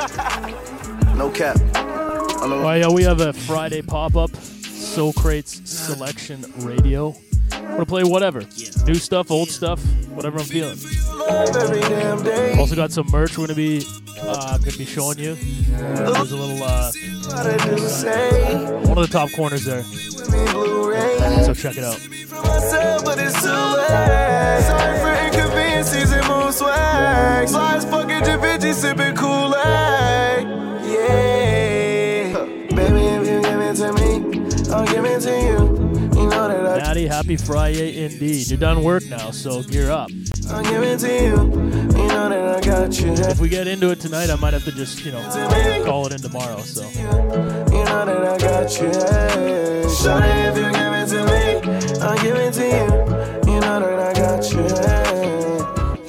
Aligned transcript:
No 0.00 1.30
cap. 1.30 1.58
Oh 2.42 2.72
yeah, 2.72 2.88
we 2.88 3.02
have 3.02 3.20
a 3.20 3.34
Friday 3.34 3.82
pop-up, 3.82 4.30
Sokrates 4.30 5.66
Selection 5.66 6.42
Radio. 6.58 7.14
I'm 7.52 7.72
gonna 7.72 7.84
play 7.84 8.04
whatever, 8.04 8.40
new 8.86 8.94
stuff, 8.94 9.30
old 9.30 9.50
stuff, 9.50 9.78
whatever 10.08 10.38
I'm 10.38 10.46
feeling. 10.46 10.78
Also 12.58 12.76
got 12.76 12.92
some 12.92 13.08
merch 13.10 13.36
we're 13.36 13.48
gonna 13.48 13.56
be 13.56 13.84
uh, 14.22 14.56
gonna 14.56 14.78
be 14.78 14.86
showing 14.86 15.18
you. 15.18 15.34
There's 15.34 16.32
a 16.32 16.36
little 16.36 16.62
uh, 16.62 16.92
one 18.86 18.96
of 18.96 19.06
the 19.06 19.08
top 19.10 19.30
corners 19.32 19.66
there, 19.66 19.82
so 21.44 21.52
check 21.52 21.76
it 21.76 21.84
out. 21.84 22.00
myself, 22.42 23.04
but 23.04 23.18
it's 23.18 23.42
too 23.42 23.50
late. 23.50 24.62
Sorry 24.62 24.98
for 25.00 25.12
inconveniences 25.26 26.12
and 26.12 26.26
mood 26.26 26.54
swag. 26.54 27.48
Happy 37.30 37.44
Friday 37.44 38.04
indeed. 38.04 38.48
You're 38.48 38.58
done 38.58 38.82
work 38.82 39.04
now, 39.06 39.30
so 39.30 39.62
gear 39.62 39.88
up. 39.90 40.10
I'll 40.48 40.64
give 40.64 40.82
it 40.82 40.98
to 40.98 41.08
you. 41.08 41.36
You 42.00 42.08
know 42.08 42.28
that 42.28 42.56
I 42.56 42.60
got 42.60 43.00
you. 43.00 43.12
If 43.12 43.38
we 43.38 43.48
get 43.48 43.68
into 43.68 43.90
it 43.90 44.00
tonight, 44.00 44.30
I 44.30 44.36
might 44.36 44.52
have 44.52 44.64
to 44.64 44.72
just, 44.72 45.04
you 45.04 45.12
know, 45.12 45.22
call 45.84 46.06
it 46.06 46.12
in 46.12 46.18
tomorrow. 46.18 46.58
So 46.62 46.82
You 46.82 47.04
know 47.84 48.04
that 48.04 48.24
I 48.24 48.38
got 48.38 48.80
you. 48.80 48.88
Hey. 48.88 49.86
Shorty, 50.02 50.26
if 50.26 50.56
you 50.56 50.72
give 50.72 50.92
it 50.92 51.06
to 51.10 51.20
me, 51.26 52.00
I'll 52.00 52.18
give 52.18 52.36
it 52.36 52.54
to 52.54 52.64
you. 52.64 53.52
You 53.52 53.60
know 53.60 53.78
that 53.78 53.98
I 54.00 54.12
got 54.12 54.52
you. 54.52 54.64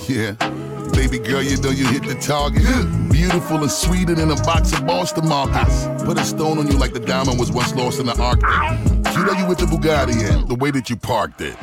Hey. 0.08 0.22
Yeah. 0.22 0.92
Baby 0.94 1.20
girl, 1.20 1.44
you 1.44 1.58
know 1.58 1.70
you 1.70 1.86
hit 1.86 2.04
the 2.04 2.16
target. 2.16 3.12
Beautiful 3.12 3.58
and 3.58 3.72
sweeter 3.72 4.16
than 4.16 4.32
a 4.32 4.36
box 4.38 4.74
of 4.74 4.88
Boston 4.88 5.28
markets. 5.28 5.86
Put 6.04 6.18
a 6.18 6.24
stone 6.24 6.58
on 6.58 6.66
you 6.66 6.80
like 6.80 6.94
the 6.94 7.00
diamond 7.00 7.38
was 7.38 7.52
once 7.52 7.76
lost 7.76 8.00
in 8.00 8.08
the 8.08 8.20
Arctic. 8.20 9.01
You 9.14 9.26
know 9.26 9.34
you 9.34 9.46
with 9.46 9.58
the 9.60 9.66
Bugatti 9.66 10.30
and 10.32 10.48
the 10.48 10.56
way 10.56 10.72
that 10.72 10.90
you 10.90 10.96
parked 10.96 11.42
it. 11.42 11.56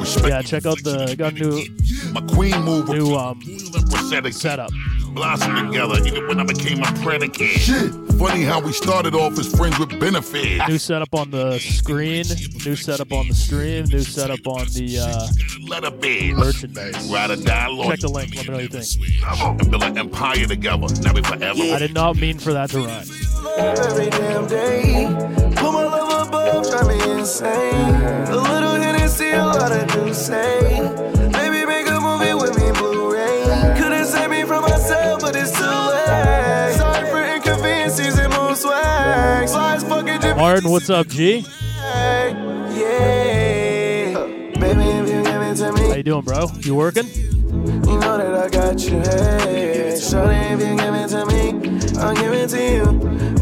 Respect 0.00 0.28
yeah, 0.28 0.42
check 0.42 0.66
out 0.66 0.82
the 0.82 1.14
got 1.16 1.34
new 1.34 1.64
my 2.12 2.20
queen 2.34 2.60
move. 2.62 2.88
new 2.88 3.14
um 3.14 3.40
setup. 4.32 4.70
Blossom 5.14 5.66
together 5.66 5.98
even 6.06 6.26
when 6.26 6.40
I 6.40 6.44
became 6.44 6.82
a 6.82 6.92
predicate. 7.02 7.48
Shit. 7.48 8.11
Funny 8.22 8.44
how 8.44 8.60
we 8.60 8.72
started 8.72 9.16
off 9.16 9.36
as 9.36 9.52
friends 9.52 9.80
with 9.80 9.98
benefits. 9.98 10.68
New 10.68 10.78
setup 10.78 11.12
on 11.12 11.32
the 11.32 11.58
screen, 11.58 12.24
new 12.64 12.76
setup 12.76 13.12
on 13.12 13.26
the 13.26 13.34
stream, 13.34 13.84
new 13.86 13.98
setup 13.98 14.46
on 14.46 14.64
the 14.66 15.00
uh, 15.00 15.26
Let 15.68 15.82
her 15.82 15.90
be. 15.90 16.32
merchandise. 16.32 17.10
Ride 17.10 17.32
or 17.32 17.36
die 17.36 17.66
loyal. 17.66 17.90
Check 17.90 17.98
the 17.98 18.08
link. 18.08 18.36
Let 18.36 18.44
me 18.46 18.50
know 18.52 18.58
what 18.58 18.62
you 18.62 18.80
think. 18.80 19.60
And 19.60 19.70
build 19.72 19.82
an 19.82 19.98
empire 19.98 20.46
together. 20.46 20.86
Now 21.02 21.12
we 21.12 21.22
forever. 21.22 21.62
I 21.62 21.78
did 21.80 21.94
not 21.94 22.16
mean 22.16 22.38
for 22.38 22.52
that 22.52 22.70
to 22.70 22.78
rhyme. 22.78 23.06
every 23.58 24.10
damn 24.10 24.46
day. 24.46 25.06
Put 25.56 25.72
my 25.72 25.84
love 25.84 26.28
above, 26.28 26.70
drive 26.70 26.86
me 26.86 27.18
insane. 27.18 27.74
A 28.28 28.36
little 28.36 28.74
Hennessy, 28.76 29.32
a 29.32 29.44
lot 29.44 29.72
of 29.72 29.92
do 29.92 30.14
fucking 40.42 40.68
what's 40.68 40.90
up, 40.90 41.06
G? 41.06 41.46
Yeah. 41.78 42.32
Baby, 44.58 44.82
if 44.82 45.08
you 45.08 45.22
give 45.22 45.40
it 45.40 45.54
to 45.58 45.72
me. 45.72 45.88
How 45.88 45.94
you 45.94 46.02
doing, 46.02 46.24
bro? 46.24 46.48
You 46.62 46.74
working? 46.74 47.06
You 47.06 48.00
know 48.00 48.18
that 48.18 48.34
I 48.34 48.48
got 48.48 48.80
you, 48.82 48.98
hey. 48.98 49.96
Shorty, 50.00 50.34
if 50.34 50.58
you 50.58 50.76
give 50.76 50.94
it 50.96 51.08
to 51.10 51.26
me, 51.26 51.52
I'll 52.00 52.16
give 52.16 52.32
it 52.32 52.48
to 52.48 52.60
you. 52.60 52.82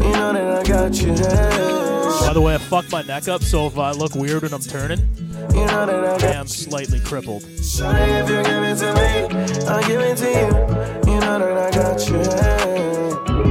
You 0.05 0.11
know 0.11 0.31
that 0.31 0.59
I 0.59 0.63
got 0.63 1.01
you, 1.01 1.13
hey. 1.13 2.27
By 2.27 2.33
the 2.33 2.41
way, 2.41 2.53
I 2.53 2.59
fucked 2.59 2.91
my 2.91 3.01
neck 3.01 3.27
up, 3.27 3.41
so 3.41 3.65
if 3.65 3.79
I 3.79 3.93
look 3.93 4.13
weird 4.13 4.43
when 4.43 4.53
I'm 4.53 4.61
turning, 4.61 4.99
You 5.55 5.65
know 5.65 5.87
that 5.87 6.23
I 6.23 6.27
I 6.27 6.33
am 6.33 6.47
slightly 6.47 6.99
crippled. 6.99 7.41
Shorty, 7.41 7.99
if 7.99 8.29
you 8.29 8.43
give 8.43 8.63
it 8.63 8.77
to 8.77 8.93
me, 8.93 9.65
I'll 9.67 9.81
give 9.87 10.01
it 10.01 10.17
to 10.17 10.29
you. 10.29 10.51
You 11.11 11.19
know 11.19 11.39
that 11.39 11.57
I 11.57 11.71
got 11.71 12.07
you, 12.07 12.19
hey. 12.19 13.50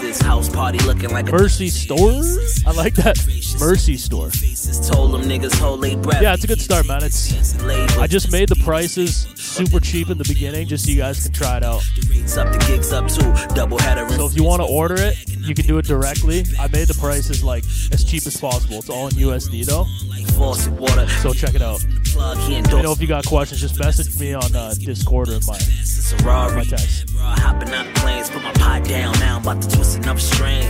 Basis. 0.00 0.22
House 0.22 0.48
party 0.48 0.78
looking 0.80 1.10
like 1.10 1.28
a 1.28 1.32
Mercy 1.32 1.68
Store? 1.68 2.22
I 2.66 2.72
like 2.72 2.94
that. 2.94 3.18
Mercy 3.58 3.96
Store. 3.96 4.30
told 4.88 5.12
them 5.12 5.22
niggas 5.22 5.54
hold 5.58 5.82
they 5.82 5.96
breath. 5.96 6.22
Yeah, 6.22 6.34
it's 6.34 6.44
a 6.44 6.46
good 6.46 6.60
start, 6.60 6.86
man. 6.86 7.02
It's 7.02 7.32
I 7.98 8.06
just 8.06 8.32
made 8.32 8.48
the 8.48 8.56
prices 8.56 9.26
super 9.34 9.80
cheap 9.80 10.10
in 10.10 10.18
the 10.18 10.24
beginning 10.24 10.66
just 10.66 10.84
so 10.84 10.90
you 10.90 10.98
guys 10.98 11.22
can 11.22 11.32
try 11.32 11.58
it 11.58 11.62
out. 11.62 11.82
Rates 12.08 12.36
up, 12.36 12.52
the 12.52 12.58
gigs 12.66 12.92
up 12.92 13.08
too. 13.08 13.54
Double 13.54 13.78
header. 13.78 14.08
So 14.10 14.26
if 14.26 14.36
you 14.36 14.44
want 14.44 14.62
to 14.62 14.68
order 14.68 14.96
it, 14.96 15.33
you 15.44 15.54
can 15.54 15.66
do 15.66 15.78
it 15.78 15.86
directly. 15.86 16.44
I 16.58 16.68
made 16.68 16.88
the 16.88 16.96
prices 16.98 17.42
like 17.44 17.64
as 17.92 18.04
cheap 18.04 18.26
as 18.26 18.36
possible. 18.36 18.78
It's 18.78 18.90
all 18.90 19.08
in 19.08 19.14
USD 19.14 19.66
though. 19.66 19.86
So 21.22 21.32
check 21.32 21.54
it 21.54 21.62
out. 21.62 21.84
Plug 22.06 22.38
he 22.38 22.56
You 22.56 22.82
know, 22.82 22.92
if 22.92 23.00
you 23.00 23.06
got 23.06 23.26
questions, 23.26 23.60
just 23.60 23.78
message 23.78 24.18
me 24.18 24.34
on 24.34 24.54
uh, 24.54 24.74
Discord 24.74 25.28
or 25.28 25.38
my 25.46 25.58
Ferrari. 25.58 26.56
my 26.56 26.64
text. 26.64 27.10
Hopping 27.18 27.72
out 27.72 27.94
planes, 27.96 28.30
put 28.30 28.42
my 28.42 28.52
pot 28.52 28.84
down. 28.84 29.18
Now 29.20 29.36
I'm 29.36 29.42
about 29.42 29.62
to 29.62 29.68
twist 29.68 29.96
another 29.96 30.20
string. 30.20 30.66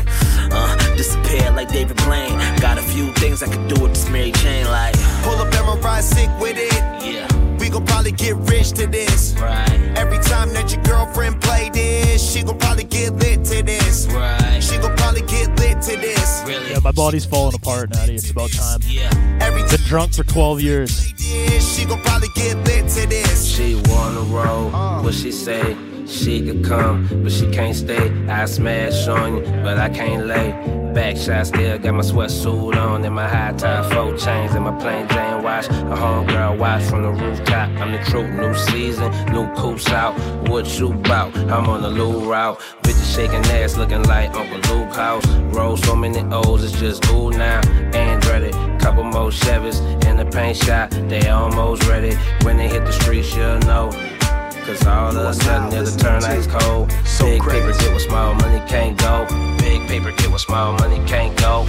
Uh, 0.50 0.96
disappear 0.96 1.50
like 1.52 1.68
David 1.68 1.96
Blaine. 1.98 2.38
Got 2.60 2.78
a 2.78 2.82
few 2.82 3.12
things 3.14 3.42
I 3.42 3.48
could 3.48 3.68
do 3.68 3.82
with 3.82 3.94
this 3.94 4.08
Mary 4.08 4.32
Chain, 4.32 4.66
like. 4.66 4.94
Pull 5.22 5.34
up 5.34 5.52
and 5.54 5.84
ride 5.84 6.04
sick 6.04 6.30
with 6.38 6.56
it. 6.56 6.72
Yeah. 7.02 7.43
We 7.74 7.80
gon' 7.80 7.86
probably 7.88 8.12
get 8.12 8.36
rich 8.36 8.70
to 8.74 8.86
this. 8.86 9.34
Right. 9.36 9.68
Every 9.96 10.18
time 10.18 10.52
that 10.52 10.72
your 10.72 10.80
girlfriend 10.84 11.40
play 11.40 11.70
this, 11.70 12.22
she 12.32 12.44
gon' 12.44 12.56
probably 12.56 12.84
get 12.84 13.14
lit 13.14 13.44
to 13.46 13.64
this. 13.64 14.06
Right. 14.06 14.62
She 14.62 14.78
gon' 14.78 14.96
probably 14.96 15.22
get 15.22 15.48
lit 15.58 15.82
to 15.82 15.96
this. 15.96 16.44
Really? 16.46 16.70
Yeah, 16.70 16.78
my 16.84 16.92
body's 16.92 17.24
falling 17.24 17.56
apart, 17.56 17.90
Natty. 17.90 18.14
It's 18.14 18.30
about 18.30 18.52
time. 18.52 18.78
Yeah. 18.84 19.10
Every 19.40 19.62
Been 19.62 19.84
drunk 19.88 20.14
for 20.14 20.22
12 20.22 20.60
years. 20.60 21.12
time 21.18 21.76
she 21.76 21.84
gon' 21.84 22.00
probably 22.02 22.28
get 22.36 22.56
lit 22.58 22.88
to 22.90 23.08
this. 23.08 23.44
She 23.44 23.74
wanna 23.86 24.20
roll, 24.20 24.72
uh. 24.72 25.02
what 25.02 25.14
she 25.14 25.32
say? 25.32 25.76
She 26.06 26.44
could 26.44 26.64
come, 26.64 27.08
but 27.22 27.32
she 27.32 27.50
can't 27.50 27.74
stay. 27.74 28.10
I 28.28 28.44
smash 28.44 29.06
on 29.08 29.36
you, 29.36 29.42
but 29.62 29.78
I 29.78 29.88
can't 29.88 30.26
lay. 30.26 30.52
Back 30.94 31.16
shot 31.16 31.48
still 31.48 31.76
got 31.78 31.94
my 31.94 32.02
sweatsuit 32.02 32.76
on 32.76 33.04
and 33.04 33.14
my 33.14 33.26
high 33.26 33.52
tie, 33.52 33.82
four 33.90 34.16
chains 34.16 34.54
and 34.54 34.64
my 34.64 34.78
plain 34.78 35.08
Jane 35.08 35.42
watch. 35.42 35.66
A 35.66 35.96
homegirl 35.96 36.56
watch 36.58 36.84
from 36.84 37.02
the 37.02 37.10
rooftop. 37.10 37.68
I'm 37.80 37.92
the 37.92 37.98
truth, 38.10 38.30
new 38.30 38.54
season, 38.54 39.10
new 39.32 39.52
coops 39.54 39.88
out. 39.88 40.14
What 40.48 40.78
you 40.78 40.92
bout? 40.92 41.34
I'm 41.36 41.68
on 41.68 41.82
the 41.82 41.90
loo 41.90 42.30
route. 42.30 42.60
Bitches 42.82 43.16
shaking 43.16 43.44
ass, 43.56 43.76
looking 43.76 44.04
like 44.04 44.32
Uncle 44.34 44.76
Luke 44.76 44.94
house. 44.94 45.26
Roll 45.56 45.76
so 45.76 45.96
many 45.96 46.20
O's, 46.32 46.62
it's 46.62 46.78
just 46.78 47.04
ooh 47.10 47.30
now. 47.30 47.60
Andretti, 47.92 48.52
couple 48.78 49.02
more 49.02 49.30
Chevys 49.30 49.80
in 50.04 50.16
the 50.16 50.26
paint 50.26 50.56
shop. 50.58 50.90
They 50.90 51.28
almost 51.28 51.84
ready. 51.88 52.14
When 52.42 52.56
they 52.56 52.68
hit 52.68 52.84
the 52.84 52.92
streets, 52.92 53.34
you'll 53.34 53.58
know. 53.60 53.90
Cause 54.64 54.86
all 54.86 55.14
of 55.14 55.26
a 55.26 55.34
sudden 55.34 55.78
it'll 55.78 55.96
turn 55.98 56.24
ice 56.24 56.46
cold. 56.46 56.88
Big 57.20 57.42
paper 57.42 57.72
get 57.78 57.92
with 57.92 58.02
small 58.02 58.34
money 58.34 58.66
can't 58.66 58.98
go. 58.98 59.26
Big 59.58 59.86
paper 59.88 60.10
get 60.12 60.32
with 60.32 60.40
small 60.40 60.72
money 60.72 61.06
can't 61.06 61.36
go. 61.38 61.66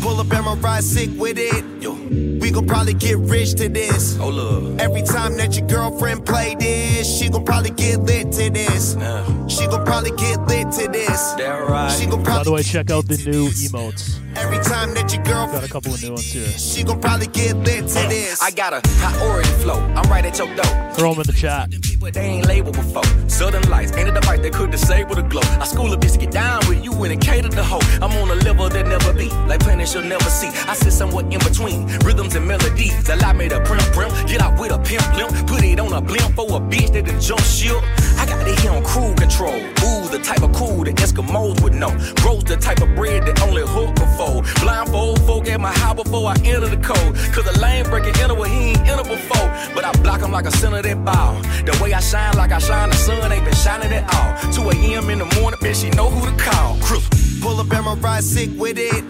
Pull 0.00 0.20
up 0.20 0.32
and 0.32 0.62
ride 0.62 0.84
sick 0.84 1.10
with 1.16 1.36
it. 1.36 1.64
Yo. 1.82 1.94
We 2.40 2.52
gon' 2.52 2.66
probably 2.66 2.94
get 2.94 3.18
rich 3.18 3.54
to 3.56 3.68
this. 3.68 4.16
Hold 4.16 4.38
up. 4.38 4.80
Every 4.80 5.02
time 5.02 5.36
that 5.38 5.56
your 5.56 5.66
girlfriend 5.66 6.24
play 6.24 6.54
this, 6.54 7.18
she 7.18 7.28
gon' 7.28 7.44
probably 7.44 7.70
get 7.70 8.00
lit 8.02 8.30
to 8.32 8.50
this. 8.50 8.94
Nah. 8.94 9.48
She 9.48 9.66
gon' 9.66 9.84
probably 9.84 10.12
get 10.12 10.40
lit 10.46 10.70
to 10.72 10.88
this. 10.88 11.34
Right. 11.38 11.90
She 11.98 12.06
gon' 12.06 12.22
By 12.22 12.44
the 12.44 12.52
way, 12.52 12.62
check 12.62 12.90
out 12.90 13.08
the 13.08 13.16
new 13.16 13.48
emotes. 13.48 14.20
Every 14.38 14.58
time 14.64 14.94
that 14.94 15.12
your 15.12 15.22
Got 15.28 15.64
a 15.64 15.68
couple 15.68 15.94
of 15.94 16.02
new 16.02 16.12
ones 16.12 16.30
here. 16.30 16.46
she 16.58 16.82
gon' 16.82 17.00
probably 17.00 17.26
get 17.28 17.56
lit 17.56 17.86
to 17.88 18.00
uh, 18.00 18.08
this. 18.08 18.42
I 18.42 18.50
got 18.50 18.72
a 18.72 18.80
priority 18.98 19.48
flow. 19.62 19.80
I'm 19.96 20.08
right 20.10 20.24
at 20.24 20.38
your 20.38 20.48
door. 20.54 20.92
Throw 20.94 21.12
them 21.12 21.22
in 21.22 21.26
the 21.26 21.32
chat. 21.32 21.70
But 22.00 22.14
they 22.14 22.20
ain't 22.20 22.46
labeled 22.46 22.76
before. 22.76 23.04
Southern 23.28 23.68
lights 23.70 23.92
ain't 23.96 24.08
a 24.08 24.12
device 24.12 24.40
that 24.40 24.52
could 24.52 24.70
disable 24.70 25.14
the 25.14 25.22
glow. 25.22 25.42
I 25.58 25.64
school 25.64 25.92
a 25.92 25.96
bitch 25.96 26.18
get 26.18 26.30
down 26.30 26.60
with 26.68 26.84
you 26.84 26.92
and 27.04 27.12
it 27.12 27.20
cater 27.20 27.48
the 27.48 27.62
hoe. 27.64 27.80
I'm 28.02 28.12
on 28.18 28.30
a 28.30 28.40
level 28.44 28.68
that 28.68 28.86
never 28.86 29.12
be, 29.12 29.30
like 29.48 29.60
planets 29.60 29.94
you'll 29.94 30.04
never 30.04 30.30
see. 30.30 30.48
I 30.68 30.74
sit 30.74 30.92
somewhere 30.92 31.24
in 31.24 31.38
between 31.38 31.86
rhythms 32.04 32.34
and 32.34 32.46
melodies. 32.46 33.08
Allow 33.08 33.32
me 33.32 33.48
to 33.48 33.60
prim 33.64 33.80
prim, 33.92 34.10
get 34.26 34.40
out 34.40 34.58
with 34.60 34.72
a 34.72 34.78
pimp 34.78 35.06
limp, 35.16 35.30
put 35.46 35.64
it 35.64 35.80
on 35.80 35.92
a 35.92 36.00
blimp 36.00 36.34
for 36.34 36.46
a 36.56 36.60
bitch 36.60 36.92
that 36.92 37.06
done 37.06 37.20
jump 37.20 37.42
ship. 37.42 37.82
I 38.18 38.26
got 38.26 38.44
that 38.44 38.58
he 38.60 38.68
on 38.68 38.84
crew 38.84 39.14
control. 39.14 39.56
Ooh, 39.56 40.08
the 40.08 40.20
type 40.22 40.42
of 40.42 40.52
cool 40.52 40.84
that 40.84 40.96
Eskimos 40.96 41.60
would 41.62 41.74
know. 41.74 41.90
Grows 42.22 42.44
the 42.44 42.56
type 42.56 42.80
of 42.80 42.94
bread 42.94 43.26
that 43.26 43.40
only 43.42 43.62
hook 43.62 43.96
can 43.96 44.08
fold. 44.28 44.46
Blindfold 44.60 45.20
folk 45.22 45.48
at 45.48 45.60
my 45.60 45.72
house 45.72 46.02
before 46.02 46.28
I 46.28 46.36
enter 46.44 46.68
the 46.68 46.76
code. 46.76 47.14
Cause 47.34 47.44
the 47.44 47.58
lane 47.60 47.84
breaking 47.84 48.16
enter 48.22 48.34
where 48.34 48.48
he 48.48 48.70
ain't 48.70 48.88
enter 48.88 49.04
before. 49.04 49.48
But 49.74 49.84
I 49.84 49.92
block 50.02 50.20
him 50.20 50.32
like 50.32 50.46
a 50.46 50.50
center 50.50 50.82
that 50.82 51.04
ball. 51.04 51.40
The 51.64 51.78
way 51.82 51.92
I 51.92 52.00
shine 52.00 52.36
like 52.36 52.52
I 52.52 52.58
shine, 52.58 52.90
the 52.90 52.96
sun 52.96 53.32
ain't 53.32 53.44
been 53.44 53.54
shining 53.54 53.92
at 53.92 54.04
all. 54.14 54.52
2 54.52 54.70
a.m. 54.70 55.10
in 55.10 55.18
the 55.18 55.40
morning, 55.40 55.60
bitch, 55.60 55.82
she 55.82 55.90
know 55.90 56.10
who 56.10 56.20
to 56.30 56.36
call. 56.42 56.76
Crew. 56.80 57.00
Pull 57.40 57.60
up 57.60 57.70
and 57.72 57.84
my 57.84 57.94
ride 57.94 58.24
sick 58.24 58.50
with 58.56 58.78
it. 58.78 59.04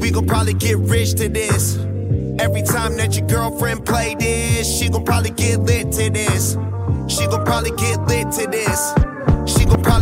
We 0.00 0.10
gon' 0.10 0.26
probably 0.26 0.54
get 0.54 0.78
rich 0.78 1.14
to 1.16 1.28
this. 1.28 1.76
Every 2.38 2.62
time 2.62 2.96
that 2.98 3.16
your 3.16 3.26
girlfriend 3.26 3.84
play 3.84 4.14
this, 4.14 4.66
she 4.78 4.88
gon' 4.88 5.04
probably 5.04 5.30
get 5.30 5.58
lit 5.60 5.90
to 5.92 6.08
this. 6.08 6.56
She 7.08 7.26
gon' 7.26 7.44
probably 7.44 7.72
get 7.72 8.00
lit 8.06 8.30
to 8.38 8.46
this. 8.46 8.94
She 9.52 9.64
gon' 9.64 9.82
probably 9.82 9.97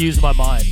use 0.00 0.22
my 0.22 0.32
mind. 0.32 0.69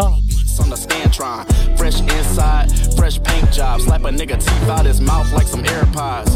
High 0.00 0.22
on 0.62 0.70
the 0.70 0.76
Scantron. 0.76 1.46
Fresh 1.76 2.00
inside, 2.00 2.70
fresh 2.96 3.22
paint 3.22 3.50
job. 3.52 3.80
Slap 3.80 4.02
a 4.02 4.10
nigga 4.10 4.38
teeth 4.38 4.68
out 4.68 4.86
his 4.86 5.00
mouth 5.00 5.30
like 5.32 5.46
some 5.46 5.62
AirPods. 5.62 6.32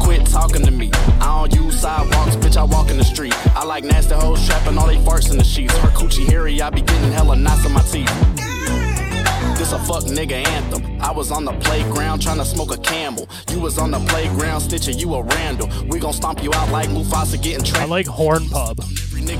Quit 0.00 0.26
talking 0.26 0.64
to 0.64 0.70
me. 0.70 0.90
I 1.20 1.46
don't 1.46 1.54
use 1.54 1.80
sidewalks, 1.80 2.36
bitch. 2.36 2.56
I 2.56 2.64
walk 2.64 2.90
in 2.90 2.96
the 2.96 3.04
street. 3.04 3.34
I 3.56 3.64
like 3.64 3.84
nasty 3.84 4.14
hoes 4.14 4.46
trapping 4.46 4.78
all 4.78 4.86
they 4.86 4.96
farts 4.96 5.30
in 5.30 5.38
the 5.38 5.44
sheets. 5.44 5.76
Her 5.78 5.88
coochie 5.88 6.26
hairy, 6.26 6.60
I 6.60 6.70
be 6.70 6.82
getting 6.82 7.12
hella 7.12 7.36
knots 7.36 7.64
in 7.64 7.72
my 7.72 7.82
teeth. 7.82 8.08
This 9.58 9.72
a 9.72 9.78
fuck 9.80 10.04
nigga 10.04 10.46
anthem. 10.46 11.00
I 11.02 11.10
was 11.10 11.30
on 11.30 11.44
the 11.44 11.52
playground 11.52 12.22
trying 12.22 12.38
to 12.38 12.44
smoke 12.44 12.72
a 12.72 12.78
camel. 12.78 13.28
You 13.50 13.60
was 13.60 13.78
on 13.78 13.90
the 13.90 14.00
playground 14.00 14.60
stitching 14.60 14.98
you 14.98 15.14
a 15.14 15.22
Randall. 15.22 15.68
We 15.88 15.98
gon' 15.98 16.14
stomp 16.14 16.42
you 16.42 16.52
out 16.54 16.70
like 16.70 16.88
Mufasa 16.88 17.42
getting 17.42 17.66
I 17.66 17.68
trapped. 17.68 17.90
like 17.90 18.06
Horn 18.06 18.48
Pub. 18.48 18.80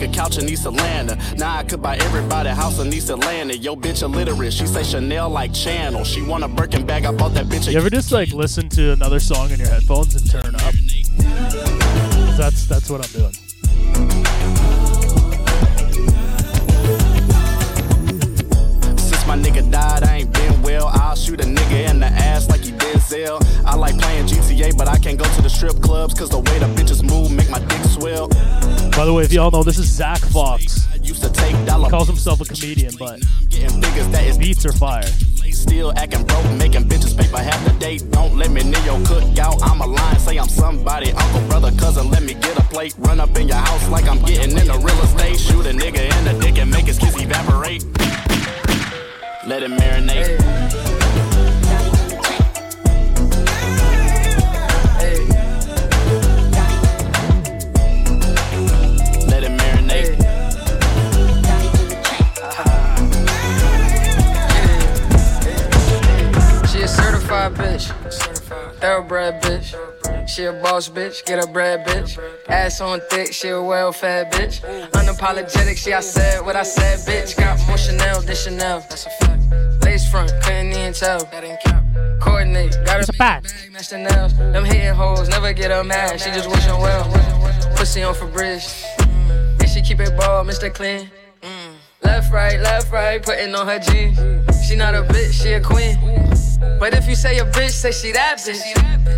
Nigga 0.00 0.14
couch 0.14 0.38
in 0.38 0.48
East 0.48 0.64
Atlanta. 0.64 1.18
Now 1.36 1.58
I 1.58 1.62
could 1.62 1.82
buy 1.82 1.96
everybody 1.96 2.48
a 2.48 2.54
house 2.54 2.78
in 2.78 2.90
East 2.90 3.10
Atlanta. 3.10 3.54
Yo, 3.54 3.76
bitch 3.76 4.02
illiterate. 4.02 4.50
She 4.50 4.66
say 4.66 4.82
Chanel 4.82 5.28
like 5.28 5.52
Channel. 5.52 6.04
She 6.04 6.22
want 6.22 6.42
a 6.42 6.48
Birkin 6.48 6.86
bag. 6.86 7.04
I 7.04 7.12
bought 7.12 7.34
that 7.34 7.46
bitch 7.46 7.68
a 7.68 7.72
You 7.72 7.78
ever 7.78 7.90
just 7.90 8.10
like 8.10 8.32
listen 8.32 8.70
to 8.70 8.92
another 8.92 9.20
song 9.20 9.50
in 9.50 9.58
your 9.58 9.68
headphones 9.68 10.14
and 10.14 10.30
turn 10.30 10.54
up? 10.54 10.74
That's 12.38 12.66
that's 12.66 12.88
what 12.88 13.04
I'm 13.04 13.12
doing. 13.12 13.34
Since 18.96 19.26
my 19.26 19.36
nigga 19.36 19.70
died, 19.70 20.04
I 20.04 20.16
ain't 20.20 20.32
been 20.32 20.62
well. 20.62 20.86
I'll 20.86 21.14
shoot 21.14 21.42
a 21.42 21.44
nigga 21.44 21.90
in 21.90 22.00
the 22.00 22.06
ass 22.06 22.48
like 22.48 22.62
he 22.62 22.72
Denzel. 22.72 23.44
I 23.66 23.74
like 23.76 23.98
playing 23.98 24.28
GTA, 24.28 24.78
but 24.78 24.88
I 24.88 24.96
can't 24.96 25.18
go 25.18 25.24
to 25.24 25.42
the 25.42 25.50
strip 25.50 25.82
clubs 25.82 26.14
cause 26.14 26.30
the 26.30 26.40
By 29.00 29.06
the 29.06 29.14
way, 29.14 29.24
if 29.24 29.32
y'all 29.32 29.50
know, 29.50 29.62
this 29.62 29.78
is 29.78 29.86
Zach 29.86 30.18
Fox. 30.18 30.86
Used 31.00 31.22
to 31.22 31.32
take 31.32 31.56
dollar 31.64 31.88
Calls 31.88 32.06
himself 32.06 32.42
a 32.42 32.44
comedian, 32.44 32.92
but 32.98 33.18
getting 33.48 33.80
figures 33.80 34.06
that 34.10 34.24
is 34.24 34.36
beats 34.36 34.66
are 34.66 34.74
fire. 34.74 35.06
Still 35.52 35.94
acting 35.96 36.22
broke, 36.26 36.44
making 36.58 36.84
bitches 36.84 37.16
pay 37.16 37.24
for 37.24 37.38
half 37.38 37.64
the 37.64 37.72
date. 37.80 38.04
Don't 38.10 38.36
let 38.36 38.50
me 38.50 38.62
near 38.62 38.84
your 38.84 38.98
cookout. 39.08 39.58
I'm 39.62 39.80
a 39.80 39.86
lion, 39.86 40.18
say 40.18 40.36
I'm 40.36 40.50
somebody. 40.50 41.12
Uncle, 41.12 41.40
brother, 41.48 41.70
cousin, 41.78 42.10
let 42.10 42.22
me 42.24 42.34
get 42.34 42.58
a 42.58 42.62
plate. 42.64 42.94
Run 42.98 43.20
up 43.20 43.34
in 43.38 43.48
your 43.48 43.56
house 43.56 43.88
like 43.88 44.06
I'm 44.06 44.20
getting 44.26 44.54
into 44.54 44.76
real 44.76 45.00
estate. 45.00 45.40
Shoot 45.40 45.64
a 45.64 45.70
nigga 45.70 46.04
in 46.18 46.24
the 46.26 46.38
dick 46.38 46.58
and 46.58 46.70
make 46.70 46.84
his 46.84 46.98
kiss 46.98 47.18
evaporate. 47.18 47.82
Let 49.46 49.62
it 49.62 49.70
marinate. 49.70 50.69
Thoroughbred 68.80 69.42
bitch. 69.42 70.26
She 70.26 70.44
a 70.44 70.54
boss 70.54 70.88
bitch, 70.88 71.24
get 71.26 71.42
a 71.42 71.46
bread 71.46 71.86
bitch. 71.86 72.18
Ass 72.48 72.80
on 72.80 73.00
thick, 73.10 73.32
she 73.32 73.48
a 73.48 73.60
well 73.60 73.92
fed 73.92 74.32
bitch. 74.32 74.60
Unapologetic, 74.92 75.76
she 75.76 75.92
I 75.92 76.00
said 76.00 76.44
what 76.46 76.56
I 76.56 76.62
said, 76.62 77.00
bitch. 77.00 77.36
Got 77.36 77.58
more 77.66 77.76
Chanel 77.76 78.22
than 78.22 78.34
Chanel. 78.34 78.80
That's 78.88 79.04
a 79.04 79.10
fact. 79.10 79.84
Lace 79.84 80.10
front, 80.10 80.32
couldn't 80.42 80.72
even 80.72 80.94
tell. 80.94 81.18
That 81.26 81.44
ain't 81.44 81.60
cap. 81.60 81.84
Coordinate, 82.20 82.72
got 82.86 83.00
It's 83.00 83.10
a 83.10 83.12
fact. 83.12 83.54
Match 83.70 83.90
the 83.90 83.98
nails. 83.98 84.34
Them 84.38 84.64
hating 84.64 84.94
hoes 84.94 85.28
never 85.28 85.52
get 85.52 85.70
her 85.70 85.84
mad. 85.84 86.18
She 86.18 86.30
just 86.30 86.48
wishing 86.48 86.78
well. 86.80 87.04
Pussy 87.76 88.02
on 88.02 88.14
for 88.14 88.26
bridge. 88.26 88.62
Mm. 88.62 89.60
And 89.60 89.68
she 89.68 89.82
keep 89.82 90.00
it 90.00 90.16
ball, 90.16 90.42
Mr. 90.44 90.72
Clean. 90.72 91.10
Mm. 91.42 91.74
Left, 92.02 92.32
right, 92.32 92.58
left, 92.60 92.90
right, 92.90 93.22
putting 93.22 93.54
on 93.54 93.66
her 93.66 93.78
jeans. 93.78 94.18
She 94.66 94.74
not 94.74 94.94
a 94.94 95.02
bitch, 95.02 95.42
she 95.42 95.52
a 95.52 95.60
queen. 95.60 95.98
But 96.78 96.94
if 96.94 97.08
you 97.08 97.14
say 97.14 97.38
a 97.38 97.44
bitch, 97.44 97.70
say 97.70 97.90
she 97.92 98.12
that 98.12 98.38
bitch. 98.38 98.60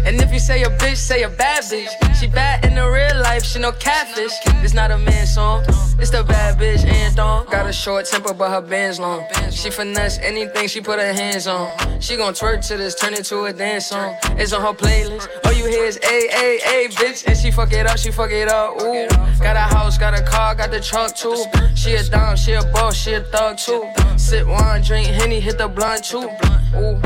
And 0.06 0.20
if 0.20 0.32
you 0.32 0.38
say 0.38 0.62
a 0.62 0.70
bitch, 0.70 0.96
say 0.96 1.22
a 1.22 1.28
bad 1.28 1.64
bitch. 1.64 1.90
She 2.18 2.26
bad 2.26 2.64
in 2.64 2.74
the 2.74 2.88
real 2.88 3.20
life, 3.22 3.44
she 3.44 3.58
no 3.58 3.72
catfish. 3.72 4.32
It's 4.64 4.74
not 4.74 4.90
a 4.90 4.98
man 4.98 5.26
song, 5.26 5.64
it's 5.98 6.10
the 6.10 6.24
bad 6.24 6.58
bitch 6.58 6.84
anthem. 6.84 7.50
Got 7.50 7.68
a 7.68 7.72
short 7.72 8.06
temper, 8.06 8.32
but 8.34 8.50
her 8.50 8.60
band's 8.60 9.00
long. 9.00 9.26
She 9.50 9.70
finesse 9.70 10.18
anything 10.20 10.68
she 10.68 10.80
put 10.80 10.98
her 10.98 11.12
hands 11.12 11.46
on. 11.46 11.70
She 12.00 12.16
gon' 12.16 12.34
twerk 12.34 12.66
to 12.68 12.76
this, 12.76 12.94
turn 12.94 13.14
it 13.14 13.24
to 13.26 13.44
a 13.44 13.52
dance 13.52 13.86
song. 13.86 14.16
It's 14.38 14.52
on 14.52 14.62
her 14.62 14.72
playlist. 14.72 15.28
All 15.44 15.52
you 15.52 15.66
hear 15.66 15.84
is 15.84 15.98
A, 15.98 16.08
A, 16.08 16.56
A, 16.56 16.88
bitch. 16.90 17.26
And 17.26 17.36
she 17.36 17.50
fuck 17.50 17.72
it 17.72 17.86
up, 17.86 17.98
she 17.98 18.10
fuck 18.10 18.30
it 18.30 18.48
up, 18.48 18.80
ooh. 18.82 19.08
Got 19.38 19.56
a 19.56 19.74
house, 19.74 19.98
got 19.98 20.18
a 20.18 20.22
car, 20.22 20.54
got 20.54 20.70
the 20.70 20.80
truck 20.80 21.14
too. 21.16 21.44
She 21.74 21.94
a 21.94 22.02
dime, 22.04 22.36
she 22.36 22.52
a 22.52 22.62
boss, 22.72 22.96
she 22.96 23.14
a 23.14 23.20
thug 23.20 23.58
too. 23.58 23.84
Sit 24.16 24.46
wine, 24.46 24.82
drink 24.82 25.08
Henny, 25.08 25.40
hit 25.40 25.58
the 25.58 25.68
blunt 25.68 26.04
too. 26.04 26.28
Ooh, 26.76 27.00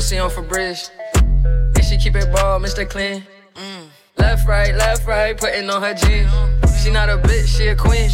pussy 0.00 0.18
on 0.18 0.30
for 0.30 0.40
bridge. 0.40 0.88
And 1.14 1.84
she 1.84 1.98
keep 1.98 2.16
it 2.16 2.32
ball, 2.32 2.58
Mr. 2.58 2.88
Clean. 2.88 3.22
Mm. 3.54 3.88
Left, 4.16 4.48
right, 4.48 4.74
left, 4.74 5.06
right, 5.06 5.36
putting 5.36 5.68
on 5.68 5.82
her 5.82 5.92
jeans. 5.92 6.32
She 6.82 6.90
not 6.90 7.10
a 7.10 7.18
bitch, 7.18 7.48
she 7.48 7.66
a 7.68 7.76
queen. 7.76 8.08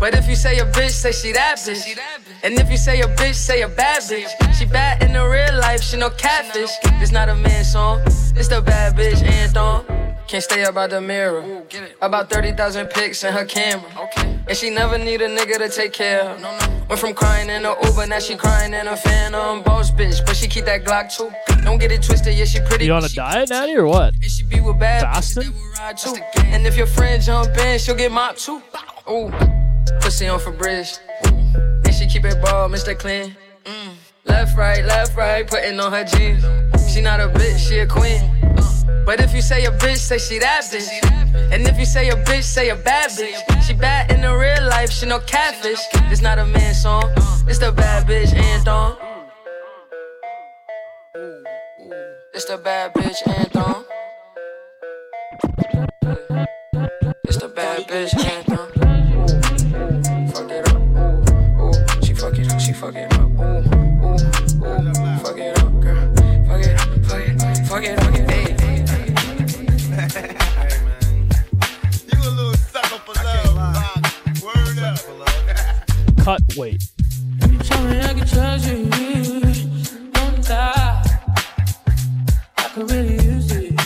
But 0.00 0.16
if 0.16 0.28
you 0.28 0.34
say 0.34 0.58
a 0.58 0.64
bitch, 0.64 0.90
say 0.90 1.12
she 1.12 1.30
that 1.30 1.58
bitch. 1.58 1.96
And 2.42 2.54
if 2.54 2.68
you 2.68 2.76
say 2.76 3.00
a 3.02 3.06
bitch, 3.14 3.36
say 3.36 3.62
a 3.62 3.68
bad 3.68 4.02
bitch. 4.02 4.30
She 4.58 4.64
bad 4.64 5.00
in 5.00 5.12
the 5.12 5.24
real 5.24 5.60
life, 5.60 5.80
she 5.80 5.96
no 5.96 6.10
catfish. 6.10 6.72
It's 7.00 7.12
not 7.12 7.28
a 7.28 7.36
man 7.36 7.62
song, 7.64 8.00
it's 8.04 8.48
the 8.48 8.60
bad 8.60 8.96
bitch 8.96 9.22
anthem. 9.22 10.15
Can't 10.28 10.42
stay 10.42 10.64
about 10.64 10.90
the 10.90 11.00
mirror. 11.00 11.62
About 12.02 12.28
30,000 12.28 12.88
pics 12.88 13.22
in 13.22 13.32
her 13.32 13.44
camera. 13.44 13.88
Okay. 13.96 14.40
And 14.48 14.56
she 14.56 14.70
never 14.70 14.98
need 14.98 15.20
a 15.22 15.28
nigga 15.28 15.58
to 15.58 15.68
take 15.68 15.92
care 15.92 16.22
of. 16.22 16.40
No, 16.40 16.56
no. 16.58 16.84
Went 16.88 17.00
from 17.00 17.14
crying 17.14 17.48
in 17.48 17.64
a 17.64 17.74
Uber, 17.84 18.06
now 18.06 18.18
she 18.18 18.36
crying 18.36 18.74
in 18.74 18.88
a 18.88 18.96
Phantom. 18.96 19.62
Boss 19.62 19.90
bitch, 19.92 20.24
but 20.26 20.36
she 20.36 20.48
keep 20.48 20.64
that 20.64 20.84
Glock 20.84 21.16
too. 21.16 21.30
Don't 21.62 21.78
get 21.78 21.92
it 21.92 22.02
twisted, 22.02 22.36
yeah, 22.36 22.44
she 22.44 22.60
pretty. 22.60 22.86
You 22.86 22.94
on 22.94 23.04
a 23.04 23.08
diet, 23.08 23.50
Natty, 23.50 23.76
or 23.76 23.86
what? 23.86 24.14
And 24.14 24.24
she 24.24 24.42
be 24.44 24.60
with 24.60 24.78
bad 24.80 25.02
Fasting? 25.02 25.44
bitches 25.44 25.78
ride 25.78 25.96
too. 25.96 26.40
And 26.44 26.66
if 26.66 26.76
your 26.76 26.86
friend 26.86 27.22
jump 27.22 27.56
in, 27.56 27.78
she'll 27.78 27.94
get 27.94 28.10
mopped 28.10 28.40
too. 28.44 28.60
Ooh, 29.08 29.32
pussy 30.00 30.26
on 30.26 30.40
for 30.40 30.52
bridge. 30.52 30.96
And 31.24 31.94
she 31.94 32.06
keep 32.06 32.24
it 32.24 32.40
ball, 32.42 32.68
Mr. 32.68 32.98
Clean. 32.98 33.36
Mm. 33.64 33.94
Left, 34.24 34.56
right, 34.56 34.84
left, 34.84 35.16
right, 35.16 35.46
putting 35.46 35.78
on 35.78 35.92
her 35.92 36.04
jeans. 36.04 36.44
She 36.96 37.02
not 37.02 37.20
a 37.20 37.28
bitch, 37.28 37.58
she 37.58 37.78
a 37.80 37.86
queen. 37.86 38.22
But 39.04 39.20
if 39.20 39.34
you 39.34 39.42
say 39.42 39.66
a 39.66 39.70
bitch, 39.70 39.98
say 39.98 40.16
she 40.16 40.38
that 40.38 40.62
bitch. 40.62 40.88
And 41.52 41.68
if 41.68 41.78
you 41.78 41.84
say 41.84 42.08
a 42.08 42.16
bitch, 42.24 42.44
say 42.44 42.70
a 42.70 42.74
bad 42.74 43.10
bitch. 43.10 43.36
She 43.62 43.74
bad 43.74 44.10
in 44.10 44.22
the 44.22 44.34
real 44.34 44.66
life, 44.70 44.90
she 44.90 45.04
no 45.04 45.18
catfish. 45.18 45.78
It's 46.10 46.22
not 46.22 46.38
a 46.38 46.46
man 46.46 46.72
song, 46.72 47.12
it's 47.46 47.58
the 47.58 47.70
bad 47.70 48.06
bitch 48.06 48.32
anthem. 48.32 48.96
It's 52.32 52.46
the 52.46 52.56
bad 52.56 52.94
bitch 52.94 53.28
anthem. 53.28 53.84
It's 57.24 57.36
the 57.36 57.48
bad 57.48 57.86
bitch 57.88 58.16
anthem. 58.24 58.65
Cut. 76.26 76.42
Tell 76.48 76.66
me 77.84 78.00
I 78.00 78.12
trust 78.26 78.66
you. 78.66 78.90
I 82.56 82.68
really 82.90 83.14
use 83.14 83.52
you. 83.54 83.76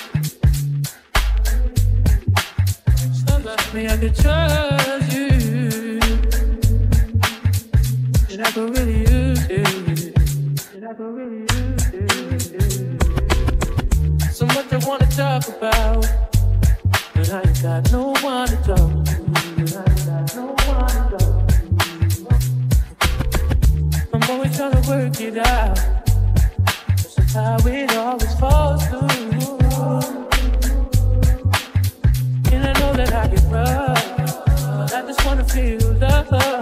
And 8.31 8.41
I 8.41 8.51
really 8.73 9.01
use 9.01 9.45
it. 9.51 9.67
And 10.75 10.85
I 10.89 10.95
could 10.95 11.13
really 11.15 11.41
use 11.41 12.53
it. 12.53 13.03
So 14.33 14.47
much 14.47 14.73
I 14.73 14.79
wanna 14.89 15.07
talk 15.11 15.47
about. 15.47 16.07
But 17.15 17.31
I 17.35 17.43
ain't 17.43 17.63
got 17.63 17.93
no 17.93 18.15
one 18.23 18.49
to 18.49 18.57
talk 18.65 19.10
it 25.23 25.39
out. 25.39 25.79
But 26.65 26.99
somehow 26.99 27.59
it 27.67 27.97
always 27.97 28.35
falls 28.39 28.87
through. 28.87 29.01
And 32.53 32.65
I 32.65 32.73
know 32.81 32.93
that 32.95 33.13
I 33.13 33.29
get 33.29 33.45
rough. 33.51 34.17
But 34.17 34.95
I 34.95 35.03
just 35.03 35.25
wanna 35.27 35.45
feel 35.45 35.93
love. 35.95 36.60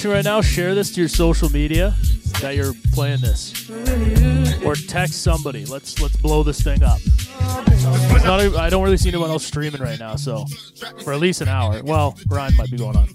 Watching 0.00 0.12
right 0.12 0.24
now, 0.24 0.40
share 0.40 0.74
this 0.74 0.94
to 0.94 1.00
your 1.00 1.10
social 1.10 1.50
media 1.50 1.94
that 2.40 2.56
you're 2.56 2.72
playing 2.94 3.20
this, 3.20 3.68
or 4.64 4.74
text 4.74 5.22
somebody. 5.22 5.66
Let's 5.66 6.00
let's 6.00 6.16
blow 6.16 6.42
this 6.42 6.62
thing 6.62 6.82
up. 6.82 7.00
Not. 8.24 8.40
I 8.56 8.70
don't 8.70 8.82
really 8.82 8.96
see 8.96 9.10
anyone 9.10 9.28
else 9.28 9.44
streaming 9.44 9.82
right 9.82 9.98
now, 9.98 10.16
so 10.16 10.46
for 11.04 11.12
at 11.12 11.20
least 11.20 11.42
an 11.42 11.48
hour. 11.48 11.82
Well, 11.84 12.16
Ryan 12.28 12.56
might 12.56 12.70
be 12.70 12.78
going 12.78 12.96
on. 12.96 13.08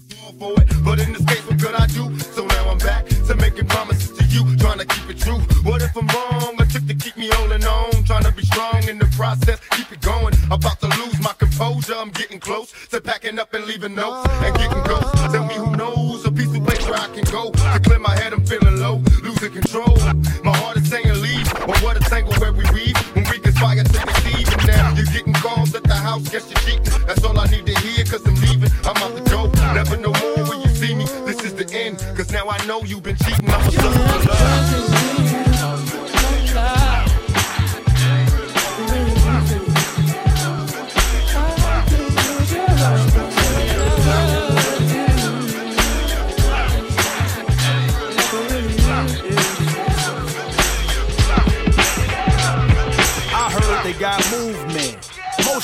But 0.84 1.00
in 1.00 1.12
this 1.12 1.24
case, 1.24 1.44
what 1.48 1.60
could 1.60 1.74
I 1.74 1.86
do? 1.86 2.16
So 2.20 2.46
now 2.46 2.70
I'm 2.70 2.78
back 2.78 3.06
to 3.06 3.34
making 3.34 3.66
promises 3.66 4.16
to 4.18 4.24
you, 4.26 4.56
trying 4.56 4.78
to 4.78 4.84
keep 4.86 5.10
it 5.10 5.18
true. 5.18 5.40
What 5.64 5.82
if 5.82 5.96
I'm 5.96 6.06
wrong? 6.06 6.60
A 6.60 6.66
trick 6.66 6.86
to 6.86 6.94
keep 6.94 7.16
me 7.16 7.28
holding 7.32 7.64
on, 7.64 8.04
trying 8.04 8.24
to 8.24 8.32
be 8.32 8.44
strong 8.44 8.86
in 8.88 8.98
the 8.98 9.06
process, 9.16 9.58
keep 9.70 9.90
it 9.90 10.00
going. 10.02 10.34
About 10.52 10.78
to 10.80 10.86
lose 10.86 11.18
my 11.20 11.32
composure, 11.32 11.94
I'm 11.96 12.10
getting 12.10 12.38
close 12.38 12.72
to 12.90 13.00
packing 13.00 13.40
up 13.40 13.54
and 13.54 13.64
leaving 13.64 13.94
notes 13.94 14.28
and 14.30 14.56
getting 14.56 14.82
ghosts. 14.84 15.25
I 17.26 17.30
go 17.32 17.50
to 17.50 17.80
clear 17.80 17.98
my 17.98 18.14
head. 18.16 18.32
I'm 18.32 18.44
feeling 18.44 18.78
low, 18.78 19.02
losing 19.22 19.52
control. 19.52 19.96
My 20.44 20.56
heart 20.56 20.76
is 20.76 20.88
saying 20.88 21.06
leave, 21.20 21.52
but 21.66 21.82
what 21.82 21.96
a 21.96 22.00
tangle 22.00 22.34
where 22.34 22.52
we 22.52 22.64
weave 22.72 22.96
when 23.14 23.24
we 23.30 23.38
conspire 23.38 23.82
to 23.82 23.92
deceive. 23.92 24.48
And 24.52 24.66
now 24.66 24.94
you're 24.94 25.06
getting 25.06 25.32
calls 25.34 25.74
at 25.74 25.82
the 25.82 25.94
house, 25.94 26.28
guess 26.28 26.48
you're 26.50 26.60
cheating. 26.60 27.06
That's 27.06 27.24
all 27.24 27.38
I 27.38 27.46
need 27.46 27.66
to 27.66 27.78
hear, 27.80 28.04
cause 28.04 28.26
I'm 28.26 28.34
leaving. 28.36 28.70
I'm 28.84 28.96
out 29.02 29.14
the 29.14 29.24
door, 29.30 29.50
never 29.74 29.96
know 29.96 30.12
more 30.12 30.48
when 30.48 30.60
you 30.62 30.68
see 30.68 30.94
me. 30.94 31.04
This 31.26 31.42
is 31.42 31.54
the 31.54 31.66
end, 31.74 31.98
cause 32.16 32.30
now 32.30 32.48
I 32.48 32.64
know 32.66 32.82
you've 32.82 33.02
been 33.02 33.16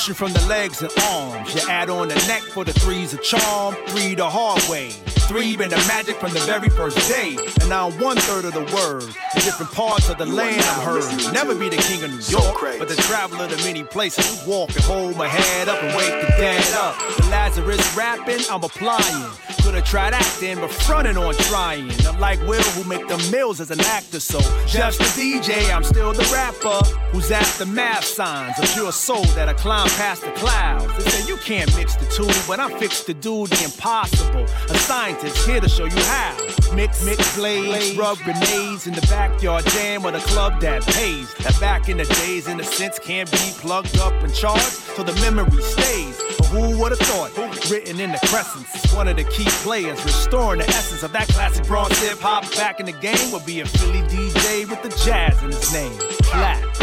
From 0.02 0.32
the 0.32 0.44
legs 0.46 0.82
and 0.82 0.90
arms. 1.12 1.54
You 1.54 1.60
add 1.70 1.88
on 1.88 2.08
the 2.08 2.16
neck 2.26 2.42
for 2.42 2.64
the 2.64 2.72
threes 2.72 3.14
of 3.14 3.22
charm. 3.22 3.76
Three 3.86 4.16
the 4.16 4.28
hard 4.28 4.60
way. 4.68 4.90
Three 5.32 5.56
been 5.56 5.70
the 5.70 5.76
magic 5.88 6.16
from 6.16 6.34
the 6.34 6.40
very 6.40 6.68
first 6.68 7.08
day. 7.08 7.38
And 7.60 7.70
now 7.70 7.88
I'm 7.88 7.98
one 7.98 8.18
third 8.18 8.44
of 8.44 8.52
the 8.52 8.64
word. 8.76 9.04
In 9.34 9.40
different 9.40 9.72
parts 9.72 10.10
of 10.10 10.18
the 10.18 10.26
land 10.26 10.60
I'm 10.60 10.84
heard. 10.84 11.32
Never 11.32 11.54
be 11.54 11.70
the 11.70 11.78
king 11.78 12.02
of 12.04 12.10
New 12.10 12.20
York, 12.20 12.60
but 12.78 12.86
the 12.86 12.96
traveler 12.96 13.48
to 13.48 13.56
many 13.64 13.82
places. 13.82 14.46
Walk 14.46 14.68
and 14.74 14.84
hold 14.84 15.16
my 15.16 15.28
head 15.28 15.70
up 15.70 15.82
and 15.82 15.96
wake 15.96 16.20
the 16.20 16.26
dead 16.36 16.74
up. 16.74 16.98
The 17.16 17.28
Lazarus 17.30 17.96
rapping, 17.96 18.44
I'm 18.50 18.62
applying. 18.62 19.30
Could've 19.62 19.84
tried 19.84 20.12
acting, 20.12 20.56
but 20.56 20.70
fronting 20.70 21.16
on 21.16 21.34
trying. 21.48 21.90
I'm 22.06 22.20
like 22.20 22.38
Will 22.40 22.62
who 22.74 22.86
make 22.86 23.08
the 23.08 23.16
mills 23.30 23.58
as 23.60 23.70
an 23.70 23.80
actor, 23.80 24.20
so 24.20 24.38
just 24.66 24.98
the 24.98 25.04
DJ, 25.04 25.72
I'm 25.74 25.84
still 25.84 26.12
the 26.12 26.28
rapper 26.34 26.84
who's 27.10 27.30
at 27.30 27.46
the 27.58 27.66
math 27.66 28.04
signs. 28.04 28.58
A 28.58 28.66
pure 28.74 28.92
soul 28.92 29.24
that 29.36 29.48
I 29.48 29.54
climb 29.54 29.88
past 29.90 30.22
the 30.22 30.32
clouds. 30.32 30.92
They 31.04 31.10
say 31.10 31.28
you 31.28 31.36
can't 31.38 31.74
mix 31.76 31.94
the 31.96 32.06
two, 32.06 32.28
but 32.48 32.58
I'm 32.58 32.76
fixed 32.78 33.06
to 33.06 33.14
do 33.14 33.46
the 33.46 33.64
impossible. 33.64 34.42
A 34.42 34.74
scientist 34.78 35.21
here 35.22 35.60
to 35.60 35.68
show 35.68 35.84
you 35.84 36.02
how. 36.02 36.36
Mix, 36.74 37.04
mix, 37.04 37.36
blades, 37.36 37.96
rub 37.96 38.18
grenades 38.18 38.86
in 38.86 38.94
the 38.94 39.00
backyard 39.02 39.64
jam 39.66 40.04
of 40.04 40.12
the 40.14 40.18
club 40.20 40.60
that 40.60 40.82
pays. 40.82 41.32
That 41.34 41.58
back 41.60 41.88
in 41.88 41.98
the 41.98 42.04
days, 42.04 42.48
in 42.48 42.58
a 42.58 42.64
sense, 42.64 42.98
can't 42.98 43.30
be 43.30 43.52
plugged 43.58 43.98
up 43.98 44.12
and 44.22 44.34
charged, 44.34 44.62
so 44.62 45.02
the 45.02 45.14
memory 45.20 45.62
stays. 45.62 46.20
But 46.38 46.46
who 46.46 46.78
would've 46.78 46.98
thought? 46.98 47.36
Written 47.70 48.00
in 48.00 48.10
the 48.10 48.18
crescents, 48.26 48.92
one 48.94 49.06
of 49.06 49.16
the 49.16 49.24
key 49.24 49.46
players, 49.62 50.02
restoring 50.04 50.58
the 50.58 50.68
essence 50.70 51.02
of 51.02 51.12
that 51.12 51.28
classic 51.28 51.66
bronze 51.66 51.96
hip 51.98 52.18
hop 52.18 52.50
back 52.56 52.80
in 52.80 52.86
the 52.86 52.92
game 52.92 53.30
would 53.30 53.46
be 53.46 53.60
a 53.60 53.66
Philly 53.66 54.02
DJ 54.08 54.68
with 54.68 54.82
the 54.82 54.88
jazz 55.04 55.40
in 55.42 55.50
his 55.52 55.72
name. 55.72 55.96
Clap. 56.22 56.81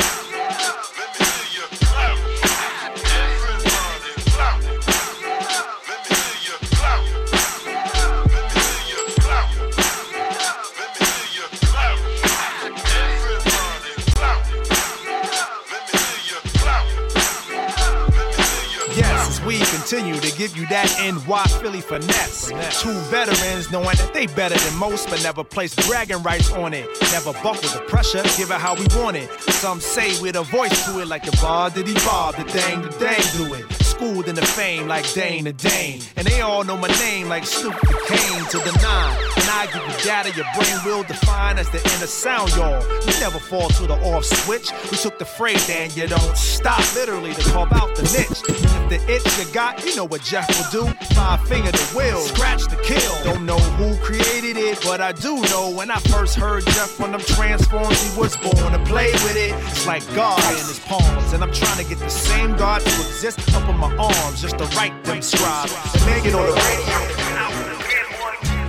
Give 20.50 20.62
you 20.62 20.68
that 20.68 20.88
NY 21.00 21.44
Philly 21.62 21.82
finesse. 21.82 22.48
Two 22.82 22.94
veterans 23.12 23.72
knowing 23.72 23.96
that 23.98 24.12
they 24.13 24.27
better 24.27 24.58
than 24.58 24.77
most, 24.77 25.10
but 25.10 25.22
never 25.24 25.44
place 25.44 25.75
bragging 25.88 26.24
rights 26.24 26.51
on 26.51 26.74
it. 26.74 26.88
Never 27.12 27.34
buckle 27.34 27.70
the 27.70 27.84
pressure, 27.88 28.24
give 28.38 28.51
it 28.51 28.60
how 28.60 28.75
we 28.75 28.86
want 28.96 29.18
it. 29.18 29.29
Some 29.41 29.79
say 29.79 30.20
with 30.22 30.36
a 30.36 30.44
voice 30.44 30.86
to 30.86 31.00
it, 31.00 31.08
like 31.08 31.24
the 31.24 31.38
bar 31.41 31.70
did 31.70 31.88
he 31.88 31.94
bob, 32.06 32.36
the 32.36 32.44
dang 32.46 32.82
the 32.82 32.89
dang 33.00 33.22
do 33.38 33.53
it. 33.53 33.79
Schooled 34.00 34.29
in 34.29 34.36
the 34.36 34.46
fame 34.46 34.88
like 34.88 35.12
Dane 35.13 35.44
the 35.44 35.51
Dane. 35.51 36.01
And 36.15 36.25
they 36.25 36.39
all 36.39 36.63
know 36.63 36.77
my 36.77 36.88
name 37.03 37.27
like 37.27 37.46
Snoop 37.46 37.74
the 37.82 38.01
Kane 38.08 38.46
to 38.46 38.58
the 38.60 38.72
nine. 38.82 39.18
And 39.36 39.50
I 39.51 39.68
give 39.74 39.84
you 39.84 40.06
data 40.06 40.32
your 40.38 40.46
brain 40.56 40.77
will 40.86 41.03
define 41.03 41.58
as 41.58 41.70
the 41.70 41.79
inner 41.79 42.08
sound, 42.08 42.56
y'all. 42.56 42.82
You 43.01 43.20
never 43.20 43.39
fall 43.39 43.68
to 43.68 43.88
the 43.88 43.96
off 43.96 44.24
switch. 44.24 44.72
We 44.89 44.96
took 44.96 45.20
the 45.20 45.25
freight 45.25 45.70
and 45.70 45.94
you 45.98 46.08
don't 46.08 46.38
stop 46.38 46.79
literally 46.96 47.34
to 47.34 47.41
carve 47.51 47.74
out 47.74 47.94
the 47.98 48.03
niche. 48.03 48.39
And 48.48 48.65
if 48.65 49.03
the 49.03 49.13
itch 49.13 49.38
you 49.38 49.53
got, 49.53 49.84
you 49.84 49.94
know 49.98 50.06
what 50.06 50.22
Jeff 50.22 50.48
will 50.48 50.86
do. 50.86 50.94
Five 51.13 51.46
finger 51.50 51.72
the 51.72 51.94
will, 51.94 52.22
scratch 52.22 52.68
the 52.68 52.77
kill. 52.77 53.24
Don't 53.25 53.46
know 53.46 53.60
who 53.75 53.98
created 53.98 54.56
it, 54.56 54.79
but 54.82 55.01
I 55.01 55.12
do 55.12 55.41
know 55.51 55.72
when 55.75 55.91
I 55.91 56.00
first 56.08 56.36
heard 56.36 56.63
Jeff 56.63 57.01
on 57.01 57.12
them 57.12 57.22
transforms, 57.22 58.01
he 58.01 58.18
was 58.18 58.38
born 58.38 58.72
to 58.72 58.79
play 58.86 59.12
with 59.12 59.36
it. 59.36 59.51
It's 59.68 59.86
like 59.86 60.08
God 60.15 60.39
in 60.51 60.65
his 60.72 60.79
palms, 60.79 61.34
and 61.34 61.44
I'm 61.44 61.51
trying 61.51 61.84
to 61.84 61.89
get 61.89 62.00
the 62.00 62.10
same 62.10 62.56
God 62.56 62.79
to 62.79 62.88
exist 62.88 63.39
up 63.53 63.68
in 63.68 63.77
my 63.77 63.88
arms 63.98 64.41
just 64.41 64.58
to 64.58 64.65
write 64.75 65.03
them 65.03 65.22
scribe 65.22 65.69
and 65.69 66.05
make 66.05 66.25
it 66.25 66.36
on 66.36 66.46
the 66.46 66.53
radio. 66.53 67.00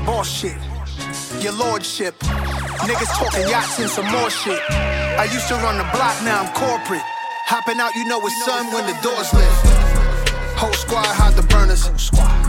Boss 0.06 0.28
shit, 0.28 0.56
your 1.42 1.52
lordship. 1.52 2.18
Niggas 2.20 3.12
talking 3.18 3.48
yachts 3.48 3.78
and 3.78 3.90
some 3.90 4.06
more 4.06 4.30
shit. 4.30 4.60
I 4.70 5.24
used 5.24 5.48
to 5.48 5.54
run 5.54 5.76
the 5.78 5.84
block, 5.92 6.22
now 6.24 6.42
I'm 6.42 6.52
corporate. 6.54 7.02
Hopping 7.46 7.80
out, 7.80 7.94
you 7.94 8.04
know 8.06 8.20
it's 8.24 8.44
sun 8.44 8.72
when 8.72 8.86
the 8.86 8.96
doors 9.02 9.32
lift. 9.34 9.79
Whole 10.60 10.74
squad 10.74 11.06
hide 11.06 11.32
the 11.36 11.42
burners. 11.48 11.88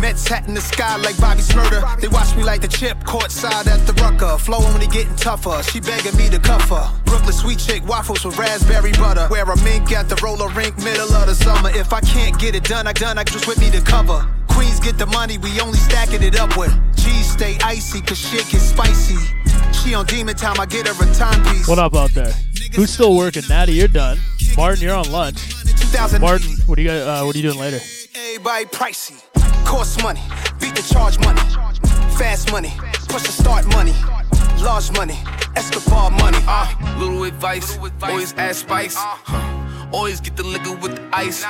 Mets 0.01 0.27
hat 0.27 0.45
in 0.45 0.53
the 0.53 0.59
sky 0.59 0.97
like 0.97 1.17
Bobby 1.17 1.39
Shmurda. 1.39 1.97
They 2.01 2.09
watch 2.09 2.35
me 2.35 2.43
like 2.43 2.59
the 2.59 2.67
chip 2.67 2.97
courtside 3.05 3.67
at 3.67 3.87
the 3.87 3.93
Rucker. 4.03 4.37
Flow 4.37 4.59
only 4.59 4.87
getting 4.87 5.15
tougher. 5.15 5.63
She 5.63 5.79
begging 5.79 6.17
me 6.17 6.29
to 6.29 6.37
cuff 6.37 6.67
her. 6.67 6.91
Brooklyn 7.05 7.31
sweet 7.31 7.59
chick 7.59 7.87
waffles 7.87 8.25
with 8.25 8.37
raspberry 8.37 8.91
butter. 8.91 9.29
Wear 9.31 9.45
a 9.45 9.55
mink 9.63 9.93
at 9.93 10.09
the 10.09 10.19
roller 10.21 10.49
rink 10.49 10.77
middle 10.79 11.07
of 11.13 11.27
the 11.27 11.35
summer. 11.35 11.69
If 11.69 11.93
I 11.93 12.01
can't 12.01 12.37
get 12.37 12.53
it 12.53 12.65
done, 12.65 12.85
I 12.85 12.91
done. 12.91 13.17
I 13.17 13.23
just 13.23 13.47
with 13.47 13.61
me 13.61 13.71
to 13.71 13.79
cover. 13.79 14.27
Queens 14.49 14.81
get 14.81 14.97
the 14.97 15.05
money, 15.05 15.37
we 15.37 15.61
only 15.61 15.79
stacking 15.79 16.21
it 16.21 16.37
up 16.37 16.57
with. 16.57 16.73
Cheese 16.97 17.31
stay 17.31 17.57
icy, 17.63 18.01
cause 18.01 18.19
shit 18.19 18.45
get 18.51 18.59
spicy. 18.59 19.15
She 19.71 19.93
on 19.93 20.05
demon 20.05 20.35
time, 20.35 20.59
I 20.59 20.65
get 20.65 20.85
her 20.85 20.93
a 20.93 21.13
timepiece. 21.15 21.65
What 21.65 21.79
up 21.79 21.95
out 21.95 22.11
there? 22.11 22.33
Who's 22.75 22.91
still 22.91 23.15
working? 23.15 23.43
Natty, 23.47 23.71
you're 23.71 23.87
done. 23.87 24.19
Martin, 24.57 24.83
you're 24.83 24.95
on 24.97 25.09
lunch. 25.09 25.55
Martin, 26.19 26.57
what 26.65 26.77
are 26.77 26.81
you 26.81 26.91
uh, 26.91 27.23
what 27.23 27.35
are 27.35 27.39
you 27.39 27.43
doing 27.43 27.57
later? 27.57 27.79
Everybody 28.13 28.65
pricey. 28.65 29.23
Cost 29.65 30.03
money, 30.03 30.19
beat 30.59 30.75
the 30.75 30.81
charge 30.81 31.17
money. 31.19 31.39
Fast 32.17 32.51
money, 32.51 32.73
push 33.07 33.23
the 33.23 33.31
start 33.31 33.65
money. 33.67 33.93
Large 34.61 34.91
money, 34.91 35.17
Escobar 35.55 36.11
money. 36.11 36.37
Uh, 36.45 36.67
little 36.97 37.23
advice, 37.23 37.77
always 38.01 38.33
add 38.33 38.55
spice. 38.55 38.95
Huh. 38.97 39.89
Always 39.93 40.19
get 40.19 40.35
the 40.35 40.43
liquor 40.43 40.75
with 40.75 40.95
the 40.97 41.09
ice. 41.13 41.45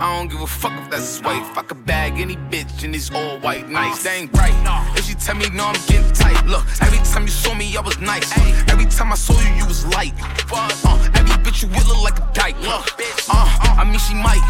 I 0.00 0.18
don't 0.18 0.28
give 0.28 0.40
a 0.40 0.46
fuck 0.46 0.72
if 0.82 0.90
that's 0.90 1.16
his 1.16 1.22
wife. 1.22 1.56
I 1.56 1.62
could 1.62 1.86
bag 1.86 2.18
any 2.18 2.36
bitch 2.36 2.82
in 2.82 2.92
these 2.92 3.12
all 3.14 3.38
white. 3.38 3.68
Nice, 3.68 4.02
they 4.02 4.10
ain't 4.22 4.32
right. 4.32 4.54
If 4.96 5.06
she 5.06 5.14
tell 5.14 5.36
me 5.36 5.48
no, 5.50 5.66
I'm 5.66 5.74
getting 5.86 6.12
tight. 6.12 6.44
Look, 6.46 6.64
every 6.82 6.98
time 6.98 7.22
you 7.22 7.28
saw 7.28 7.54
me, 7.54 7.76
I 7.76 7.80
was 7.80 8.00
nice. 8.00 8.30
Every 8.68 8.86
time 8.86 9.12
I 9.12 9.14
saw 9.14 9.34
you, 9.40 9.54
you 9.54 9.66
was 9.66 9.86
light. 9.86 10.12
Uh, 10.52 11.10
every 11.14 11.36
bitch 11.44 11.62
you 11.62 11.68
with 11.68 11.86
look 11.86 12.02
like 12.02 12.18
a 12.18 12.28
dyke. 12.34 12.60
Look, 12.60 12.90
uh, 13.30 13.46
I 13.78 13.84
mean 13.84 13.98
she 13.98 14.14
might. 14.14 14.42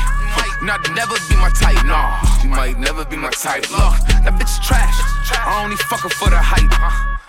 Not 0.63 0.81
never 0.95 1.15
be 1.29 1.37
my 1.37 1.51
type, 1.51 1.85
nah. 1.85 2.25
She 2.41 2.49
might 2.49 2.79
never 2.79 3.05
be 3.05 3.17
my 3.17 3.29
type. 3.31 3.71
Look, 3.71 4.01
that 4.25 4.33
bitch 4.39 4.59
is 4.59 4.67
trash. 4.67 4.97
I 5.45 5.63
only 5.63 5.77
fuck 5.77 6.01
her 6.01 6.09
for 6.09 6.31
the 6.31 6.39
hype. 6.39 6.73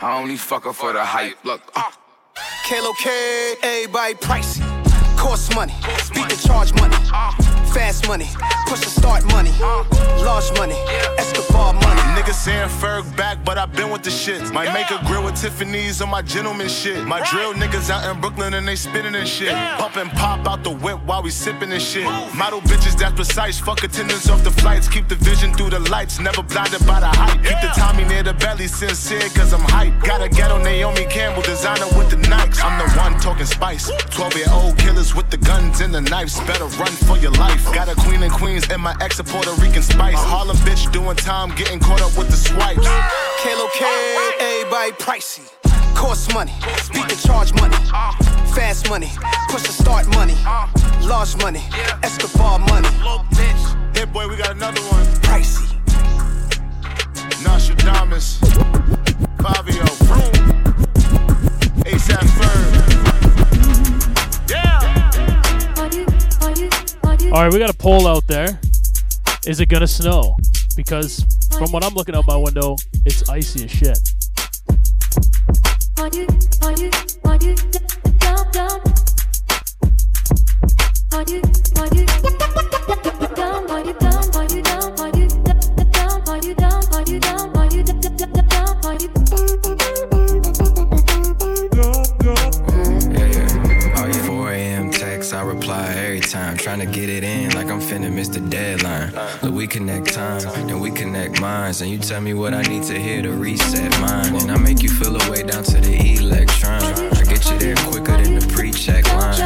I 0.02 0.18
only 0.18 0.38
fuck 0.38 0.64
her 0.64 0.74
for 0.74 0.94
the 0.94 1.04
hype. 1.04 1.44
Look, 1.44 1.62
uh. 1.76 1.92
Kalo 2.66 2.94
K, 2.94 3.56
everybody 3.62 4.14
pricey. 4.16 4.64
Cost 5.18 5.54
money, 5.54 5.74
beat 6.14 6.30
the 6.30 6.42
charge 6.48 6.74
money. 6.76 6.96
Fast 7.76 8.08
money, 8.08 8.30
push 8.68 8.80
the 8.80 8.90
start 8.90 9.26
money. 9.34 9.52
Large 10.24 10.58
money, 10.58 10.76
Escobar 11.18 11.74
money. 11.74 12.02
Niggas 12.16 12.36
saying 12.36 12.70
Ferg 12.70 13.04
back, 13.18 13.44
but 13.44 13.58
i 13.58 13.66
been 13.66 13.90
with 13.90 14.02
the 14.02 14.10
shit. 14.10 14.42
Might 14.54 14.74
make 14.74 14.90
a 14.92 15.04
grill 15.06 15.26
with 15.26 15.36
Tiffany's 15.36 16.02
on 16.02 16.10
my 16.10 16.22
gentleman 16.22 16.70
shit. 16.70 17.06
My 17.06 17.20
drill 17.30 17.54
niggas 17.54 17.90
out 17.90 18.10
in 18.10 18.22
Brooklyn 18.22 18.54
and 18.54 18.66
they 18.66 18.78
spinning 18.78 19.14
and 19.14 19.28
shit. 19.28 19.52
Pump 19.78 19.98
and 19.98 20.10
pop 20.12 20.48
out 20.48 20.64
the 20.64 20.72
whip 20.72 21.00
while 21.06 21.22
we 21.22 21.30
sipping 21.30 21.74
and 21.74 21.82
shit. 21.82 22.06
Model 22.34 22.62
bitches 22.62 22.98
that's 22.98 23.14
precise. 23.14 23.60
Fuck 23.60 23.84
attendance 23.84 24.30
off 24.30 24.42
the 24.46 24.52
flights. 24.52 24.88
Keep 24.88 25.10
the 25.10 25.16
vision 25.16 25.54
through 25.54 25.72
the 25.72 25.82
lights. 25.92 26.18
Never 26.18 26.44
blinded 26.44 26.88
by 26.88 27.02
the 27.02 27.08
hype. 27.08 27.44
Keep 27.44 27.60
the 27.60 27.72
Tommy 27.76 28.06
near 28.06 28.24
the 28.24 28.36
belly, 28.36 28.68
sincere, 28.68 29.28
cause 29.36 29.52
I'm 29.52 29.60
hype. 29.60 30.02
Got 30.02 30.22
a 30.22 30.30
ghetto 30.30 30.58
Naomi 30.64 31.04
Campbell 31.06 31.42
designer 31.42 31.88
with 31.98 32.10
the 32.10 32.16
Nikes. 32.32 32.64
I'm 32.64 32.80
the 32.80 32.90
one 32.98 33.20
talking 33.20 33.46
spice. 33.46 33.92
12 34.12 34.36
year 34.38 34.48
old 34.52 34.78
killers 34.78 35.14
with 35.14 35.30
the 35.30 35.38
guns 35.38 35.82
and 35.82 35.94
the 35.94 36.00
knives. 36.00 36.40
Better 36.48 36.68
run 36.80 36.94
for 37.04 37.18
your 37.18 37.32
life. 37.32 37.65
Got 37.74 37.90
a 37.90 37.96
queen 37.96 38.24
and 38.24 38.32
queens 38.32 38.68
and 38.70 38.82
my 38.82 38.96
ex 39.02 39.20
a 39.20 39.24
Puerto 39.24 39.52
Rican 39.62 39.82
spice. 39.82 40.16
Harlem 40.18 40.58
bitch 40.58 40.92
doing 40.92 41.16
time, 41.16 41.54
getting 41.56 41.80
caught 41.80 42.02
up 42.02 42.18
with 42.18 42.30
the 42.30 42.38
swipes. 42.38 42.88
Kalo 43.44 43.68
K, 43.74 43.86
everybody 44.40 44.92
pricey. 44.94 45.50
Cost 45.96 46.34
money, 46.34 46.54
beat 46.94 47.08
the 47.08 47.20
charge 47.28 47.54
money. 47.54 47.76
Fast 48.54 48.90
money, 48.90 49.12
push 49.50 49.64
the 49.64 49.72
start 49.72 50.08
money. 50.16 50.36
Large 51.02 51.38
money, 51.38 51.64
Escobar 52.04 52.60
money. 52.60 52.90
Hit 53.94 54.12
boy, 54.12 54.28
we 54.28 54.36
got 54.38 54.52
another 54.52 54.82
one. 54.82 55.06
Pricey. 55.24 55.66
Nostradamus. 57.44 58.40
Fabio. 59.42 59.86
ASAP 61.86 62.45
All 67.34 67.44
right, 67.44 67.52
we 67.52 67.60
got 67.60 67.70
a 67.70 67.74
poll 67.74 68.08
out 68.08 68.26
there. 68.28 68.60
Is 69.46 69.60
it 69.60 69.68
gonna 69.68 69.88
snow? 69.88 70.38
Because 70.76 71.26
from 71.58 71.72
what 71.72 71.84
I'm 71.84 71.94
looking 71.94 72.16
out 72.16 72.26
my 72.26 72.38
window, 72.38 72.78
it's 73.06 73.28
icy 73.30 73.66
as 73.66 73.72
shit. 73.72 74.00
Oh, 75.98 76.10
yeah. 76.14 76.46
Time. 96.36 96.58
Trying 96.58 96.80
to 96.80 96.86
get 96.86 97.08
it 97.08 97.24
in 97.24 97.52
like 97.56 97.70
I'm 97.70 97.80
finna 97.80 98.12
miss 98.12 98.28
the 98.28 98.42
deadline. 98.42 99.12
But 99.42 99.52
we 99.52 99.68
connect 99.68 100.14
time, 100.14 100.42
and 100.70 100.82
we 100.82 100.92
connect 100.92 101.40
minds. 101.40 101.82
And 101.82 101.90
you 101.90 101.98
tell 101.98 102.22
me 102.22 102.34
what 102.34 102.54
I 102.54 102.62
need 102.64 102.84
to 102.92 103.00
hear 103.00 103.22
to 103.22 103.32
reset 103.32 103.92
mine. 104.02 104.36
And 104.42 104.52
I 104.52 104.58
make 104.58 104.84
you 104.84 104.90
feel 104.90 105.16
a 105.16 105.32
way 105.32 105.44
down 105.44 105.64
to 105.64 105.78
the 105.80 105.96
electron. 106.20 106.84
I 107.20 107.24
get 107.32 107.50
you 107.50 107.58
there 107.58 107.76
quicker 107.90 108.18
than 108.22 108.34
the 108.40 108.46
pre 108.54 108.72
check 108.72 109.04
line. 109.20 109.40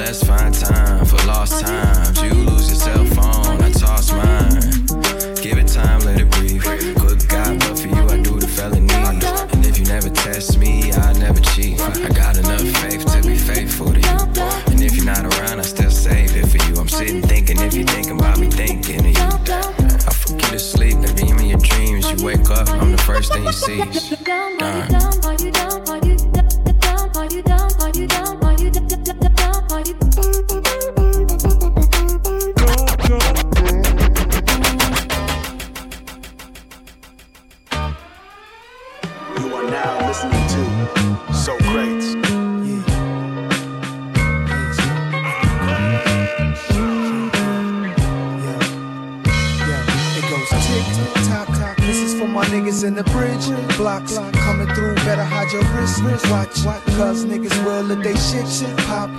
Let's 0.00 0.24
find 0.24 0.54
time 0.54 1.04
for 1.04 1.20
lost 1.26 1.60
times. 1.64 2.22
You 2.22 2.32
lose 2.48 2.66
your 2.70 2.80
cell 2.86 3.04
phone, 3.16 3.60
I 3.66 3.70
toss 3.70 4.12
mine. 4.12 4.60
Give 5.44 5.58
it 5.58 5.68
time, 5.68 6.00
let 6.06 6.20
it 6.20 6.30
breathe. 6.30 6.64
Good 7.04 7.20
God, 7.28 7.60
sitting 17.06 17.22
thinking 17.22 17.60
if 17.60 17.74
you're 17.74 17.86
thinking 17.86 18.18
about 18.18 18.38
me, 18.38 18.46
thinking 18.46 19.00
of 19.00 19.06
you. 19.06 19.54
I 20.06 20.12
you 20.42 20.50
to 20.50 20.58
sleep, 20.58 20.94
and 20.94 21.16
beam 21.16 21.38
in 21.38 21.46
your 21.46 21.58
dreams. 21.58 22.10
You 22.12 22.24
wake 22.24 22.50
up, 22.50 22.68
I'm 22.70 22.92
the 22.92 22.98
first 22.98 23.32
thing 23.32 23.44
you 23.44 23.52
see. 23.52 23.78
Done. 24.24 25.81
In 52.82 52.94
the 52.94 53.04
bridge. 53.04 53.46
Blocks 53.76 54.18
coming 54.44 54.66
through, 54.74 54.94
better 55.06 55.22
hide 55.22 55.50
your 55.52 55.62
wrist. 55.74 56.02
Watch, 56.30 56.64
cause 56.96 57.24
niggas 57.24 57.64
will 57.64 57.82
let 57.82 58.02
they 58.02 58.14
shit 58.16 58.48
shit 58.48 58.76
pop. 58.88 59.10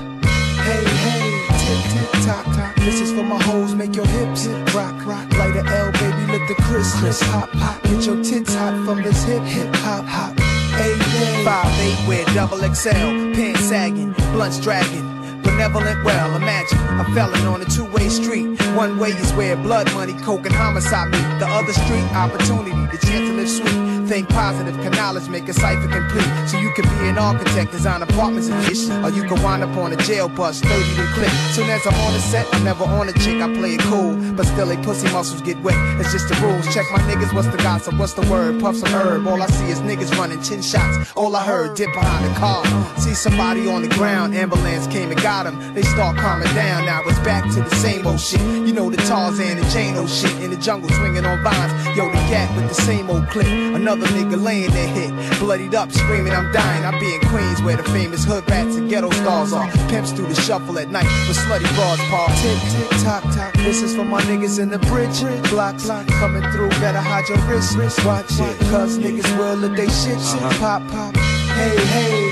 Hey, 0.64 0.84
hey, 1.04 1.46
tick 1.64 1.82
tick 1.92 2.26
tock 2.26 2.46
tock. 2.46 2.76
This 2.78 3.00
is 3.00 3.12
for 3.12 3.24
my 3.24 3.42
hoes, 3.44 3.74
make 3.76 3.96
your 3.96 4.08
hips 4.08 4.48
rock 4.74 5.06
rock. 5.06 5.32
Light 5.38 5.56
a 5.56 5.66
L, 5.66 5.92
baby, 5.94 6.32
let 6.32 6.48
the 6.48 6.56
Christmas 6.64 7.22
hop 7.22 7.50
hop. 7.52 7.82
Get 7.84 8.06
your 8.06 8.24
tits 8.24 8.54
hot 8.54 8.74
from 8.86 9.02
this 9.02 9.24
hip 9.24 9.44
hip 9.44 9.74
hop 9.78 10.06
hop. 10.06 10.38
Hey, 10.78 10.98
hey. 10.98 11.46
Five 11.46 11.80
eight 11.80 12.08
with 12.08 12.34
double 12.34 12.58
XL, 12.58 13.34
pants 13.36 13.62
sagging, 13.62 14.14
blunts 14.34 14.60
dragging. 14.60 15.08
Benevolent, 15.42 16.04
well, 16.04 16.36
imagine 16.36 16.80
a 17.00 17.06
felon 17.14 17.46
on 17.48 17.62
a 17.62 17.66
two-way 17.66 18.10
street. 18.10 18.63
One 18.76 18.98
way 18.98 19.10
is 19.10 19.32
where 19.34 19.56
blood 19.56 19.94
money, 19.94 20.14
coke, 20.14 20.48
and 20.48 20.56
homicide 20.56 21.12
meet. 21.12 21.40
The 21.40 21.46
other 21.48 21.74
street, 21.74 22.04
opportunity, 22.16 22.72
the 22.72 22.98
chance 23.06 23.30
to 23.30 23.34
live 23.34 23.50
sweet. 23.50 23.93
Think 24.08 24.28
positive, 24.30 24.76
can 24.82 24.92
knowledge 24.92 25.30
make 25.30 25.48
a 25.48 25.54
cipher 25.54 25.88
complete. 25.88 26.28
So 26.50 26.58
you 26.60 26.72
can 26.74 26.84
be 27.00 27.08
an 27.08 27.18
architect, 27.18 27.72
design 27.72 28.02
apartments 28.02 28.50
and 28.50 28.64
shit. 28.66 28.92
Or 29.04 29.10
you 29.10 29.24
can 29.24 29.42
wind 29.42 29.64
up 29.64 29.76
on 29.78 29.94
a 29.94 29.98
jail 29.98 30.28
bus, 30.28 30.60
30 30.60 30.96
to 30.96 31.06
click. 31.14 31.30
Soon 31.54 31.70
as 31.70 31.86
I'm 31.88 31.96
on 31.96 32.14
the 32.14 32.20
set, 32.20 32.46
I'm 32.54 32.64
never 32.64 32.84
on 32.84 33.08
a 33.08 33.14
chick, 33.14 33.42
I 33.42 33.54
play 33.56 33.76
it 33.76 33.82
cool. 33.82 34.16
But 34.34 34.46
still, 34.46 34.68
they 34.68 34.78
pussy 34.78 35.12
muscles 35.12 35.42
get 35.42 35.58
wet. 35.64 35.76
It's 36.00 36.12
just 36.12 36.28
the 36.28 36.36
rules. 36.46 36.66
Check 36.74 36.86
my 36.92 37.00
niggas, 37.00 37.34
what's 37.34 37.48
the 37.48 37.58
gossip, 37.58 37.98
what's 37.98 38.14
the 38.14 38.30
word? 38.30 38.60
Puff 38.60 38.76
some 38.76 38.90
herb. 38.90 39.28
All 39.28 39.42
I 39.42 39.48
see 39.48 39.70
is 39.70 39.80
niggas 39.80 40.12
running 40.18 40.42
10 40.42 40.62
shots. 40.62 41.14
All 41.16 41.36
I 41.36 41.44
heard, 41.44 41.76
dip 41.76 41.94
behind 41.94 42.26
the 42.26 42.40
car. 42.40 42.66
See 42.98 43.14
somebody 43.14 43.68
on 43.70 43.84
the 43.84 43.90
ground, 43.90 44.36
ambulance 44.36 44.88
came 44.88 45.12
and 45.12 45.22
got 45.22 45.46
him. 45.46 45.74
They 45.74 45.84
start 45.84 46.18
calming 46.18 46.54
down, 46.54 46.86
now 46.86 47.02
it's 47.06 47.20
back 47.20 47.44
to 47.54 47.62
the 47.62 47.76
same 47.76 48.06
old 48.06 48.20
shit. 48.20 48.42
You 48.42 48.74
know 48.74 48.90
the 48.90 48.98
Tarzan 48.98 49.58
and 49.58 49.70
Jane 49.70 49.96
old 49.96 50.10
shit 50.10 50.34
in 50.42 50.52
the 50.52 50.58
jungle 50.58 50.90
swinging 50.90 51.26
on 51.26 51.42
vines. 51.44 51.72
Yo, 51.96 52.08
the 52.08 52.18
cat 52.28 52.54
with 52.56 52.68
the 52.68 52.82
same 52.82 53.10
old 53.10 53.28
clip. 53.30 53.46
Another 53.46 53.93
another 53.94 54.12
nigga 54.14 54.42
laying 54.42 54.72
there 54.72 54.88
hit. 54.88 55.40
Bloodied 55.40 55.76
up, 55.76 55.92
screaming, 55.92 56.34
I'm 56.34 56.52
dying. 56.52 56.86
I 56.86 57.00
be 57.00 57.14
in 57.14 57.22
Queens 57.22 57.62
where 57.62 57.78
the 57.78 57.84
famous 57.84 58.24
hood 58.24 58.50
rats 58.50 58.76
and 58.76 58.90
ghetto 58.90 59.10
stars 59.12 59.54
are. 59.54 59.70
Pimps 59.90 60.12
do 60.12 60.26
the 60.26 60.36
shuffle 60.36 60.80
at 60.80 60.90
night 60.90 61.06
with 61.28 61.38
slutty 61.38 61.70
broads 61.76 62.02
paw. 62.10 62.28
Tick, 62.42 62.60
tick, 62.72 63.04
tock, 63.04 63.24
tock. 63.36 63.54
This 63.56 63.82
is 63.82 63.96
for 63.96 64.04
my 64.04 64.22
niggas 64.24 64.60
in 64.60 64.70
the 64.70 64.80
bridge. 64.80 65.22
Block, 65.50 65.78
block, 65.84 66.08
coming 66.08 66.44
through. 66.52 66.70
Better 66.82 67.00
hide 67.00 67.28
your 67.30 67.38
wrist, 67.48 67.76
wrist. 67.78 68.04
Watch 68.06 68.32
it, 68.40 68.60
cause 68.72 68.98
niggas 68.98 69.38
will 69.38 69.56
let 69.56 69.76
they 69.76 69.88
shit, 69.88 70.20
shit. 70.20 70.42
Pop, 70.60 70.82
pop. 70.90 71.16
Hey, 71.16 71.78
hey, 71.86 72.23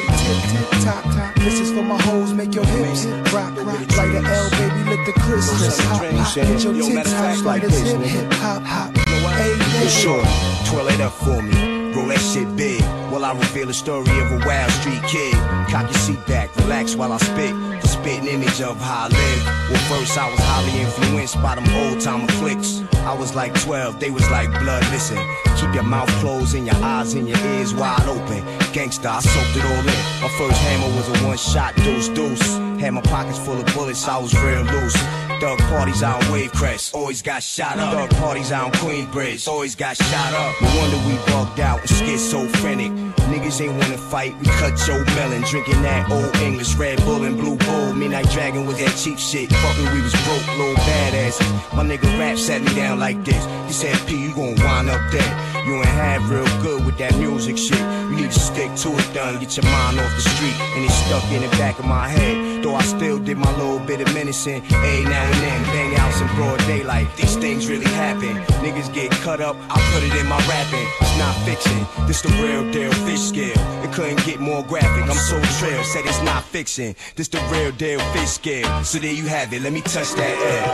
tock, 0.83 1.03
tock. 1.03 1.35
This 1.35 1.59
is 1.59 1.71
for 1.71 1.83
my 1.83 1.99
hoes, 2.01 2.33
make 2.33 2.53
your 2.53 2.65
hips 2.65 3.05
rock, 3.33 3.55
rock. 3.65 3.79
Like 3.97 4.13
an 4.15 4.25
L, 4.25 4.49
baby, 4.51 4.83
let 4.89 5.05
the 5.05 5.13
Christmas 5.19 5.79
hop, 5.79 6.03
hop. 6.03 6.35
Get 6.35 6.63
your 6.63 6.73
tits 6.73 7.13
hot, 7.13 7.41
like 7.43 7.61
this 7.63 7.81
hip, 7.81 8.01
hip, 8.01 8.33
hop, 8.33 8.63
hop. 8.63 8.95
Hey, 8.97 9.53
hey. 9.57 9.87
Sure, 9.87 10.23
twirl 10.65 10.87
it 10.87 11.01
up 11.01 11.13
for 11.13 11.41
me. 11.41 11.93
Roll 11.93 12.07
that 12.07 12.19
shit 12.19 12.55
big. 12.55 12.81
While 13.11 13.25
I 13.25 13.33
reveal 13.33 13.67
the 13.67 13.73
story 13.73 14.07
of 14.21 14.31
a 14.31 14.39
wild 14.45 14.71
street 14.71 15.03
kid. 15.03 15.33
Cock 15.69 15.83
your 15.83 15.99
seat 15.99 16.25
back, 16.27 16.55
relax 16.55 16.95
while 16.95 17.11
I 17.11 17.17
spit. 17.17 17.53
The 17.81 17.87
spitting 17.87 18.25
image 18.25 18.61
of 18.61 18.79
how 18.79 19.05
I 19.05 19.07
live. 19.09 19.45
Well, 19.69 19.99
first 19.99 20.17
I 20.17 20.31
was 20.31 20.39
highly 20.39 20.79
influenced 20.79 21.35
by 21.41 21.55
them 21.55 21.67
old 21.75 21.99
timer 21.99 22.31
flicks. 22.39 22.81
I 23.03 23.13
was 23.13 23.35
like 23.35 23.53
12, 23.63 23.99
they 23.99 24.11
was 24.11 24.29
like 24.31 24.49
blood. 24.61 24.81
Listen, 24.91 25.17
keep 25.57 25.73
your 25.73 25.83
mouth 25.83 26.07
closed 26.21 26.55
and 26.55 26.65
your 26.65 26.77
eyes 26.77 27.13
and 27.13 27.27
your 27.27 27.37
ears 27.39 27.73
wide 27.73 28.07
open. 28.07 28.45
Gangsta, 28.71 29.07
I 29.07 29.19
soaked 29.19 29.57
it 29.57 29.65
all 29.65 29.79
in. 29.79 30.21
My 30.23 30.31
first 30.37 30.61
hammer 30.61 30.95
was 30.95 31.09
a 31.09 31.27
one 31.27 31.37
shot 31.37 31.75
deuce 31.75 32.07
deuce. 32.07 32.55
Had 32.79 32.93
my 32.93 33.01
pockets 33.01 33.39
full 33.39 33.59
of 33.59 33.65
bullets, 33.75 34.07
I 34.07 34.17
was 34.19 34.33
real 34.41 34.63
loose. 34.63 34.95
Thug 35.41 35.57
parties 35.57 36.03
on 36.03 36.19
Wave 36.31 36.53
Crest, 36.53 36.93
always 36.93 37.21
got 37.21 37.41
shot 37.41 37.77
up. 37.79 37.93
Thug 37.93 38.19
parties 38.21 38.51
on 38.51 38.71
Queensbridge, 38.73 39.47
always 39.47 39.75
got 39.75 39.97
shot 39.97 40.33
up. 40.33 40.61
No 40.61 40.67
wonder 40.77 40.97
we 41.07 41.15
bugged 41.25 41.59
out 41.59 41.79
and 41.79 41.89
schizophrenic. 41.89 43.00
Niggas 43.31 43.61
ain't 43.61 43.73
wanna 43.73 43.97
fight, 43.97 44.37
we 44.39 44.45
cut 44.45 44.75
your 44.87 45.03
melon. 45.15 45.41
Drinking 45.43 45.81
that 45.83 46.09
old 46.11 46.35
English 46.37 46.75
Red 46.75 46.97
Bull 47.05 47.23
and 47.23 47.37
Blue 47.37 47.57
Bull. 47.57 47.93
Midnight 47.93 48.29
Dragon 48.29 48.65
was 48.65 48.77
that 48.79 48.95
cheap 48.97 49.17
shit. 49.17 49.51
Fucking 49.51 49.91
we 49.93 50.01
was 50.01 50.13
broke, 50.23 50.45
little 50.57 50.75
badass. 50.75 51.37
My 51.75 51.83
nigga 51.83 52.07
rap 52.19 52.37
sat 52.37 52.61
me 52.61 52.73
down 52.75 52.99
like 52.99 53.23
this. 53.23 53.43
He 53.67 53.73
said, 53.73 53.95
P, 54.07 54.21
you 54.21 54.33
gon' 54.35 54.55
wind 54.63 54.89
up 54.89 55.01
dead. 55.11 55.31
You 55.65 55.75
ain't 55.75 55.85
have 55.85 56.29
real 56.29 56.45
good 56.61 56.85
with 56.85 56.97
that 56.97 57.15
music 57.17 57.57
shit. 57.57 57.79
You 57.79 58.15
need 58.15 58.31
to 58.31 58.39
stick 58.39 58.73
to 58.83 58.89
it, 58.89 59.13
done. 59.13 59.39
Get 59.39 59.55
your 59.57 59.65
mind 59.65 59.99
off 59.99 60.13
the 60.15 60.21
street. 60.21 60.57
And 60.75 60.85
it's 60.85 60.93
stuck 61.05 61.23
in 61.31 61.41
the 61.41 61.49
back 61.57 61.79
of 61.79 61.85
my 61.85 62.07
head. 62.07 62.60
Though 62.61 62.75
I 62.75 62.83
still 62.83 63.17
did 63.17 63.37
my 63.37 63.51
little 63.57 63.79
bit 63.79 64.01
of 64.01 64.13
menacing. 64.13 64.61
Hey, 64.61 65.03
now 65.03 65.23
and 65.23 65.33
then, 65.41 65.63
bang 65.73 65.95
out 65.95 66.13
some 66.13 66.27
broad 66.35 66.59
daylight. 66.67 67.07
These 67.17 67.35
things 67.37 67.67
really 67.67 67.89
happen. 67.91 68.35
Niggas 68.61 68.93
get 68.93 69.09
cut 69.25 69.41
up, 69.41 69.55
I 69.69 69.81
put 69.93 70.03
it 70.03 70.15
in 70.19 70.27
my 70.27 70.37
rapping. 70.47 70.87
It's 71.01 71.17
not 71.17 71.35
fiction, 71.43 71.87
this 72.07 72.21
the 72.21 72.29
real 72.43 72.71
deal 72.71 72.91
fish 73.05 73.21
scale. 73.21 73.57
It 73.83 73.91
couldn't 73.93 74.23
get 74.25 74.39
more 74.39 74.63
graphic. 74.63 75.09
I'm 75.09 75.17
so 75.17 75.41
trail, 75.59 75.83
said 75.83 76.05
it's 76.05 76.21
not 76.21 76.43
fiction. 76.43 76.95
This 77.15 77.29
the 77.29 77.39
real 77.51 77.71
deal 77.71 77.99
fish 78.13 78.29
scale. 78.29 78.83
So 78.83 78.99
there 78.99 79.13
you 79.13 79.25
have 79.27 79.51
it, 79.53 79.63
let 79.63 79.73
me 79.73 79.81
touch 79.81 80.13
that 80.13 80.35
air. 80.51 80.65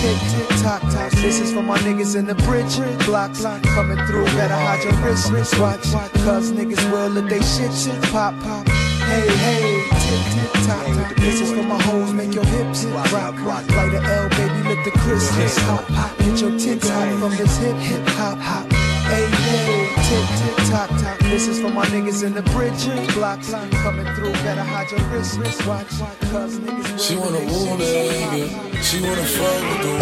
Tick, 0.00 0.18
tick, 0.30 0.62
tock, 0.62 0.82
tock. 0.92 1.10
This 1.22 1.40
is 1.40 1.52
for 1.52 1.62
my 1.62 1.78
niggas 1.78 2.16
in 2.16 2.26
the 2.26 2.34
bridge. 2.46 2.76
Block, 3.06 3.32
block, 3.38 3.62
coming 3.62 3.98
through. 4.06 4.26
Better 4.36 4.54
hide 4.54 4.84
your 4.84 4.92
wrist, 5.04 5.32
wrist. 5.32 5.58
Watch, 5.58 5.84
cause 6.24 6.52
niggas 6.52 6.84
will 6.92 7.08
let 7.08 7.30
they 7.30 7.40
shit, 7.40 7.72
shit. 7.72 8.00
Pop, 8.12 8.38
pop. 8.42 8.68
Hey, 9.10 9.26
hey, 9.26 9.99
tick, 10.10 10.24
tick, 10.34 10.52
tock, 10.66 10.86
tock. 10.86 11.14
This 11.16 11.40
is 11.40 11.50
for 11.52 11.62
my 11.62 11.80
hoes, 11.82 12.12
make 12.12 12.34
your 12.34 12.44
hips 12.44 12.84
rock, 12.84 13.38
rock. 13.44 13.68
Light 13.70 13.94
a 13.94 14.02
L, 14.02 14.28
baby, 14.30 14.62
let 14.68 14.84
the 14.84 14.90
Christmas 14.98 15.56
hop, 15.58 15.84
hop. 15.84 16.18
Get 16.18 16.40
your 16.40 16.58
tits 16.58 16.88
hot 16.88 17.18
from 17.20 17.30
this 17.36 17.56
hip, 17.58 17.76
hip, 17.76 18.06
hop, 18.18 18.38
hop. 18.38 18.72
Hey, 19.10 19.26
hey, 19.26 19.88
tick, 20.06 20.26
tick, 20.38 20.56
tock, 20.70 20.90
tock. 21.00 21.18
This 21.20 21.46
is 21.48 21.60
for 21.60 21.70
my 21.70 21.86
niggas 21.86 22.22
in 22.24 22.34
the 22.34 22.42
bridge. 22.42 22.84
Block, 23.14 23.40
block, 23.46 23.70
coming 23.82 24.06
through. 24.14 24.32
Better 24.44 24.62
hide 24.62 24.90
your 24.90 25.00
wrist, 25.10 25.38
wrist. 25.38 25.66
Watch, 25.66 25.88
cause 26.30 26.58
niggas 26.58 26.98
She 26.98 27.16
wanna 27.16 27.38
let 27.38 27.46
they 27.46 27.52
woo 27.52 27.78
shit, 27.78 28.28
nigga. 28.30 28.82
She 28.82 29.00
wanna 29.00 29.24
fuck 29.24 29.62
with 29.68 29.82
the 29.84 29.92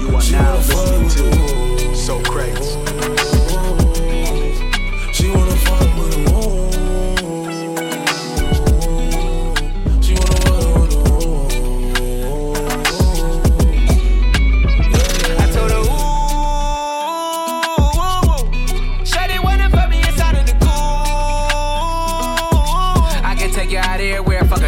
You 0.00 0.08
are 0.08 0.24
now 0.32 0.56
listening 0.56 1.08
to 1.10 1.24
Sokrates. 1.94 3.33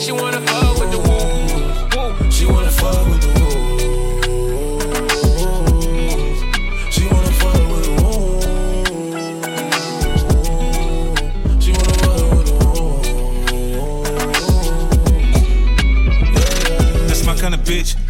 She 0.00 0.12
wanna 0.12 0.40
fuck 0.46 0.78
with 0.80 0.90
the 0.92 0.98
woo. 0.98 1.10
woo. 1.94 2.30
She 2.30 2.46
wanna 2.46 2.70
fuck 2.70 3.06
with 3.06 3.20
the 3.20 3.28
She 6.90 7.04
wanna 7.06 7.32
fuck 7.32 7.70
with 7.70 7.84
the 7.84 7.92
She 11.60 11.70
wanna 11.72 11.94
fuck 12.02 12.30
with 12.32 12.46
the 12.46 12.54
wall 12.64 13.02
That's 17.06 17.22
my 17.26 17.34
kind 17.36 17.52
of 17.54 17.60
bitch. 17.60 18.09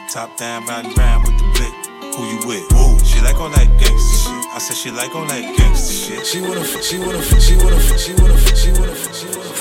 Top 0.11 0.35
down, 0.35 0.65
riding 0.65 0.93
round 0.95 1.23
with 1.23 1.37
the 1.37 1.45
blick. 1.55 1.73
Who 2.15 2.25
you 2.27 2.45
with? 2.45 2.69
Woo. 2.73 2.99
She 3.05 3.21
like 3.21 3.39
all 3.39 3.49
that 3.49 3.67
gangsta 3.79 4.15
shit. 4.19 4.45
I 4.53 4.59
said 4.59 4.75
she 4.75 4.91
like 4.91 5.15
all 5.15 5.23
that 5.23 5.41
gangsta 5.55 6.05
shit. 6.05 6.27
She 6.27 6.41
wanna, 6.41 6.65
she 6.65 6.99
wanna, 6.99 7.23
she 7.39 7.55
wanna, 7.55 7.79
she 7.97 8.13
wanna, 8.15 8.37
she 8.53 8.71
wanna. 8.73 8.80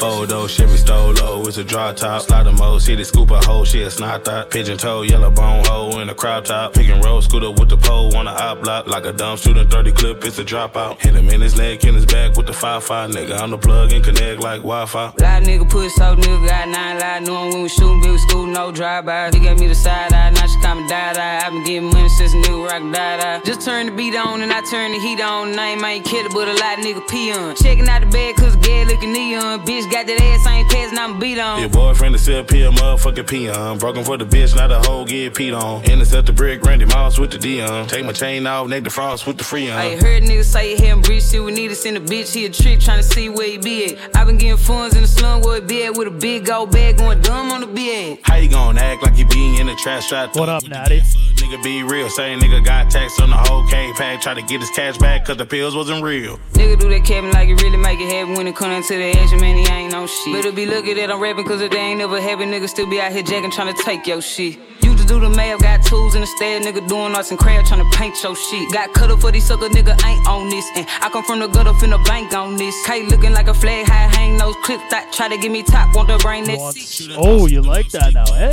Photo, 0.01 0.47
Chevy 0.47 0.79
Stolo, 0.79 1.47
it's 1.47 1.59
a 1.59 1.65
drop 1.65 1.95
top. 1.95 2.23
Slide 2.23 2.45
the 2.45 2.53
mo, 2.53 2.79
city 2.79 3.05
scoop 3.05 3.31
a 3.33 3.39
hoe, 3.45 3.67
she 3.67 3.83
a 3.83 3.91
snot. 3.91 4.25
Pigeon 4.51 4.79
toe, 4.79 5.03
yellow 5.03 5.31
bone 5.31 5.63
hoe 5.67 6.01
in 6.01 6.09
a 6.09 6.15
crop 6.15 6.47
top. 6.47 6.73
Pick 6.73 6.89
and 6.89 7.05
roll, 7.05 7.21
scooter 7.21 7.51
with 7.51 7.69
the 7.69 7.77
pole 7.77 8.17
on 8.17 8.25
the 8.25 8.31
op 8.31 8.63
block. 8.63 8.87
Like 8.87 9.05
a 9.05 9.13
dumb 9.13 9.37
shooting 9.37 9.69
30 9.69 9.93
clip, 9.93 10.25
it's 10.25 10.39
a 10.39 10.45
dropout. 10.45 10.99
Hit 11.03 11.15
him 11.15 11.29
in 11.29 11.43
his 11.43 11.59
leg, 11.59 11.85
in 11.85 11.95
his 11.95 12.07
back 12.07 12.35
with 12.35 12.47
the 12.47 12.53
5-5. 12.53 13.13
Nigga, 13.13 13.39
I'm 13.39 13.51
the 13.51 13.59
plug 13.59 13.93
and 13.93 14.03
connect 14.03 14.41
like 14.41 14.63
Wi-Fi. 14.63 15.05
Lot 15.05 15.43
nigga 15.43 15.69
put 15.69 15.91
so 15.91 16.17
nigga 16.17 16.49
got 16.49 16.69
nine 16.69 16.99
lie. 16.99 17.19
Knowing 17.19 17.53
when 17.53 17.63
we 17.65 17.69
shootin', 17.69 18.01
big 18.01 18.19
school, 18.21 18.47
no 18.47 18.73
drive-by. 18.73 19.33
He 19.35 19.41
gave 19.41 19.61
me 19.61 19.67
the 19.67 19.75
side 19.75 20.15
eye, 20.15 20.31
now 20.31 20.47
she 20.47 20.59
call 20.63 20.77
me 20.77 20.89
die 20.89 21.13
die. 21.13 21.47
I 21.47 21.51
been 21.51 21.63
getting 21.65 21.91
money 21.91 22.09
since 22.09 22.33
a 22.33 22.37
nigga 22.37 22.71
rock 22.71 22.91
die 22.95 23.17
die. 23.19 23.41
Just 23.45 23.61
turn 23.61 23.85
the 23.85 23.93
beat 23.93 24.17
on 24.17 24.41
and 24.41 24.51
I 24.51 24.63
turn 24.63 24.93
the 24.93 24.99
heat 24.99 25.21
on. 25.21 25.55
Name 25.55 25.85
ain't 25.85 26.07
killer, 26.07 26.31
but 26.31 26.49
a 26.49 26.55
lot 26.55 26.79
of 26.79 26.85
nigga 26.87 27.07
pee 27.07 27.33
on. 27.33 27.55
Checking 27.57 27.87
out 27.87 28.01
the 28.01 28.07
bed 28.07 28.37
cause 28.37 28.57
gay 28.57 28.87
looking 28.87 29.13
neon. 29.13 29.61
Bitch 29.67 29.90
got 29.91 30.07
that 30.07 30.21
ass, 30.21 30.47
I 30.47 30.59
ain't 30.59 30.71
passing, 30.71 30.99
I'm 30.99 31.19
beat 31.19 31.39
on. 31.39 31.61
Your 31.61 31.69
boyfriend 31.69 32.15
is 32.15 32.23
still 32.23 32.45
P 32.45 32.63
a 32.63 32.71
motherfucking 32.71 33.29
peon. 33.29 33.79
Broken 33.79 34.05
for 34.05 34.17
the 34.17 34.25
bitch, 34.25 34.57
not 34.57 34.71
a 34.71 34.79
hoe 34.79 35.05
get 35.05 35.35
peed 35.35 35.59
on. 35.59 35.85
Intercept 35.85 36.27
the 36.27 36.33
brick, 36.33 36.63
Randy 36.63 36.85
Moss 36.85 37.19
with 37.19 37.33
the 37.33 37.39
Deion. 37.39 37.89
Take 37.89 38.07
my 38.07 38.13
chain 38.13 38.47
off, 38.47 38.69
neck 38.69 38.85
the 38.85 38.91
frost 38.91 39.27
with 39.27 39.37
the 39.37 39.45
Freon. 39.45 39.73
I 39.73 39.97
heard 39.97 40.23
niggas 40.23 40.45
say 40.45 40.77
he 40.77 40.87
hadn't 40.87 41.05
breached 41.05 41.33
shit. 41.33 41.43
We 41.43 41.53
need 41.53 41.69
to 41.69 41.75
send 41.75 41.97
a 41.97 42.01
bitch. 42.01 42.33
He 42.33 42.47
a 42.47 42.51
trick 42.51 42.81
trying 42.81 42.99
to 42.99 43.03
see 43.03 43.29
where 43.29 43.49
he 43.49 43.59
be 43.59 43.97
at. 43.97 44.17
I 44.17 44.25
been 44.25 44.39
getting 44.39 44.57
funds 44.57 44.95
in 44.95 45.03
the 45.03 45.09
slum 45.09 45.43
where 45.43 45.61
he 45.61 45.67
be 45.67 45.85
at 45.85 45.97
with 45.97 46.09
a 46.09 46.13
big 46.13 46.49
old 46.49 46.71
bag 46.71 46.99
going 46.99 47.21
dumb 47.21 47.51
on 47.51 47.61
the 47.61 47.67
bed. 47.67 48.19
How 48.23 48.37
you 48.37 48.49
gonna 48.49 48.81
act 48.81 49.03
like 49.03 49.19
you 49.19 49.27
be 49.27 49.61
in 49.61 49.67
the 49.67 49.75
trash 49.75 50.07
shot? 50.07 50.37
What 50.37 50.49
up, 50.49 50.67
Natty? 50.69 51.03
Nigga 51.51 51.65
be 51.65 51.83
real, 51.83 52.09
same 52.09 52.39
nigga 52.39 52.65
got 52.65 52.89
taxed 52.93 53.21
on 53.21 53.31
the 53.31 53.37
whole 53.37 53.67
K 53.67 53.93
pack. 53.95 54.21
Try 54.21 54.35
to 54.35 54.43
get 54.43 54.61
his 54.61 54.71
cash 54.71 54.97
back 54.99 55.25
cause 55.25 55.37
the 55.37 55.45
pills 55.45 55.75
wasn't 55.75 56.01
real. 56.01 56.39
Nigga 56.53 56.79
do 56.79 56.89
that 56.91 57.05
cabin 57.05 57.33
like 57.33 57.49
it 57.49 57.61
really 57.61 57.77
make 57.77 57.99
it 57.99 58.09
happen 58.09 58.35
when 58.35 58.47
it 58.47 58.55
come 58.55 58.81
to 58.81 58.95
the 58.97 59.11
action, 59.19 59.41
man, 59.41 59.57
he 59.57 59.67
ain't 59.67 59.91
no 59.91 60.07
shit. 60.07 60.33
Better 60.33 60.53
be 60.53 60.65
lucky 60.65 60.95
that 60.95 61.11
I'm 61.11 61.19
rapping 61.19 61.45
cause 61.45 61.61
if 61.61 61.73
they 61.73 61.79
ain't 61.79 61.99
never 61.99 62.21
happen, 62.21 62.53
nigga 62.53 62.69
still 62.69 62.89
be 62.89 63.01
out 63.01 63.11
here 63.11 63.25
jacking 63.25 63.51
trying 63.51 63.75
to 63.75 63.83
take 63.83 64.07
your 64.07 64.23
shit. 64.23 64.61
You 64.85 64.90
do 65.11 65.19
the 65.19 65.29
math, 65.29 65.61
got 65.61 65.83
tools 65.83 66.15
in 66.15 66.21
the 66.21 66.27
stead, 66.27 66.63
nigga 66.63 66.87
doing 66.87 67.13
arts 67.17 67.31
and 67.31 67.39
craft 67.39 67.67
trying 67.67 67.83
to 67.83 67.99
paint 67.99 68.15
your 68.23 68.37
shit. 68.37 68.73
Got 68.73 68.93
cut 68.93 69.11
up 69.11 69.21
for 69.21 69.33
these 69.33 69.45
sucker, 69.45 69.69
nigga 69.69 69.99
ain't 70.07 70.29
on 70.29 70.49
this. 70.49 70.65
And 70.77 70.87
I 71.03 71.11
come 71.11 71.25
from 71.25 71.41
the 71.41 71.49
gutter, 71.49 71.73
finna 71.73 72.03
bank 72.07 72.33
on 72.33 72.57
this. 72.57 72.77
K 72.87 73.07
looking 73.07 73.33
like 73.33 73.49
a 73.49 73.55
flag, 73.55 73.87
high 73.87 74.09
hang 74.17 74.39
those 74.39 74.55
clips 74.63 74.85
that 74.91 75.13
try 75.13 75.29
to 75.29 75.37
give 75.37 75.51
me 75.51 75.65
top, 75.65 75.97
want 75.97 76.09
to 76.11 76.19
bring 76.19 76.45
that 76.45 76.75
seat. 76.75 77.11
Oh, 77.19 77.47
you 77.47 77.61
like 77.61 77.89
that 77.91 78.15
now, 78.15 78.33
eh? 78.35 78.53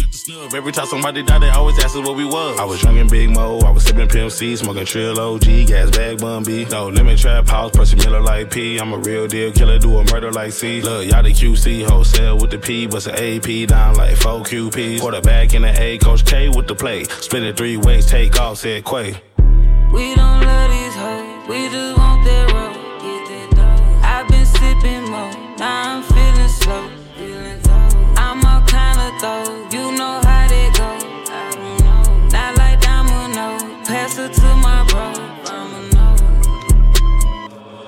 Every 0.56 0.72
time 0.72 0.88
somebody 0.88 1.22
died, 1.22 1.44
they 1.44 1.50
always 1.50 1.78
ask 1.78 1.96
us 1.96 2.08
what 2.08 2.18
we 2.18 2.26
was. 2.26 2.60
I 2.60 2.64
was 2.66 2.82
young 2.82 2.98
and 2.98 3.10
big 3.10 3.30
mo, 3.30 3.60
I 3.60 3.70
was 3.70 3.84
sipping 3.84 4.08
PMC, 4.08 4.58
smoking 4.58 4.86
Trill 4.86 5.20
OG, 5.20 5.68
gas 5.68 5.92
bag 5.92 6.20
Bun 6.20 6.44
B. 6.44 6.66
No 6.66 6.90
limit 6.90 7.20
trap 7.20 7.48
house, 7.48 7.72
pressing 7.72 8.00
Miller 8.00 8.22
like 8.22 8.50
P. 8.50 8.80
I'm 8.80 8.94
a 8.94 8.98
real 8.98 9.28
deal 9.28 9.52
killer, 9.52 9.78
do 9.78 9.96
a 9.98 10.04
murder 10.12 10.32
like 10.32 10.54
C. 10.54 10.82
Look, 10.82 11.08
y'all 11.08 11.22
the 11.22 11.30
QC, 11.30 11.86
wholesale 11.86 12.40
with 12.40 12.50
the 12.50 12.58
P, 12.58 12.88
bust 12.88 13.06
an 13.06 13.16
AP 13.16 13.70
down 13.70 13.94
like 13.96 14.16
4 14.16 14.42
QPs. 14.42 15.02
Quarterback 15.02 15.54
in 15.54 15.62
the 15.62 15.80
A, 15.80 16.00
Coach 16.00 16.26
K 16.26 16.47
with 16.50 16.68
the 16.68 16.76
play. 16.76 17.04
Split 17.04 17.44
it 17.44 17.58
three 17.58 17.78
ways, 17.78 18.06
take 18.06 18.40
off, 18.40 18.58
said 18.58 18.86
Quay. 18.86 19.16
We 19.94 20.16
don't 20.16 20.42
love 20.42 20.70
these 20.72 20.96
hoes, 20.96 21.48
we 21.48 21.70
just 21.70 21.98
want 21.98 22.24
that 22.26 22.52
roll. 22.54 22.74
Get 23.04 23.22
that 23.30 23.50
dough. 23.56 24.08
I've 24.14 24.28
been 24.28 24.46
sipping 24.46 25.10
more, 25.10 25.32
now 25.58 25.98
I'm 25.98 26.04
feeling 26.04 26.50
slow. 26.50 26.90
I'm 28.18 28.44
all 28.46 28.62
kind 28.68 29.00
of 29.00 29.22
though, 29.22 29.68
you 29.72 29.92
know 29.98 30.22
how 30.24 30.48
they 30.48 30.70
go. 30.72 30.90
I 31.32 31.52
don't 31.56 31.80
know, 31.86 32.28
not 32.30 32.58
like 32.58 32.82
domino. 32.82 33.48
Pass 33.86 34.18
it 34.18 34.34
to 34.34 34.47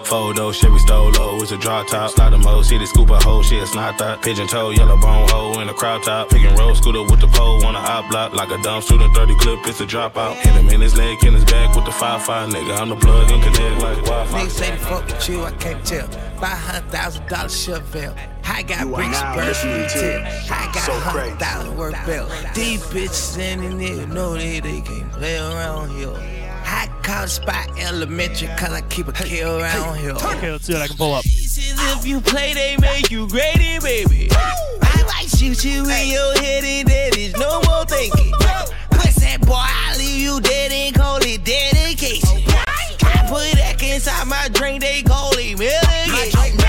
Photo, 0.10 0.52
Chevy 0.52 0.78
Stolo, 0.80 1.40
it's 1.40 1.52
a 1.52 1.58
drop 1.58 1.86
top. 1.88 2.10
Slide 2.10 2.32
the 2.34 2.40
mo, 2.40 2.64
city 2.64 2.88
scoop 2.88 3.12
a 3.12 3.18
hoe, 3.20 3.44
shit, 3.44 3.62
it's 3.62 3.76
not 3.76 4.00
that. 4.00 4.24
Pigeon 4.24 4.48
toe, 4.48 4.72
yellow 4.72 4.98
bone 4.98 5.30
hoe 5.30 5.60
in 5.62 5.68
the 5.68 5.74
crowd 5.74 6.02
top. 6.02 6.30
Pick 6.30 6.42
and 6.42 6.58
roll, 6.58 6.74
scooter 6.74 7.04
with 7.04 7.20
the 7.22 7.28
pole, 7.28 7.64
on 7.64 7.76
the 7.76 7.80
op 7.80 8.10
block. 8.10 8.34
Like 8.34 8.50
a 8.50 8.60
dumb 8.64 8.82
student, 8.82 9.16
30 9.16 9.36
clip, 9.38 9.60
it's 9.68 9.82
a 9.82 9.86
dropout. 9.86 10.34
Hit 10.38 10.54
him 10.54 10.68
in 10.70 10.82
his 10.82 10.98
leg, 10.98 11.24
in 11.24 11.36
his 11.36 11.46
back 11.46 11.76
with 11.76 11.86
the 11.86 11.92
5-5, 11.92 12.50
nigga. 12.50 12.80
I'm 12.80 12.90
the 12.90 12.96
plug 12.96 13.30
and 13.32 13.44
connect 13.44 13.82
like 13.84 13.98
Wi-Fi. 14.06 14.40
Niggas 14.40 14.50
say 14.50 14.72
they 14.72 14.78
fuck 14.78 15.06
with 15.06 15.30
you, 15.30 15.44
I 15.44 15.52
can't 15.52 15.86
tell. 15.86 16.08
Five 16.40 16.58
hundred 16.58 16.90
thousand 16.90 17.28
dollar 17.28 17.48
Chevelle. 17.50 18.18
I 18.46 18.64
got 18.64 18.80
You 18.88 18.96
are 18.96 19.04
bricks, 19.04 19.22
now 19.22 19.36
birds, 19.36 19.48
listening 19.64 19.90
to 19.90 20.00
retail. 20.00 20.26
I 20.50 20.72
got 20.74 20.76
So 20.78 20.92
a 20.94 21.00
hundred 21.00 21.20
Crazy. 21.22 21.38
thousand 21.38 21.78
worth 21.78 22.06
belt. 22.08 22.32
These 22.56 22.82
bitches 22.88 23.38
and 23.38 23.62
the 23.62 23.68
niggas 23.86 24.08
know 24.12 24.34
that 24.34 24.64
they 24.64 24.82
can't 24.82 25.12
play 25.12 25.38
around 25.38 25.92
here. 25.92 26.39
I 26.72 26.88
call 27.02 27.24
the 27.24 27.28
spot 27.28 27.68
elementary 27.80 28.48
cause 28.50 28.72
I 28.72 28.82
keep 28.82 29.08
a 29.08 29.12
kill 29.12 29.60
around 29.60 29.98
here. 29.98 30.12
Okay, 30.12 30.52
let's 30.52 30.66
see 30.66 30.74
what 30.74 30.84
I 30.84 30.88
can 30.88 30.98
pull 30.98 31.14
up. 31.16 31.26
If 31.26 32.06
you 32.06 32.22
play, 32.22 32.54
they 32.54 32.78
make 32.78 33.10
you 33.10 33.28
great, 33.28 33.58
baby. 33.82 34.30
I 34.32 35.04
might 35.08 35.30
shoot 35.36 35.66
you 35.66 35.82
in 35.82 36.08
your 36.10 36.34
head 36.38 36.64
and 36.64 36.88
there 36.88 37.10
is 37.18 37.36
no 37.38 37.60
more 37.68 37.86
thinking. 37.86 38.32
Pussy 38.92 39.38
boy, 39.40 39.56
I 39.56 39.96
leave 39.98 40.22
you 40.22 40.40
dead 40.42 40.72
and 40.72 40.94
call 40.96 41.18
it 41.22 41.44
dedication. 41.44 42.44
I 42.48 43.26
put 43.28 43.58
that 43.58 43.82
inside 43.82 44.28
my 44.28 44.48
drink, 44.54 44.82
they 44.82 45.02
call 45.02 45.32
it 45.34 45.58
medication. 45.58 46.60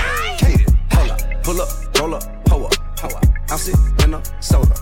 Hold 0.91 1.11
up, 1.11 1.43
pull 1.43 1.61
up, 1.61 1.99
roll 1.99 2.15
up, 2.15 2.45
pull 2.45 2.65
up, 2.65 2.73
pull 2.97 3.15
up. 3.15 3.25
I'm 3.51 3.57
sitting 3.59 3.79
in 4.03 4.15
a 4.15 4.41
soda. 4.41 4.73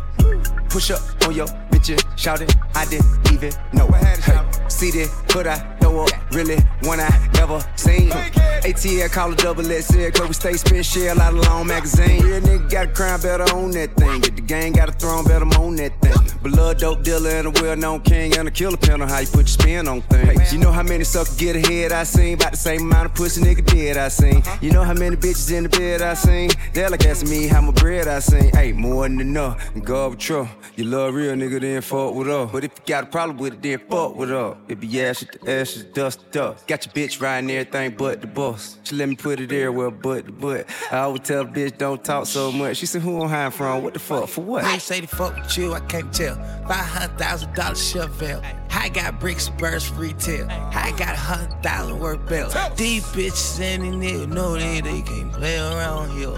Push 0.70 0.92
up 0.92 1.02
on 1.28 1.36
your 1.36 1.48
bitch 1.72 1.90
and 1.90 2.20
shout 2.20 2.42
it. 2.42 2.56
I 2.74 2.86
didn't 2.86 3.34
even 3.34 3.52
know 3.74 3.88
it. 3.88 3.96
Hey, 3.96 4.49
see 4.80 4.92
that, 4.92 5.12
but 5.34 5.46
I 5.46 5.78
know 5.82 6.00
up 6.00 6.10
really 6.32 6.58
one 6.84 7.02
I 7.02 7.10
never 7.34 7.60
seen. 7.76 8.12
ATL 8.12 9.12
call 9.12 9.34
a 9.34 9.36
double 9.36 9.64
XL, 9.64 10.10
cause 10.12 10.28
we 10.28 10.34
stay 10.34 10.54
spin 10.54 10.84
shell 10.84 11.20
out 11.20 11.34
of 11.34 11.46
long 11.48 11.68
magazine. 11.68 12.24
Real 12.24 12.40
nigga 12.40 12.72
got 12.72 12.86
a 12.86 12.92
crown 12.94 13.20
better 13.20 13.44
on 13.56 13.72
that 13.72 13.94
thing. 13.98 14.22
Get 14.22 14.36
the 14.38 14.42
gang 14.42 14.72
got 14.72 14.88
a 14.88 14.94
throne 14.94 15.26
better 15.26 15.46
on 15.60 15.76
that 15.76 16.00
thing. 16.00 16.19
Blood 16.42 16.80
dope 16.80 17.04
dealer 17.04 17.32
and 17.32 17.48
a 17.48 17.62
well 17.62 17.76
known 17.76 18.00
king 18.02 18.38
and 18.38 18.48
a 18.48 18.52
killer 18.52 18.78
on 18.94 19.02
how 19.02 19.20
you 19.20 19.28
put 19.28 19.40
your 19.40 19.48
spin 19.48 19.88
on 19.88 20.02
things. 20.04 20.54
You 20.54 20.60
know 20.60 20.72
how 20.72 20.84
many 20.84 21.04
suckers 21.04 21.36
get 21.36 21.56
ahead 21.56 21.92
I 21.92 22.04
seen? 22.04 22.36
About 22.36 22.52
the 22.52 22.58
same 22.58 22.82
amount 22.82 23.08
of 23.08 23.14
pussy 23.14 23.42
nigga 23.42 23.66
dead 23.66 23.98
I 23.98 24.08
seen. 24.08 24.38
Uh-huh. 24.38 24.58
You 24.62 24.72
know 24.72 24.84
how 24.84 24.94
many 24.94 25.18
bitches 25.18 25.52
in 25.52 25.64
the 25.64 25.70
bed 25.70 26.02
I 26.02 26.14
seen? 26.14 26.50
They 26.74 26.88
like 26.88 27.06
asking 27.06 27.30
me 27.30 27.48
how 27.48 27.60
my 27.62 27.72
bread 27.72 28.08
I 28.08 28.20
seen. 28.20 28.56
Hey, 28.56 28.72
more 28.72 29.08
than 29.08 29.20
enough. 29.20 29.70
God 29.84 30.12
with 30.12 30.20
trouble. 30.20 30.50
You 30.76 30.86
love 30.86 31.14
real 31.14 31.36
nigga, 31.36 31.60
then 31.60 31.82
fuck 31.82 32.16
with 32.16 32.28
her. 32.28 32.46
But 32.46 32.64
if 32.64 32.72
you 32.78 32.84
got 32.86 33.04
a 33.04 33.08
problem 33.08 33.38
with 33.38 33.56
it, 33.56 33.62
then 33.62 33.80
fuck 33.90 34.16
with 34.16 34.30
her. 34.30 34.56
It 34.70 34.80
be 34.80 35.02
ashes 35.02 35.28
to 35.34 35.52
ashes, 35.52 35.84
dust 35.84 36.22
to 36.22 36.26
dust. 36.32 36.68
Got 36.68 36.86
your 36.86 36.94
bitch 36.94 37.22
riding 37.22 37.52
everything 37.52 37.96
but 37.98 38.22
the 38.22 38.28
boss. 38.28 38.78
She 38.84 38.96
let 38.96 39.10
me 39.10 39.16
put 39.16 39.42
it 39.42 39.50
there 39.50 39.68
everywhere 39.68 39.92
but 39.92 40.26
the 40.26 40.32
butt. 40.32 40.68
I 40.90 41.00
always 41.00 41.22
tell 41.22 41.44
the 41.44 41.52
bitch 41.52 41.78
don't 41.78 42.02
talk 42.04 42.28
so 42.28 42.52
much. 42.52 42.78
She 42.78 42.86
said, 42.86 43.02
who 43.02 43.22
I'm 43.22 43.30
hiding 43.30 43.52
from? 43.52 43.84
What 43.84 43.94
the 43.94 44.00
fuck? 44.00 44.30
For 44.30 44.42
what? 44.42 44.64
They 44.64 44.80
say 44.80 45.02
they 45.02 45.08
fuck 45.08 45.36
with 45.36 45.58
you, 45.58 45.74
I 45.74 45.82
can't 45.82 46.14
tell. 46.14 46.29
Five 46.68 46.86
hundred 46.86 47.18
thousand 47.18 47.54
dollar 47.54 47.76
Chevelle. 47.76 48.44
I 48.72 48.90
got 48.90 49.20
bricks, 49.20 49.50
for 49.50 49.80
retail. 49.96 50.48
I 50.50 50.94
got 50.98 51.14
a 51.14 51.18
hundred 51.18 51.62
thousand 51.64 52.00
worth 52.00 52.26
belt. 52.28 52.56
These 52.76 53.04
bitches 53.08 53.60
and 53.60 53.84
these 53.84 53.94
niggas 53.96 54.28
know 54.30 54.54
that 54.54 54.84
they 54.84 55.02
can't 55.02 55.32
play 55.32 55.58
around 55.58 56.12
here. 56.18 56.36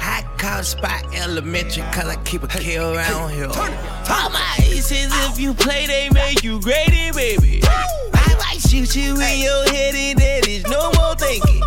I 0.00 0.22
call 0.36 0.62
spot 0.62 1.04
elementary 1.14 1.82
cause 1.92 2.06
I 2.06 2.16
keep 2.24 2.42
a 2.42 2.48
kill 2.48 2.94
around 2.94 3.30
here. 3.30 3.46
All 3.46 4.30
my 4.30 4.56
aces, 4.60 5.12
if 5.28 5.40
you 5.40 5.54
play, 5.54 5.86
they 5.86 6.10
make 6.10 6.42
you 6.42 6.60
great, 6.60 7.12
baby. 7.14 7.60
I 7.64 8.34
might 8.38 8.60
shoot 8.60 8.94
you 8.96 9.14
in 9.14 9.38
your 9.40 9.64
head 9.70 9.94
and 9.94 10.18
there 10.18 10.40
is 10.48 10.64
no 10.64 10.92
more 10.92 11.14
thinking. 11.14 11.62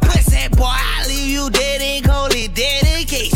Pussy 0.00 0.48
boy, 0.56 0.64
I 0.66 1.04
leave 1.06 1.30
you 1.30 1.50
dead 1.50 1.80
and 1.80 2.04
call 2.04 2.26
it 2.26 2.54
dedication. 2.54 3.35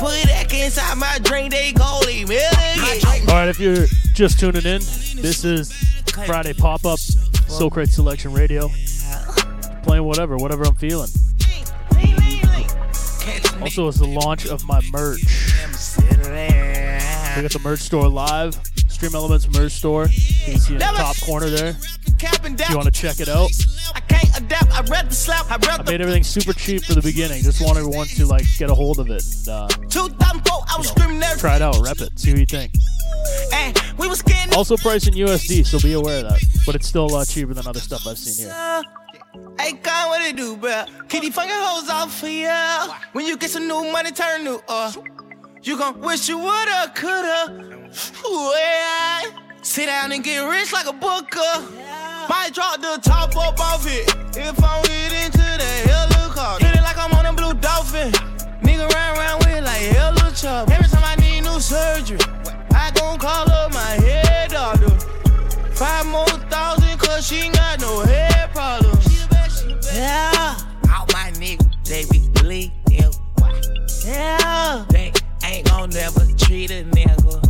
Put 0.00 0.22
that 0.28 0.50
inside 0.50 0.96
my 0.96 1.18
drink, 1.22 1.50
they 1.50 1.74
it 1.76 2.26
medication. 2.26 3.28
All 3.28 3.34
right, 3.34 3.48
if 3.48 3.60
you're 3.60 3.84
just 4.14 4.40
tuning 4.40 4.64
in, 4.64 4.80
this 5.20 5.44
is 5.44 5.70
Friday 6.24 6.54
Pop 6.54 6.86
Up 6.86 6.98
Sokrates 6.98 7.90
Selection 7.90 8.32
Radio. 8.32 8.70
Playing 9.82 10.04
whatever, 10.04 10.38
whatever 10.38 10.64
I'm 10.64 10.74
feeling. 10.76 11.10
Also, 13.60 13.88
it's 13.88 13.98
the 13.98 14.06
launch 14.08 14.46
of 14.46 14.64
my 14.64 14.80
merch. 14.90 15.20
We 17.36 17.42
got 17.42 17.52
the 17.52 17.60
merch 17.62 17.80
store 17.80 18.08
live. 18.08 18.54
StreamElements 18.88 19.54
merch 19.54 19.72
store. 19.72 20.06
You 20.06 20.52
can 20.52 20.58
see 20.58 20.72
in 20.72 20.78
the 20.78 20.84
top 20.86 21.20
corner 21.20 21.50
there. 21.50 21.76
If 22.22 22.68
you 22.68 22.76
want 22.76 22.92
to 22.92 23.00
check 23.00 23.20
it 23.20 23.28
out. 23.28 23.50
I 23.94 24.00
can't 24.00 24.36
adapt, 24.36 24.78
I'd 24.78 24.88
rather 24.90 25.10
slap, 25.10 25.50
I'd 25.50 25.64
I 25.64 25.68
rather 25.68 25.84
made 25.84 26.00
everything 26.00 26.22
super 26.22 26.52
cheap 26.52 26.84
for 26.84 26.94
the 26.94 27.00
beginning. 27.00 27.42
Just 27.42 27.64
want 27.64 27.78
everyone 27.78 28.06
to 28.08 28.26
like 28.26 28.44
get 28.58 28.68
a 28.68 28.74
hold 28.74 28.98
of 28.98 29.08
it 29.08 29.24
and 29.24 29.48
uh, 29.48 29.68
2004, 29.88 30.64
I 30.68 30.76
was 30.76 30.88
screaming 30.88 31.18
there. 31.18 31.34
try 31.36 31.56
it 31.56 31.62
out, 31.62 31.78
rep 31.80 32.00
it, 32.00 32.18
see 32.18 32.32
what 32.32 32.40
you 32.40 32.46
think. 32.46 32.72
Also 34.54 34.76
priced 34.76 35.08
in 35.08 35.14
USD, 35.14 35.64
so 35.64 35.78
be 35.78 35.94
aware 35.94 36.24
of 36.24 36.30
that. 36.30 36.40
But 36.66 36.74
it's 36.74 36.86
still 36.86 37.06
a 37.06 37.12
lot 37.12 37.28
cheaper 37.28 37.54
than 37.54 37.66
other 37.66 37.80
stuff 37.80 38.06
I've 38.06 38.18
seen 38.18 38.46
here. 38.46 38.82
Hey, 39.58 39.72
God, 39.72 40.08
what 40.08 40.22
it 40.22 40.36
do, 40.36 40.56
bruh? 40.56 41.08
Keep 41.08 41.22
these 41.22 41.34
fucking 41.34 41.50
hoes 41.52 41.88
off 41.88 42.18
for 42.18 42.28
ya. 42.28 42.92
When 43.12 43.26
you 43.26 43.36
get 43.36 43.50
some 43.50 43.66
new 43.66 43.90
money, 43.90 44.10
turn 44.10 44.44
new, 44.44 44.60
uh. 44.68 44.92
You 45.62 45.78
gon' 45.78 46.00
wish 46.00 46.28
you 46.28 46.38
woulda, 46.38 46.92
coulda. 46.94 47.90
Ooh, 48.26 48.52
yeah. 48.56 49.49
Sit 49.62 49.86
down 49.86 50.10
and 50.10 50.24
get 50.24 50.38
rich 50.40 50.72
like 50.72 50.86
a 50.86 50.92
booker. 50.92 51.52
Might 52.28 52.50
drop 52.54 52.80
the 52.80 52.98
top 53.02 53.36
up 53.36 53.60
off 53.60 53.86
it. 53.86 54.08
If 54.34 54.62
I 54.64 54.74
don't 54.74 54.86
get 54.86 55.12
into 55.24 55.38
the 55.38 55.90
helicopter. 55.90 56.66
Hit 56.66 56.76
it 56.76 56.82
like 56.82 56.96
I'm 56.96 57.12
on 57.12 57.26
a 57.26 57.32
blue 57.32 57.52
dolphin. 57.54 58.10
Nigga 58.62 58.88
round 58.88 59.18
round 59.18 59.44
with 59.44 59.64
like 59.64 59.82
hella 59.92 60.32
chop. 60.34 60.70
Every 60.70 60.88
time 60.88 61.04
I 61.04 61.14
need 61.16 61.42
new 61.42 61.60
surgery, 61.60 62.18
I 62.74 62.90
gon' 62.94 63.18
call 63.18 63.50
up 63.50 63.72
my 63.74 63.80
head 63.80 64.50
doctor. 64.50 64.88
Five 65.74 66.06
more 66.06 66.26
thousand, 66.48 66.98
cause 66.98 67.26
she 67.26 67.40
ain't 67.42 67.54
got 67.54 67.80
no 67.80 68.00
head 68.00 68.50
problems. 68.52 69.28
Yeah. 69.92 70.56
All 70.90 71.06
my 71.12 71.32
niggas, 71.34 71.84
they 71.84 72.06
be 72.10 72.28
bleeding. 72.40 72.72
Yeah. 74.06 74.86
They 74.88 75.12
ain't 75.44 75.68
gon' 75.68 75.90
never 75.90 76.24
treat 76.38 76.70
a 76.70 76.82
nigga. 76.84 77.49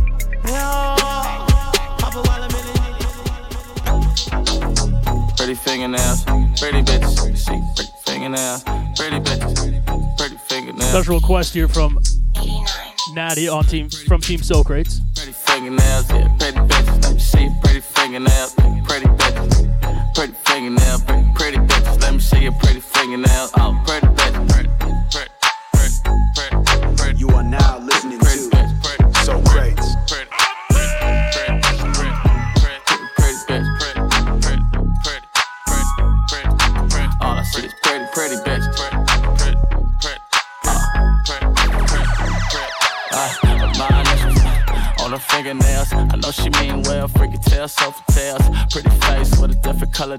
Fingernails, 5.81 6.23
pretty 6.59 6.83
bitches. 6.83 7.37
See, 7.37 7.59
pretty 7.75 7.91
fingernails, 8.05 8.63
pretty 8.95 9.19
bitches, 9.19 10.15
pretty 10.15 10.37
fingernails. 10.47 10.91
Special 10.91 11.15
request 11.15 11.55
here 11.55 11.67
from 11.67 11.97
Natty 13.15 13.49
on 13.49 13.63
team 13.63 13.89
from 13.89 14.21
Team 14.21 14.41
Sokrates. 14.41 14.99
Pretty 15.15 15.31
fingernails, 15.31 16.07
yeah, 16.11 16.30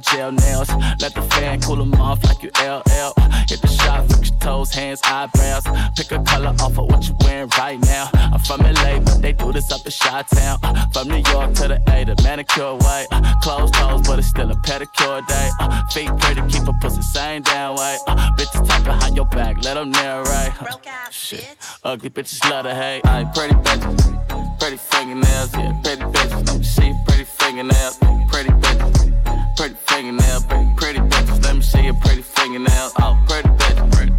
gel 0.03 0.33
nails. 0.33 0.69
Let 1.01 1.15
the 1.15 1.23
fan 1.23 1.61
cool 1.61 1.77
them 1.77 1.95
off 1.95 2.23
like 2.25 2.43
you 2.43 2.51
LL. 2.61 3.13
Hit 3.49 3.61
the 3.61 3.69
shot, 3.69 4.09
fix 4.09 4.31
your 4.31 4.39
toes, 4.39 4.73
hands, 4.75 5.01
eyebrows. 5.05 5.65
Pick 5.97 6.13
a 6.13 6.23
color 6.23 6.55
off 6.61 6.79
of 6.79 6.87
what 6.91 7.07
you 7.09 7.15
wearing 7.21 7.51
right 7.59 7.81
now. 7.81 8.11
I'm 8.15 8.41
from 8.41 8.61
LA, 8.61 9.01
but 9.01 9.21
they 9.23 9.33
do 9.33 9.53
this 9.53 9.71
up 9.73 9.85
in 9.85 9.93
Chi 9.93 10.23
Town. 10.35 10.59
From 10.93 11.09
New 11.09 11.23
York 11.33 11.55
to 11.55 11.69
the 11.69 11.83
A, 11.89 12.05
the 12.05 12.21
manicure 12.23 12.75
way. 12.75 13.07
Closed 13.43 13.75
toes, 13.75 14.03
but 14.07 14.19
it's 14.19 14.29
still 14.29 14.51
a 14.51 14.55
pedicure 14.57 15.27
day. 15.27 15.51
Uh, 15.61 15.83
feet 15.89 16.11
pretty, 16.19 16.43
keep 16.49 16.67
a 16.67 16.73
pussy 16.81 17.03
same 17.03 17.43
damn 17.43 17.75
way. 17.77 17.99
Uh, 18.07 18.31
bitches 18.37 18.67
talk 18.67 18.85
behind 18.85 19.17
your 19.17 19.27
back, 19.27 19.63
let 19.65 19.75
them 19.75 19.91
narrate. 19.91 20.53
Uh, 20.63 21.11
shit, 21.11 21.57
ugly 21.85 22.11
bitches 22.11 22.49
love 22.51 22.65
to 22.65 22.75
hate. 22.75 23.03
I 23.05 23.21
ain't 23.21 23.35
pretty 23.35 23.55
bitches, 23.55 24.59
pretty 24.59 24.77
fingernails, 24.77 25.55
yeah, 25.55 25.81
pretty 25.83 26.03
bitches. 26.03 26.47
Let 26.47 26.59
me 26.59 26.65
see 26.65 26.87
your 26.87 27.05
pretty 27.07 27.25
fingernails, 27.25 27.99
pretty 28.31 28.51
bitches, 28.51 29.57
pretty 29.57 29.75
fingernails, 30.03 30.45
pretty, 30.45 30.73
pretty 30.77 30.99
bitches. 30.99 31.45
Let 31.45 31.57
me 31.57 31.63
see 31.63 31.85
your 31.85 31.95
pretty 31.95 32.23
fingernails, 32.23 32.93
oh, 33.01 33.17
pretty 33.29 33.49
pretty, 33.59 33.83
pretty, 33.91 34.12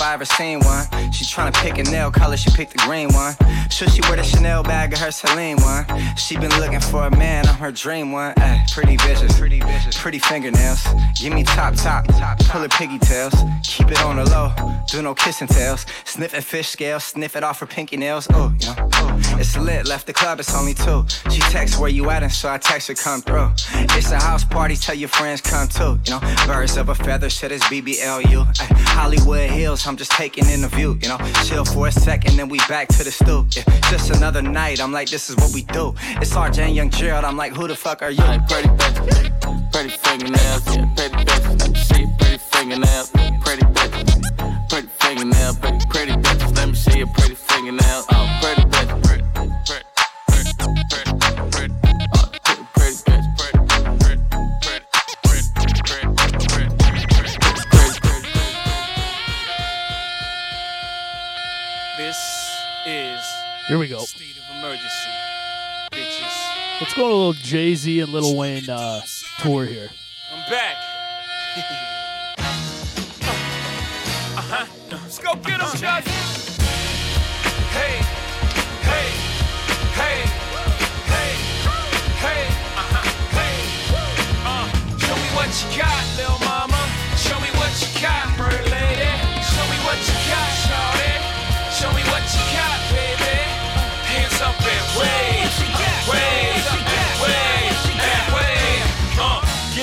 if 0.00 0.06
I 0.06 0.14
ever 0.14 0.24
seen 0.24 0.60
one. 0.60 0.84
She 1.12 1.24
tryna 1.26 1.52
pick 1.54 1.76
a 1.76 1.82
nail 1.90 2.10
color, 2.10 2.36
she 2.36 2.50
picked 2.50 2.72
the 2.72 2.78
green 2.78 3.12
one. 3.12 3.34
Should 3.70 3.90
she 3.90 4.00
wear 4.02 4.16
the 4.16 4.22
Chanel 4.22 4.62
bag 4.62 4.94
or 4.94 4.96
her 4.96 5.10
Celine 5.10 5.58
one? 5.58 5.84
She 6.16 6.36
been 6.38 6.50
looking 6.58 6.80
for 6.80 7.06
a 7.06 7.10
man, 7.10 7.46
I'm 7.46 7.56
her 7.56 7.70
dream 7.70 8.10
one. 8.10 8.32
Ay, 8.38 8.64
pretty 8.72 8.96
bitches, 8.96 9.38
pretty 9.38 9.60
bitches, 9.60 9.96
pretty 9.96 10.18
fingernails. 10.18 10.82
Give 11.20 11.34
me 11.34 11.44
top, 11.44 11.74
top, 11.74 12.06
pull 12.48 12.62
her 12.62 12.68
piggy 12.68 12.98
tails. 12.98 13.34
Keep 13.62 13.90
it 13.90 14.00
on 14.02 14.16
the 14.16 14.24
low, 14.24 14.52
do 14.88 15.02
no 15.02 15.14
kissing 15.14 15.48
tails. 15.48 15.84
Sniffing 16.04 16.40
fish 16.40 16.68
scales, 16.68 17.04
sniff 17.04 17.36
it 17.36 17.44
off 17.44 17.60
her 17.60 17.66
pinky 17.66 17.98
nails. 17.98 18.26
Oh, 18.32 18.54
you 18.58 18.66
know, 18.68 18.88
oh. 18.94 19.36
It's 19.38 19.56
lit, 19.56 19.86
left 19.86 20.06
the 20.06 20.12
club, 20.12 20.40
it's 20.40 20.54
only 20.54 20.74
two. 20.74 21.04
She 21.30 21.40
texts 21.40 21.78
where 21.78 21.90
you 21.90 22.10
at, 22.10 22.22
and 22.22 22.32
so 22.32 22.48
I 22.48 22.58
text 22.58 22.88
her 22.88 22.94
come 22.94 23.20
through. 23.20 23.50
It's 23.96 24.10
a 24.10 24.16
house 24.20 24.44
party, 24.44 24.76
tell 24.76 24.94
your 24.94 25.08
friends 25.08 25.40
come 25.40 25.68
too. 25.68 25.98
You 26.06 26.20
know, 26.20 26.34
birds 26.46 26.76
of 26.76 26.88
a 26.88 26.94
feather, 26.94 27.30
shit 27.30 27.52
is 27.52 27.62
BBLU. 27.62 28.46
Ay, 28.60 28.74
Hollywood 28.86 29.50
Hills, 29.50 29.82
I'm 29.90 29.96
just 29.96 30.12
taking 30.12 30.48
in 30.48 30.60
the 30.60 30.68
view. 30.68 30.96
You 31.02 31.08
know, 31.08 31.18
chill 31.46 31.64
for 31.64 31.88
a 31.88 31.90
second, 31.90 32.36
then 32.36 32.48
we 32.48 32.58
back 32.68 32.86
to 32.90 33.02
the 33.02 33.10
stoop. 33.10 33.48
Yeah, 33.56 33.64
just 33.90 34.10
another 34.10 34.40
night, 34.40 34.80
I'm 34.80 34.92
like, 34.92 35.10
this 35.10 35.28
is 35.28 35.34
what 35.34 35.52
we 35.52 35.62
do. 35.62 35.96
It's 36.22 36.32
RJ 36.32 36.58
and 36.60 36.76
Young 36.76 36.90
Gerald, 36.90 37.24
I'm 37.24 37.36
like, 37.36 37.56
who 37.56 37.66
the 37.66 37.74
fuck 37.74 38.00
are 38.00 38.12
you? 38.12 38.22
Pretty 38.48 38.68
pretty 39.72 39.88
fingernails, 39.88 40.76
yeah, 40.76 40.86
pretty 40.94 41.16
your 41.16 42.16
pretty 42.18 42.38
fingernails, 42.38 43.10
pretty 43.42 43.69
Let's 66.90 66.98
go 66.98 67.04
on 67.04 67.10
a 67.12 67.14
little 67.14 67.32
Jay 67.34 67.76
Z 67.76 68.00
and 68.00 68.12
Lil 68.12 68.34
Wayne 68.36 68.68
uh, 68.68 69.00
tour 69.38 69.64
here. 69.64 69.90
I'm 70.34 70.50
back. 70.50 70.74
huh. 74.34 74.66
Let's 74.90 75.18
go 75.20 75.36
get 75.36 75.60
'em, 75.62 75.70
Josh. 75.76 76.02
Hey, 77.70 77.94
hey, 78.82 79.06
hey, 79.94 80.18
hey, 81.06 81.30
hey, 82.18 82.42
uh-huh, 82.74 83.06
hey. 83.38 83.54
Uh, 84.44 84.66
show 84.98 85.14
me 85.14 85.28
what 85.36 85.46
you 85.62 85.78
got, 85.78 86.02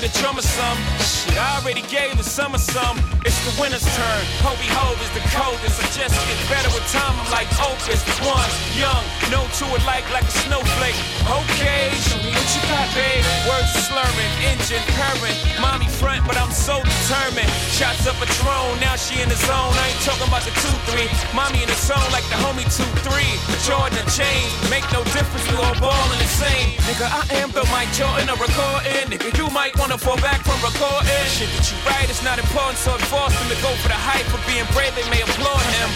a 0.07 0.19
drummer 0.19 0.41
some. 0.41 0.77
Shit, 0.99 1.37
I 1.37 1.59
already 1.59 1.81
gave 1.81 2.17
the 2.17 2.23
summer 2.23 2.57
some. 2.57 3.16
It's 3.37 3.53
the 3.53 3.61
winter's 3.61 3.85
turn. 3.93 4.23
Hollygrove 4.41 4.97
is 4.97 5.13
the 5.13 5.21
coldest. 5.29 5.77
I 5.77 5.85
just 5.93 6.17
get 6.25 6.39
better 6.49 6.73
with 6.73 6.81
time. 6.89 7.13
I'm 7.21 7.29
like 7.29 7.45
Opus. 7.61 8.01
One, 8.25 8.49
young, 8.73 9.05
no 9.29 9.45
to 9.61 9.65
it 9.77 9.83
like 9.85 10.09
like 10.09 10.25
a 10.25 10.35
snowflake. 10.41 10.97
Okay, 11.21 11.93
show 12.01 12.17
me 12.17 12.33
what 12.33 12.49
you 12.49 12.61
got, 12.65 12.89
babe. 12.97 13.21
Words 13.45 13.77
slurring, 13.85 14.33
engine 14.41 14.81
purring. 14.97 15.37
Mommy 15.61 15.85
front, 15.85 16.25
but 16.25 16.33
I'm 16.33 16.49
so 16.49 16.81
determined. 16.81 17.51
Shots 17.69 18.09
up 18.09 18.17
a 18.17 18.27
drone, 18.41 18.73
now 18.81 18.97
she 18.97 19.21
in 19.21 19.29
the 19.29 19.37
zone. 19.45 19.69
I 19.85 19.93
ain't 19.93 20.01
talking 20.01 20.25
about 20.25 20.41
the 20.41 20.53
two 20.57 20.73
three. 20.89 21.05
Mommy 21.37 21.61
in 21.61 21.69
the 21.69 21.77
zone 21.77 22.09
like 22.09 22.25
the 22.33 22.41
homie 22.41 22.65
two 22.73 22.89
three. 23.05 23.37
Jordan 23.69 24.01
and 24.01 24.09
chain, 24.09 24.49
make 24.73 24.87
no 24.89 25.05
difference. 25.13 25.45
We 25.45 25.61
all 25.61 25.77
ballin' 25.77 26.17
the 26.17 26.25
same. 26.25 26.73
Nigga, 26.89 27.05
I 27.05 27.21
am 27.37 27.53
the 27.53 27.69
Mike 27.69 27.93
Jordan 27.93 28.33
of 28.33 28.41
recording. 28.41 29.13
Nigga, 29.13 29.29
you 29.37 29.45
might 29.53 29.77
wanna 29.77 29.97
fall 30.01 30.17
back 30.25 30.41
from 30.41 30.57
recording. 30.65 31.05
Shit 31.29 31.53
that 31.53 31.69
you 31.69 31.77
write 31.85 32.09
is 32.09 32.23
not 32.25 32.41
important, 32.41 32.81
so 32.81 32.97
it 32.97 33.03
forced 33.27 33.43
him 33.43 33.49
to 33.51 33.59
go 33.61 33.71
for 33.83 33.89
the 33.91 33.99
hype. 33.99 34.25
For 34.31 34.39
being 34.47 34.63
brave, 34.71 34.95
they 34.95 35.03
may 35.11 35.21
applaud 35.21 35.63
him. 35.75 35.89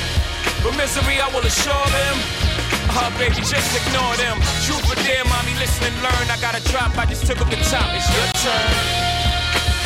But 0.63 0.75
misery, 0.75 1.19
I 1.23 1.27
will 1.31 1.45
assure 1.45 1.87
them. 1.95 2.15
Oh, 2.91 3.07
baby, 3.15 3.39
just 3.39 3.71
ignore 3.71 4.15
them. 4.19 4.37
Truth 4.67 4.83
or 4.91 4.99
dare, 5.07 5.23
mommy, 5.25 5.55
listen 5.55 5.87
and 5.87 5.95
learn. 6.03 6.27
I 6.27 6.35
got 6.43 6.59
a 6.59 6.63
drop, 6.67 6.91
I 6.97 7.05
just 7.07 7.25
took 7.25 7.39
up 7.39 7.47
the 7.49 7.55
top. 7.71 7.87
It's 7.95 8.07
your 8.11 8.27
turn. 8.43 8.71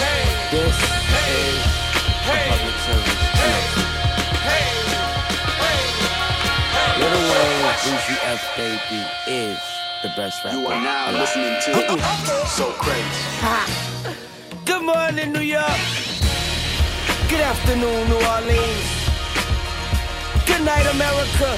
Hey, 0.02 0.26
This 0.52 0.74
hey, 1.14 1.54
is 1.54 1.62
hey, 2.26 2.46
a 2.46 2.58
public 2.58 2.78
service 2.82 3.14
announcement. 3.14 3.90
hey, 4.42 4.66
hey, 5.62 5.80
hey. 6.74 6.94
Little 6.98 7.24
Wayne, 7.30 7.62
Weezy 7.86 8.18
F 8.26 8.42
Baby 8.58 9.02
is 9.30 9.60
the 10.02 10.10
best 10.18 10.44
rapper. 10.44 10.58
You 10.58 10.68
are 10.68 10.82
now 10.82 11.12
listening 11.14 11.54
to 11.62 11.70
So 12.58 12.72
Crazy. 12.82 13.06
Good 14.66 14.82
morning, 14.84 15.32
New 15.32 15.42
York. 15.46 16.25
Good 17.28 17.42
afternoon, 17.42 18.08
New 18.08 18.22
Orleans. 18.22 18.90
Good 20.46 20.62
night, 20.62 20.86
America. 20.94 21.58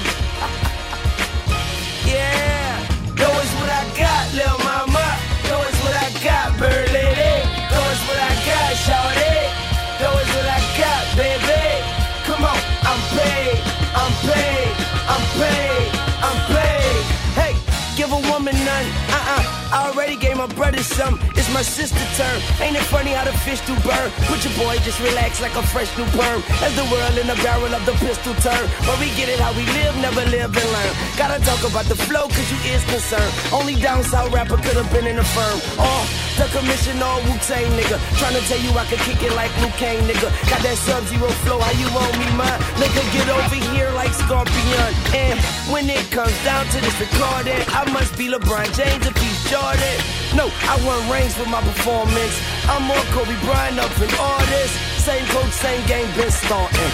yeah. 2.08 2.80
Know 3.20 3.28
it's 3.36 3.52
what 3.60 3.68
I 3.68 3.84
got, 3.92 4.32
little 4.32 4.58
mama. 4.64 5.06
Know 5.44 5.60
it's 5.68 5.76
what 5.84 5.92
I 5.92 6.08
got, 6.24 6.56
bird 6.58 6.88
lady. 6.88 7.34
Know 7.68 7.84
it's 7.92 8.02
what 8.08 8.16
I 8.16 8.32
got, 8.48 8.70
shawty. 8.80 9.36
Know 10.00 10.16
it's 10.16 10.32
what 10.32 10.48
I 10.48 10.60
got, 10.80 11.04
baby. 11.20 11.84
Come 12.24 12.44
on, 12.48 12.60
I'm 12.88 13.00
paid. 13.12 13.60
I'm 13.92 14.14
paid. 14.24 14.72
I'm 15.04 15.24
paid. 15.36 15.84
I'm 16.24 16.38
paid. 16.48 17.04
Hey, 17.36 17.52
give 17.94 18.10
a 18.10 18.20
woman 18.32 18.56
none. 18.64 18.88
Uh-uh. 19.12 19.44
I 19.70 19.92
already 19.92 20.16
my 20.38 20.46
brother 20.54 20.78
some. 20.78 21.18
It's 21.34 21.50
my 21.52 21.62
sister 21.62 21.98
turn. 22.14 22.38
Ain't 22.62 22.78
it 22.78 22.86
funny 22.94 23.10
how 23.10 23.26
the 23.26 23.34
fish 23.42 23.58
do 23.66 23.74
burn? 23.82 24.08
Put 24.30 24.46
your 24.46 24.54
boy 24.54 24.78
just 24.86 25.02
relax 25.02 25.42
like 25.42 25.54
a 25.58 25.64
fresh 25.74 25.90
new 25.98 26.06
perm. 26.14 26.40
As 26.62 26.70
the 26.78 26.86
world 26.86 27.18
in 27.18 27.26
the 27.26 27.34
barrel 27.42 27.74
of 27.74 27.82
the 27.84 27.98
pistol 27.98 28.32
turn. 28.38 28.64
But 28.86 29.02
we 29.02 29.10
get 29.18 29.26
it 29.26 29.42
how 29.42 29.50
we 29.58 29.66
live, 29.74 29.98
never 29.98 30.22
live 30.30 30.54
and 30.54 30.70
learn. 30.70 30.92
Gotta 31.18 31.42
talk 31.42 31.66
about 31.66 31.90
the 31.90 31.98
flow, 32.06 32.30
cause 32.30 32.48
you 32.54 32.58
is 32.70 32.86
concerned. 32.86 33.34
Only 33.50 33.74
down 33.82 34.04
south 34.04 34.30
rapper 34.30 34.62
could 34.62 34.78
have 34.78 34.86
been 34.94 35.10
in 35.10 35.16
the 35.16 35.26
firm. 35.26 35.58
Oh, 35.74 36.06
the 36.38 36.46
commission 36.54 37.02
all 37.02 37.18
Wu 37.26 37.34
Tang 37.42 37.66
nigga. 37.74 37.98
Tryna 38.22 38.38
tell 38.46 38.62
you 38.62 38.70
I 38.78 38.86
can 38.86 39.02
kick 39.02 39.18
it 39.26 39.34
like 39.34 39.50
Liu 39.58 39.74
Kang 39.74 39.98
nigga. 40.06 40.30
Got 40.46 40.62
that 40.62 40.78
sub 40.78 41.02
zero 41.10 41.26
flow, 41.42 41.58
how 41.58 41.74
you 41.74 41.90
want 41.90 42.14
me 42.14 42.30
mine? 42.38 42.62
Nigga, 42.78 43.02
get 43.10 43.26
over 43.26 43.58
here 43.74 43.90
like 43.98 44.14
Scorpion. 44.14 44.90
And 45.18 45.34
when 45.66 45.90
it 45.90 46.06
comes 46.14 46.36
down 46.46 46.62
to 46.70 46.78
this 46.78 46.94
recording, 47.02 47.58
I 47.74 47.90
must 47.90 48.14
be 48.16 48.30
LeBron 48.30 48.70
James 48.78 49.02
if 49.02 49.16
he's 49.18 49.38
Jordan. 49.50 50.27
No, 50.36 50.50
I 50.68 50.76
won 50.84 51.00
rings 51.10 51.36
with 51.38 51.48
my 51.48 51.60
performance. 51.62 52.36
I'm 52.68 52.84
more 52.84 53.04
Kobe 53.16 53.34
Bryant 53.44 53.78
up 53.80 53.92
in 53.96 54.10
all 54.20 54.40
this. 54.52 54.70
Same 55.00 55.24
coach, 55.32 55.52
same 55.52 55.80
game, 55.86 56.08
been 56.16 56.30
starting. 56.30 56.92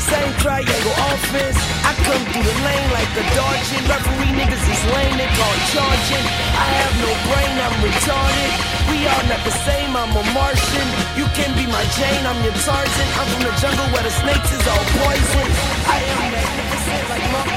same 0.00 0.32
triangle 0.40 0.96
offense. 1.12 1.58
I 1.84 1.92
come 2.08 2.22
through 2.32 2.46
the 2.48 2.56
lane 2.64 2.88
like 2.96 3.12
a 3.20 3.24
dodging. 3.36 3.84
Referee 3.84 4.32
niggas 4.32 4.64
is 4.64 4.82
lame, 4.96 5.16
they 5.20 5.28
call 5.36 5.52
it 5.60 5.66
charging. 5.76 6.24
I 6.56 6.66
have 6.80 6.94
no 7.04 7.12
brain, 7.28 7.54
I'm 7.60 7.76
retarded. 7.84 8.52
We 8.88 8.96
all 9.04 9.24
not 9.28 9.42
the 9.44 9.54
same, 9.68 9.92
I'm 9.92 10.12
a 10.16 10.24
Martian. 10.32 10.88
You 11.20 11.26
can 11.36 11.52
be 11.52 11.68
my 11.68 11.84
Jane, 12.00 12.24
I'm 12.24 12.40
your 12.40 12.56
Tarzan. 12.64 13.08
I'm 13.20 13.28
from 13.28 13.42
the 13.44 13.54
jungle 13.60 13.88
where 13.92 14.04
the 14.08 14.14
snakes 14.24 14.50
is 14.56 14.64
all 14.72 14.84
poison. 14.96 15.48
I 15.84 15.96
am 16.00 16.20
magnificent 16.32 17.04
like 17.12 17.26
Mark. 17.34 17.50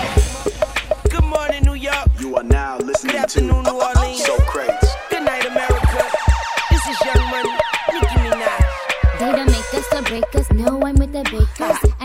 Good 1.09 1.27
morning, 1.31 1.63
New 1.63 1.79
York. 1.79 2.07
You 2.19 2.35
are 2.35 2.43
now 2.43 2.77
listening 2.79 3.15
Good 3.15 3.23
afternoon, 3.23 3.63
New 3.63 3.79
Orleans. 3.79 4.23
So 4.23 4.35
crazy. 4.51 4.80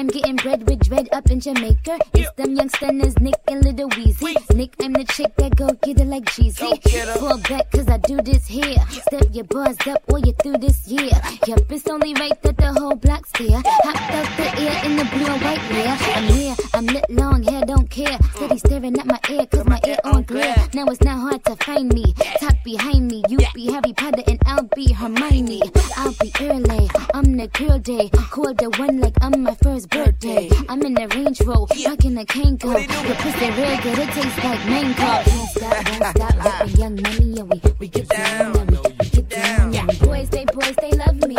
I'm 0.07 0.13
getting 0.13 0.37
bread 0.37 0.63
with 0.71 0.79
dread 0.89 1.09
up 1.11 1.29
in 1.33 1.41
Jamaica. 1.41 1.99
It's 2.15 2.31
them 2.37 2.55
young 2.55 2.69
stunners, 2.69 3.19
Nick 3.19 3.35
and 3.49 3.65
Little 3.65 3.91
Weezy. 3.91 4.55
Nick, 4.55 4.73
I'm 4.81 4.93
the 4.93 5.03
chick 5.03 5.35
that 5.35 5.57
go 5.57 5.73
get 5.83 6.01
it 6.01 6.07
like 6.07 6.27
Jeezy. 6.27 7.19
Pull 7.19 7.39
back, 7.39 7.69
cause 7.73 7.89
I 7.89 7.97
do 7.99 8.23
this 8.23 8.47
here. 8.47 8.77
Step 8.89 9.27
your 9.33 9.43
bars 9.47 9.77
up 9.89 10.05
or 10.07 10.21
you 10.21 10.33
through 10.41 10.59
this 10.59 10.87
year. 10.87 11.11
Yup, 11.49 11.73
it's 11.73 11.89
only 11.89 12.15
right 12.15 12.41
that 12.43 12.57
the 12.57 12.73
whole 12.73 12.95
block's 12.95 13.37
here. 13.37 13.61
Hopped 13.67 14.15
out 14.15 14.37
the 14.37 14.63
air 14.63 14.85
in 14.85 14.95
the 14.95 15.05
blue 15.07 15.27
and 15.27 15.43
white 15.43 15.71
layer. 15.73 15.97
I'm 15.99 16.25
here, 16.35 16.55
I'm 16.77 16.85
lit 16.85 17.09
long 17.09 17.43
hair, 17.43 17.63
don't 17.63 17.89
care. 17.89 18.19
Steady 18.35 18.59
staring 18.59 18.99
at 18.99 19.07
my 19.07 19.19
ear, 19.31 19.47
cause 19.47 19.65
my 19.65 19.81
ear 19.87 19.97
on 20.05 20.25
glare. 20.25 20.55
Now 20.75 20.85
it's 20.85 21.01
not 21.01 21.19
hard 21.19 21.43
to 21.47 21.57
find 21.57 21.91
me. 21.91 22.13
Talk 22.39 22.55
behind 22.65 23.11
me, 23.11 23.25
you 23.31 23.39
be 23.55 23.73
Harry 23.73 23.95
Potter 23.95 24.23
and 24.27 24.39
I'll 24.45 24.69
be 24.77 24.93
Hermione. 24.93 25.63
I'll 25.97 26.13
be 26.21 26.31
early, 26.39 26.91
I'm 27.15 27.35
the 27.39 27.49
girl 27.49 27.79
day. 27.79 28.11
Call 28.11 28.53
the 28.53 28.69
one 28.77 29.01
like 29.01 29.15
I'm 29.23 29.43
my 29.43 29.55
first 29.55 29.89
birthday. 29.89 30.51
I'm 30.69 30.83
in 30.83 30.93
the 30.93 31.09
Range 31.09 31.41
Rover, 31.41 31.75
rocking 31.87 32.19
a 32.19 32.27
Kango. 32.27 32.75
The 33.09 33.15
pussy 33.21 33.51
real 33.53 33.81
good, 33.81 33.99
it 33.99 34.11
tastes 34.13 34.45
like 34.45 34.67
mango. 34.67 35.01
Oh. 35.01 35.23
Can't 35.25 35.49
stop, 35.49 35.73
won't 35.89 36.17
stop, 36.19 36.45
rapping 36.45 36.77
young 36.83 37.01
money, 37.01 37.41
and 37.41 37.51
we, 37.51 37.63
we 37.79 37.89
get 37.89 38.07
down, 38.11 38.53
we, 38.67 39.09
get 39.09 39.29
down. 39.31 39.73
Yeah. 39.73 39.87
Boys, 40.03 40.29
they 40.29 40.45
boys, 40.45 40.77
they 40.77 40.91
love 40.91 41.27
me. 41.27 41.37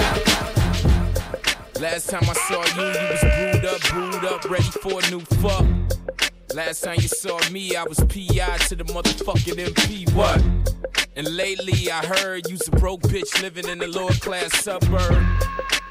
Last 1.84 2.08
time 2.08 2.22
I 2.22 2.32
saw 2.32 2.64
you, 2.76 2.82
you 2.82 3.08
was 3.10 3.20
brewed 3.20 3.64
up, 3.66 3.80
brewed 3.90 4.24
up, 4.24 4.50
ready 4.50 4.62
for 4.62 5.00
a 5.04 5.10
new 5.10 5.20
fuck. 5.20 5.66
Last 6.54 6.82
time 6.82 6.96
you 6.98 7.08
saw 7.08 7.38
me, 7.50 7.76
I 7.76 7.82
was 7.82 7.98
PI 7.98 8.56
to 8.68 8.76
the 8.76 8.84
motherfucking 8.84 9.62
MP. 9.62 10.10
What? 10.14 10.42
And 11.14 11.36
lately 11.36 11.90
I 11.90 12.06
heard 12.06 12.48
you's 12.48 12.66
a 12.68 12.70
broke 12.70 13.02
bitch 13.02 13.42
living 13.42 13.68
in 13.68 13.80
the 13.80 13.88
lower 13.88 14.14
class 14.14 14.56
suburb. 14.62 15.26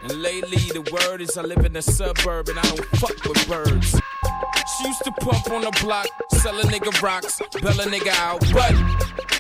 And 0.04 0.22
lately 0.22 0.58
the 0.58 0.82
word 0.92 1.22
is 1.22 1.38
I 1.38 1.44
live 1.44 1.66
in 1.66 1.76
a 1.78 1.82
suburb 1.82 2.50
and 2.50 2.60
I 2.60 2.62
don't 2.64 2.86
fuck 2.98 3.24
with 3.24 3.48
birds. 3.48 4.00
She 4.78 4.88
used 4.88 5.04
to 5.06 5.12
pump 5.14 5.50
on 5.50 5.62
the 5.62 5.72
block, 5.82 6.08
sell 6.32 6.60
a 6.60 6.64
nigga 6.64 7.02
rocks, 7.02 7.40
bell 7.62 7.80
a 7.80 7.86
nigga 7.86 8.14
out, 8.20 8.42
but 8.52 8.74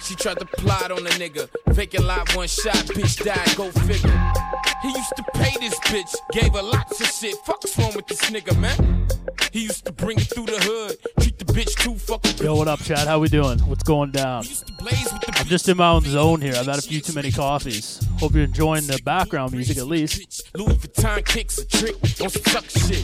she 0.04 0.16
tried 0.16 0.40
to 0.40 0.46
plot 0.46 0.92
on 0.92 1.00
a 1.00 1.10
nigga. 1.12 1.50
Vacant 1.68 2.06
lot, 2.06 2.34
one 2.36 2.48
shot, 2.48 2.76
bitch 2.96 3.24
died, 3.24 3.58
go 3.58 3.72
figure. 3.72 4.34
He 4.82 4.90
used 4.90 5.16
to 5.18 5.24
pay 5.34 5.54
this 5.60 5.78
bitch, 5.80 6.14
gave 6.32 6.54
her 6.54 6.62
lots 6.62 7.02
of 7.02 7.08
shit. 7.08 7.36
Fuck's 7.46 7.78
wrong 7.78 7.94
with 7.96 8.08
this 8.08 8.22
nigga, 8.30 8.58
man? 8.58 9.08
He 9.52 9.64
used 9.64 9.86
to 9.86 9.92
bring 9.92 10.18
it 10.18 10.24
through 10.34 10.46
the 10.46 10.60
hood, 10.60 10.98
treat 11.20 11.38
the 11.40 11.46
bitch 11.46 11.76
too 11.76 11.96
fucking 11.96 12.44
Yo, 12.44 12.56
what 12.56 12.68
up, 12.68 12.80
Chad? 12.82 13.08
How 13.08 13.20
we 13.20 13.30
doing? 13.30 13.60
What's 13.60 13.84
going 13.84 14.12
down? 14.12 14.44
I'm 14.82 15.46
just 15.46 15.70
in 15.70 15.78
my 15.78 15.92
own 15.92 16.02
zone 16.02 16.42
here. 16.42 16.56
I've 16.56 16.66
had 16.66 16.80
a 16.80 16.82
few 16.82 17.02
too 17.02 17.14
many 17.14 17.32
coffees. 17.32 18.06
Hope 18.20 18.34
you're 18.34 18.44
enjoying 18.44 18.88
the 18.88 19.00
background 19.06 19.54
music 19.54 19.78
at 19.78 19.88
least. 19.88 20.52
Louis 20.56 20.76
Vuitton 20.76 21.26
kicks 21.26 21.58
a 21.58 21.66
trick 21.66 21.96
on 22.04 22.30
some 22.30 22.44
suck 22.44 22.70
shit. 22.70 23.04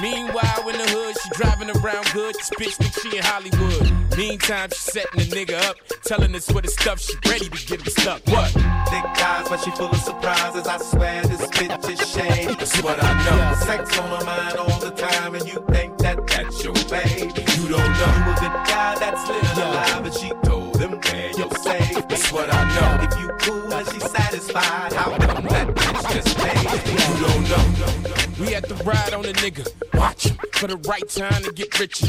Meanwhile, 0.00 0.68
in 0.68 0.78
the 0.78 0.86
hood, 0.86 1.16
she 1.20 1.28
driving 1.30 1.70
around 1.70 2.06
good. 2.12 2.34
This 2.36 2.50
bitch 2.50 2.74
think 2.74 2.94
she 2.94 3.16
in 3.16 3.24
Hollywood. 3.24 4.16
Meantime, 4.16 4.70
she 4.70 4.78
setting 4.78 5.18
the 5.18 5.26
nigga 5.34 5.60
up, 5.68 5.76
telling 6.04 6.32
us 6.36 6.48
what 6.52 6.62
the 6.62 6.70
stuff 6.70 7.00
she 7.00 7.14
ready 7.28 7.48
to 7.48 7.66
get 7.66 7.80
him 7.80 7.86
stuck. 7.86 8.22
What? 8.28 8.50
Thick 8.50 9.04
eyes, 9.04 9.48
but 9.48 9.60
she 9.64 9.72
full 9.72 9.90
of 9.90 9.96
surprises. 9.96 10.66
I 10.68 10.78
swear 10.78 11.22
this 11.22 11.44
bitch 11.48 11.90
is 11.90 12.10
shady. 12.12 12.54
That's 12.54 12.80
what 12.82 13.02
I 13.02 13.12
know. 13.24 13.54
Sex 13.66 13.98
on 13.98 14.18
her 14.18 14.24
mind 14.24 14.56
all 14.56 14.78
the 14.78 14.90
time, 14.90 15.34
and 15.34 15.48
you 15.48 15.64
think 15.70 15.98
that 15.98 16.24
that's 16.24 16.62
your 16.62 16.74
baby. 16.86 17.42
You 17.58 17.66
don't 17.66 17.92
know. 17.98 18.14
You 18.14 18.30
a 18.30 18.36
good 18.38 18.56
guy 18.70 18.94
that's 19.00 19.26
living 19.26 19.58
alive, 19.58 20.04
but 20.04 20.14
she 20.14 20.30
told 20.44 20.80
him 20.80 21.00
where 21.00 21.32
you're 21.36 21.50
safe. 21.50 22.06
That's 22.08 22.32
what 22.32 22.52
I 22.52 22.62
know. 22.74 23.08
If 23.10 23.20
you 23.20 23.33
cool 23.44 23.72
and 23.72 23.86
satisfied, 23.86 24.92
how 24.94 25.10
come 25.18 25.44
that 25.48 25.68
bitch 25.68 26.12
just 26.14 26.38
paid? 26.38 26.64
You 26.90 27.26
don't 27.26 27.44
know. 27.50 28.44
We 28.44 28.52
had 28.52 28.64
to 28.64 28.74
ride 28.84 29.12
on 29.12 29.26
a 29.26 29.32
nigga, 29.34 29.68
watch 29.94 30.28
him 30.28 30.38
for 30.52 30.66
the 30.66 30.76
right 30.88 31.06
time 31.08 31.42
to 31.42 31.52
get 31.52 31.78
richer. 31.78 32.06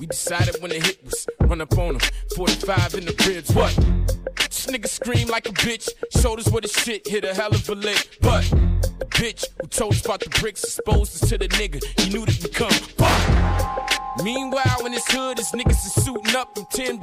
We 0.00 0.06
decided 0.06 0.60
when 0.62 0.70
the 0.70 0.80
hit 0.80 1.04
was 1.04 1.26
run 1.40 1.60
up 1.60 1.76
on 1.76 1.96
him, 1.96 2.00
45 2.34 2.94
in 2.94 3.04
the 3.04 3.24
ribs. 3.26 3.54
What? 3.54 3.74
This 4.36 4.66
nigga 4.66 4.88
screamed 4.88 5.28
like 5.28 5.48
a 5.48 5.52
bitch, 5.52 5.88
showed 6.20 6.40
us 6.40 6.48
where 6.48 6.62
the 6.62 6.68
shit 6.68 7.06
hit 7.06 7.24
a 7.24 7.34
hell 7.34 7.54
of 7.54 7.68
a 7.68 7.74
lick. 7.74 8.18
But 8.22 8.44
the 8.98 9.06
bitch 9.10 9.44
who 9.60 9.68
told 9.68 9.92
us 9.92 10.04
about 10.04 10.20
the 10.20 10.30
bricks 10.30 10.64
exposed 10.64 11.22
us 11.22 11.28
to 11.28 11.36
the 11.36 11.48
nigga, 11.48 11.84
he 12.00 12.10
knew 12.10 12.24
that 12.24 12.42
we 12.42 12.48
come. 12.48 12.70
Fuck. 12.70 14.05
Meanwhile, 14.22 14.86
in 14.86 14.92
this 14.92 15.06
hood, 15.08 15.38
his 15.38 15.52
niggas 15.52 15.86
is 15.86 16.04
suiting 16.04 16.36
up 16.36 16.56
and 16.56 16.68
Tim 16.70 16.98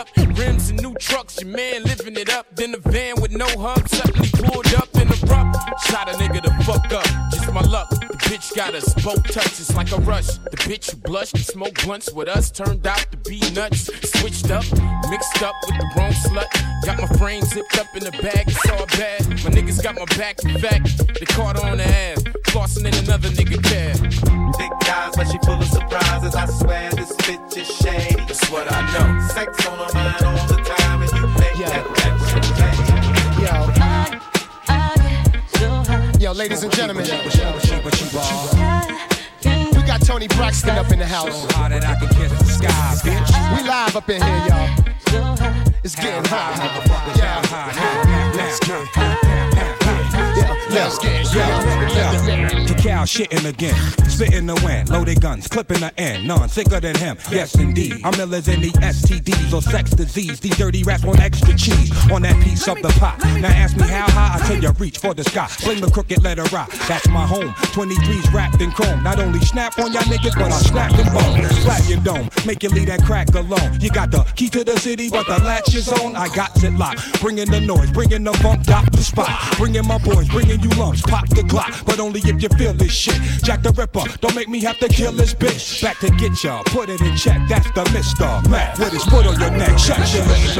up. 0.00 0.08
Rims 0.38 0.70
and 0.70 0.82
new 0.82 0.94
trucks, 0.94 1.40
your 1.40 1.50
man 1.50 1.82
living 1.84 2.16
it 2.16 2.30
up. 2.30 2.46
Then 2.54 2.72
the 2.72 2.78
van 2.78 3.20
with 3.20 3.32
no 3.32 3.46
hub 3.58 3.88
suddenly 3.88 4.28
pulled 4.32 4.72
up 4.74 4.88
in 4.94 5.08
the 5.08 5.26
rough. 5.28 5.54
Shot 5.84 6.08
a 6.08 6.12
nigga 6.12 6.42
the 6.42 6.64
fuck 6.64 6.92
up, 6.92 7.04
just 7.30 7.52
my 7.52 7.62
luck. 7.62 7.88
The 7.90 8.16
bitch 8.28 8.54
got 8.54 8.74
us 8.74 8.92
both 9.02 9.22
touches 9.24 9.74
like 9.74 9.92
a 9.92 9.96
rush. 10.00 10.26
The 10.26 10.56
bitch 10.68 10.90
who 10.90 10.96
blushed 10.98 11.34
and 11.34 11.44
smoked 11.44 11.84
blunts 11.84 12.12
with 12.12 12.28
us 12.28 12.50
turned 12.50 12.86
out 12.86 13.06
to 13.10 13.16
be 13.28 13.40
nuts. 13.52 13.90
Switched 14.18 14.50
up, 14.50 14.64
mixed 15.10 15.42
up 15.42 15.54
with 15.66 15.76
the 15.80 15.92
wrong 15.96 16.12
slut. 16.12 16.48
Got 16.84 16.98
my 17.00 17.18
frame 17.18 17.42
zipped 17.42 17.78
up 17.78 17.88
in 17.94 18.04
the 18.04 18.12
bag, 18.22 18.48
it's 18.48 18.70
all 18.70 18.86
bad. 18.86 19.28
My 19.28 19.50
niggas 19.50 19.82
got 19.82 19.96
my 19.96 20.06
back, 20.16 20.42
in 20.44 20.58
fact, 20.58 20.86
they 21.18 21.26
caught 21.26 21.62
on 21.62 21.78
the 21.78 21.86
ass. 21.86 22.24
Flossing 22.50 22.84
in 22.84 22.92
another 23.04 23.28
nigga 23.28 23.62
cab. 23.62 23.96
Thick 24.56 24.72
eyes, 24.90 25.14
but 25.14 25.28
she 25.30 25.38
full 25.38 25.54
of 25.54 25.68
surprises. 25.68 26.34
I 26.34 26.46
swear 26.46 26.90
this 26.90 27.12
bitch 27.18 27.56
is 27.56 27.68
shady. 27.68 28.16
That's 28.26 28.50
what 28.50 28.66
I 28.72 28.80
know. 28.92 29.20
Sex 29.28 29.64
on 29.68 29.78
her 29.78 29.88
mind 29.94 30.24
all 30.24 30.46
the 30.48 30.56
time, 30.56 31.02
and 31.02 31.12
you 31.12 31.28
think 31.38 31.58
that 31.64 31.86
that's 31.94 32.32
baby. 36.08 36.24
Yo, 36.24 36.32
ladies 36.32 36.64
and 36.64 36.72
gentlemen, 36.72 37.04
we 37.04 37.10
got 39.86 40.02
Toni 40.02 40.26
Braxton 40.26 40.76
up 40.76 40.90
in 40.90 40.98
the 40.98 41.06
house. 41.06 41.46
We 43.54 43.62
live 43.62 43.94
up 43.96 44.10
in 44.10 44.20
here, 44.20 44.46
y'all. 44.48 44.68
It's 45.84 45.94
getting 45.94 46.24
hot. 46.24 46.58
Yeah. 47.16 47.40
Let's 48.34 48.58
get 48.60 49.29
get 50.70 51.34
yeah. 51.34 51.94
yeah. 51.94 52.66
Cacao 52.66 53.04
shitting 53.04 53.46
again, 53.48 53.74
spitting 54.08 54.46
the 54.46 54.54
wind, 54.64 54.88
loaded 54.90 55.20
guns, 55.20 55.48
clipping 55.48 55.80
the 55.80 55.92
end, 56.00 56.26
none 56.26 56.48
sicker 56.48 56.80
than 56.80 56.96
him. 56.96 57.16
Yes, 57.30 57.54
indeed. 57.56 58.00
I'm 58.04 58.14
illers 58.14 58.52
in 58.52 58.60
the 58.60 58.70
STDs 58.70 59.52
or 59.52 59.62
sex 59.62 59.90
disease. 59.90 60.40
These 60.40 60.56
dirty 60.56 60.82
rats 60.82 61.04
want 61.04 61.20
extra 61.20 61.56
cheese 61.56 61.90
on 62.10 62.22
that 62.22 62.42
piece 62.42 62.66
of 62.68 62.80
the 62.82 62.88
pot. 63.00 63.18
Now 63.40 63.48
ask 63.48 63.76
me 63.76 63.86
how 63.88 64.10
high, 64.10 64.36
I 64.36 64.46
tell 64.46 64.62
you 64.62 64.70
reach 64.78 64.98
for 64.98 65.14
the 65.14 65.24
sky. 65.24 65.46
Fling 65.46 65.80
the 65.80 65.90
crooked 65.90 66.22
letter 66.22 66.44
rock. 66.54 66.70
That's 66.88 67.08
my 67.08 67.26
home. 67.26 67.50
23's 67.74 68.32
wrapped 68.32 68.60
in 68.60 68.70
chrome. 68.70 69.02
Not 69.02 69.18
only 69.18 69.40
snap 69.40 69.78
on 69.78 69.92
y'all 69.92 70.02
niggas, 70.02 70.34
but 70.34 70.52
I 70.52 70.58
snap 70.58 70.92
them 70.92 71.12
bones. 71.12 71.58
Slap 71.62 71.88
your 71.88 72.00
dome, 72.00 72.28
make 72.46 72.62
you 72.62 72.70
leave 72.70 72.86
that 72.86 73.02
crack 73.02 73.34
alone. 73.34 73.80
You 73.80 73.90
got 73.90 74.10
the 74.10 74.22
key 74.36 74.48
to 74.50 74.64
the 74.64 74.78
city, 74.78 75.10
but 75.10 75.26
the 75.26 75.38
latch 75.44 75.74
is 75.74 75.88
on. 75.88 76.16
I 76.16 76.28
got 76.34 76.62
it 76.62 76.72
locked. 76.74 77.20
Bringing 77.20 77.50
the 77.50 77.60
noise, 77.60 77.90
bringing 77.90 78.24
the 78.24 78.32
funk, 78.34 78.64
dot 78.64 78.90
the 78.92 79.02
spot. 79.02 79.30
Bringing 79.58 79.86
my 79.86 79.98
boys, 79.98 80.28
bringing 80.28 80.59
you 80.62 80.70
lumps, 80.78 81.02
pop 81.02 81.28
the 81.28 81.42
Glock, 81.42 81.84
but 81.84 82.00
only 82.00 82.20
if 82.20 82.42
you 82.42 82.48
feel 82.50 82.72
this 82.72 82.92
shit. 82.92 83.20
Jack 83.42 83.62
the 83.62 83.72
Ripper, 83.72 84.04
don't 84.20 84.34
make 84.34 84.48
me 84.48 84.60
have 84.60 84.78
to 84.78 84.88
kill 84.88 85.12
this 85.12 85.34
bitch. 85.34 85.82
Back 85.82 85.98
to 85.98 86.10
get 86.10 86.42
ya, 86.42 86.62
put 86.66 86.88
it 86.88 87.00
in 87.00 87.16
check. 87.16 87.40
That's 87.48 87.70
the 87.72 87.84
Mister 87.92 88.28
Mac 88.48 88.78
with 88.78 88.92
his 88.92 89.04
foot 89.04 89.26
on 89.26 89.38
your 89.40 89.50
neck. 89.50 89.78
Shut 89.78 89.98
your 90.14 90.24
lips. 90.26 90.56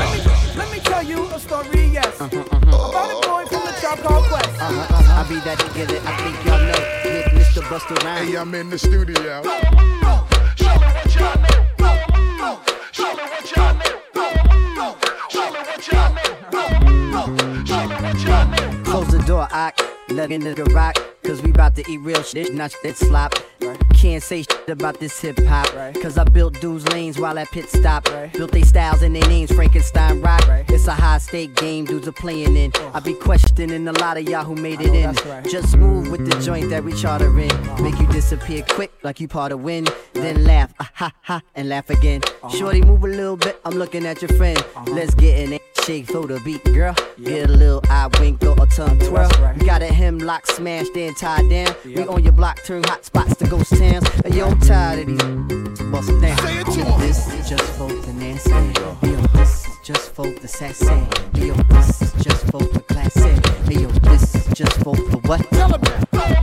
Let 0.56 0.70
me 0.72 0.80
tell 0.80 1.02
you 1.02 1.26
a 1.26 1.38
story, 1.38 1.86
yes. 1.86 2.16
About 2.16 2.32
a 2.32 3.26
boy 3.26 3.44
from 3.46 3.64
the 3.66 3.76
Tribe 3.80 3.98
Called 3.98 4.24
Quest. 4.26 4.48
Uh-huh, 4.48 4.94
uh-huh. 4.94 5.24
I 5.24 5.28
be 5.28 5.36
that 5.40 5.58
nigga 5.58 5.86
that 5.88 6.06
I 6.06 6.16
think 6.22 6.44
y'all 6.44 6.58
know. 6.58 6.80
Hit 7.02 7.26
Mr. 7.32 7.62
Busta 7.62 8.02
Rhymes. 8.04 8.28
Hey, 8.28 8.36
I'm 8.36 8.54
in 8.54 8.70
the 8.70 8.78
studio. 8.78 9.42
Close 18.90 19.06
the 19.06 19.22
door, 19.24 19.46
I 19.52 19.72
let 20.08 20.32
in 20.32 20.40
the 20.40 20.64
rock. 20.74 20.96
Cause 21.22 21.40
we 21.42 21.52
bout 21.52 21.76
to 21.76 21.88
eat 21.88 21.98
real 21.98 22.24
shit, 22.24 22.52
not 22.54 22.74
that 22.82 22.96
slop. 22.96 23.34
can't 23.94 24.20
say 24.20 24.42
shit 24.42 24.68
about 24.68 24.98
this 24.98 25.20
hip 25.20 25.38
hop. 25.46 25.68
Cause 26.02 26.18
I 26.18 26.24
built 26.24 26.60
dudes' 26.60 26.88
lanes 26.88 27.16
while 27.16 27.38
at 27.38 27.48
pit 27.52 27.70
stop. 27.70 28.08
Built 28.32 28.50
they 28.50 28.62
styles 28.62 29.02
and 29.02 29.14
they 29.14 29.20
names, 29.28 29.52
Frankenstein 29.52 30.20
rock. 30.20 30.42
It's 30.68 30.88
a 30.88 30.92
high 30.92 31.18
stake 31.18 31.54
game 31.54 31.84
dudes 31.84 32.08
are 32.08 32.12
playing 32.12 32.56
in. 32.56 32.72
I 32.92 32.98
be 32.98 33.14
questioning 33.14 33.86
a 33.86 33.92
lot 33.92 34.16
of 34.16 34.28
y'all 34.28 34.42
who 34.42 34.56
made 34.56 34.80
it 34.80 34.92
in. 34.92 35.14
Just 35.48 35.76
move 35.76 36.10
with 36.10 36.28
the 36.28 36.40
joint 36.40 36.68
that 36.70 36.82
we 36.82 36.92
charter 36.92 37.30
in. 37.38 37.82
Make 37.82 37.96
you 38.00 38.08
disappear 38.08 38.64
quick 38.70 38.90
like 39.04 39.20
you 39.20 39.28
part 39.28 39.52
of 39.52 39.60
wind. 39.62 39.88
Then 40.14 40.42
laugh, 40.42 40.74
ah, 40.80 40.90
ha 40.94 41.12
ha, 41.22 41.42
and 41.54 41.68
laugh 41.68 41.90
again. 41.90 42.22
Shorty, 42.58 42.82
move 42.82 43.04
a 43.04 43.06
little 43.06 43.36
bit, 43.36 43.60
I'm 43.64 43.74
looking 43.78 44.04
at 44.04 44.20
your 44.20 44.36
friend. 44.36 44.60
Let's 44.88 45.14
get 45.14 45.38
in 45.38 45.52
it. 45.52 45.69
Shake, 45.90 46.06
throw 46.06 46.24
the 46.24 46.38
beat, 46.44 46.62
girl. 46.62 46.94
Get 47.20 47.50
a 47.50 47.52
little 47.52 47.80
eye 47.90 48.08
wink 48.20 48.44
or 48.44 48.52
a 48.62 48.66
tongue 48.66 48.96
twirl. 49.00 49.28
You 49.56 49.66
got 49.66 49.82
a 49.82 49.86
hemlock 49.86 50.46
smashed 50.46 50.96
and 50.96 51.16
tied 51.16 51.50
down. 51.50 51.74
We 51.84 52.06
on 52.06 52.22
your 52.22 52.32
block, 52.32 52.62
turn 52.62 52.84
hot 52.84 53.04
spots 53.04 53.34
to 53.38 53.48
ghost 53.48 53.76
towns. 53.76 54.06
Hey, 54.24 54.38
yo, 54.38 54.50
I'm 54.50 54.60
tired 54.60 55.00
of 55.00 55.06
these. 55.08 55.82
Bust 55.90 56.10
it 56.10 56.20
down. 56.20 56.38
Yo, 56.78 56.96
this 56.98 57.26
is 57.34 57.48
just 57.48 57.64
for 57.72 57.88
the 57.88 58.12
nasty. 58.12 58.50
Yo, 59.04 59.16
this 59.34 59.66
is 59.66 59.76
just 59.82 60.14
for 60.14 60.28
the 60.28 60.46
sassy. 60.46 60.86
Yo, 61.34 61.54
this 61.54 62.02
is 62.02 62.12
just 62.22 62.46
for 62.52 62.60
the 62.60 62.84
classy. 62.88 63.34
Hey, 63.66 63.82
yo, 63.82 63.88
this 63.88 64.32
is 64.36 64.46
just 64.54 64.76
for 64.84 64.94
the 64.94 65.18
what? 65.26 65.40
Tell 65.50 65.74
I 65.74 65.78
try 66.12 66.39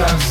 My 0.00 0.29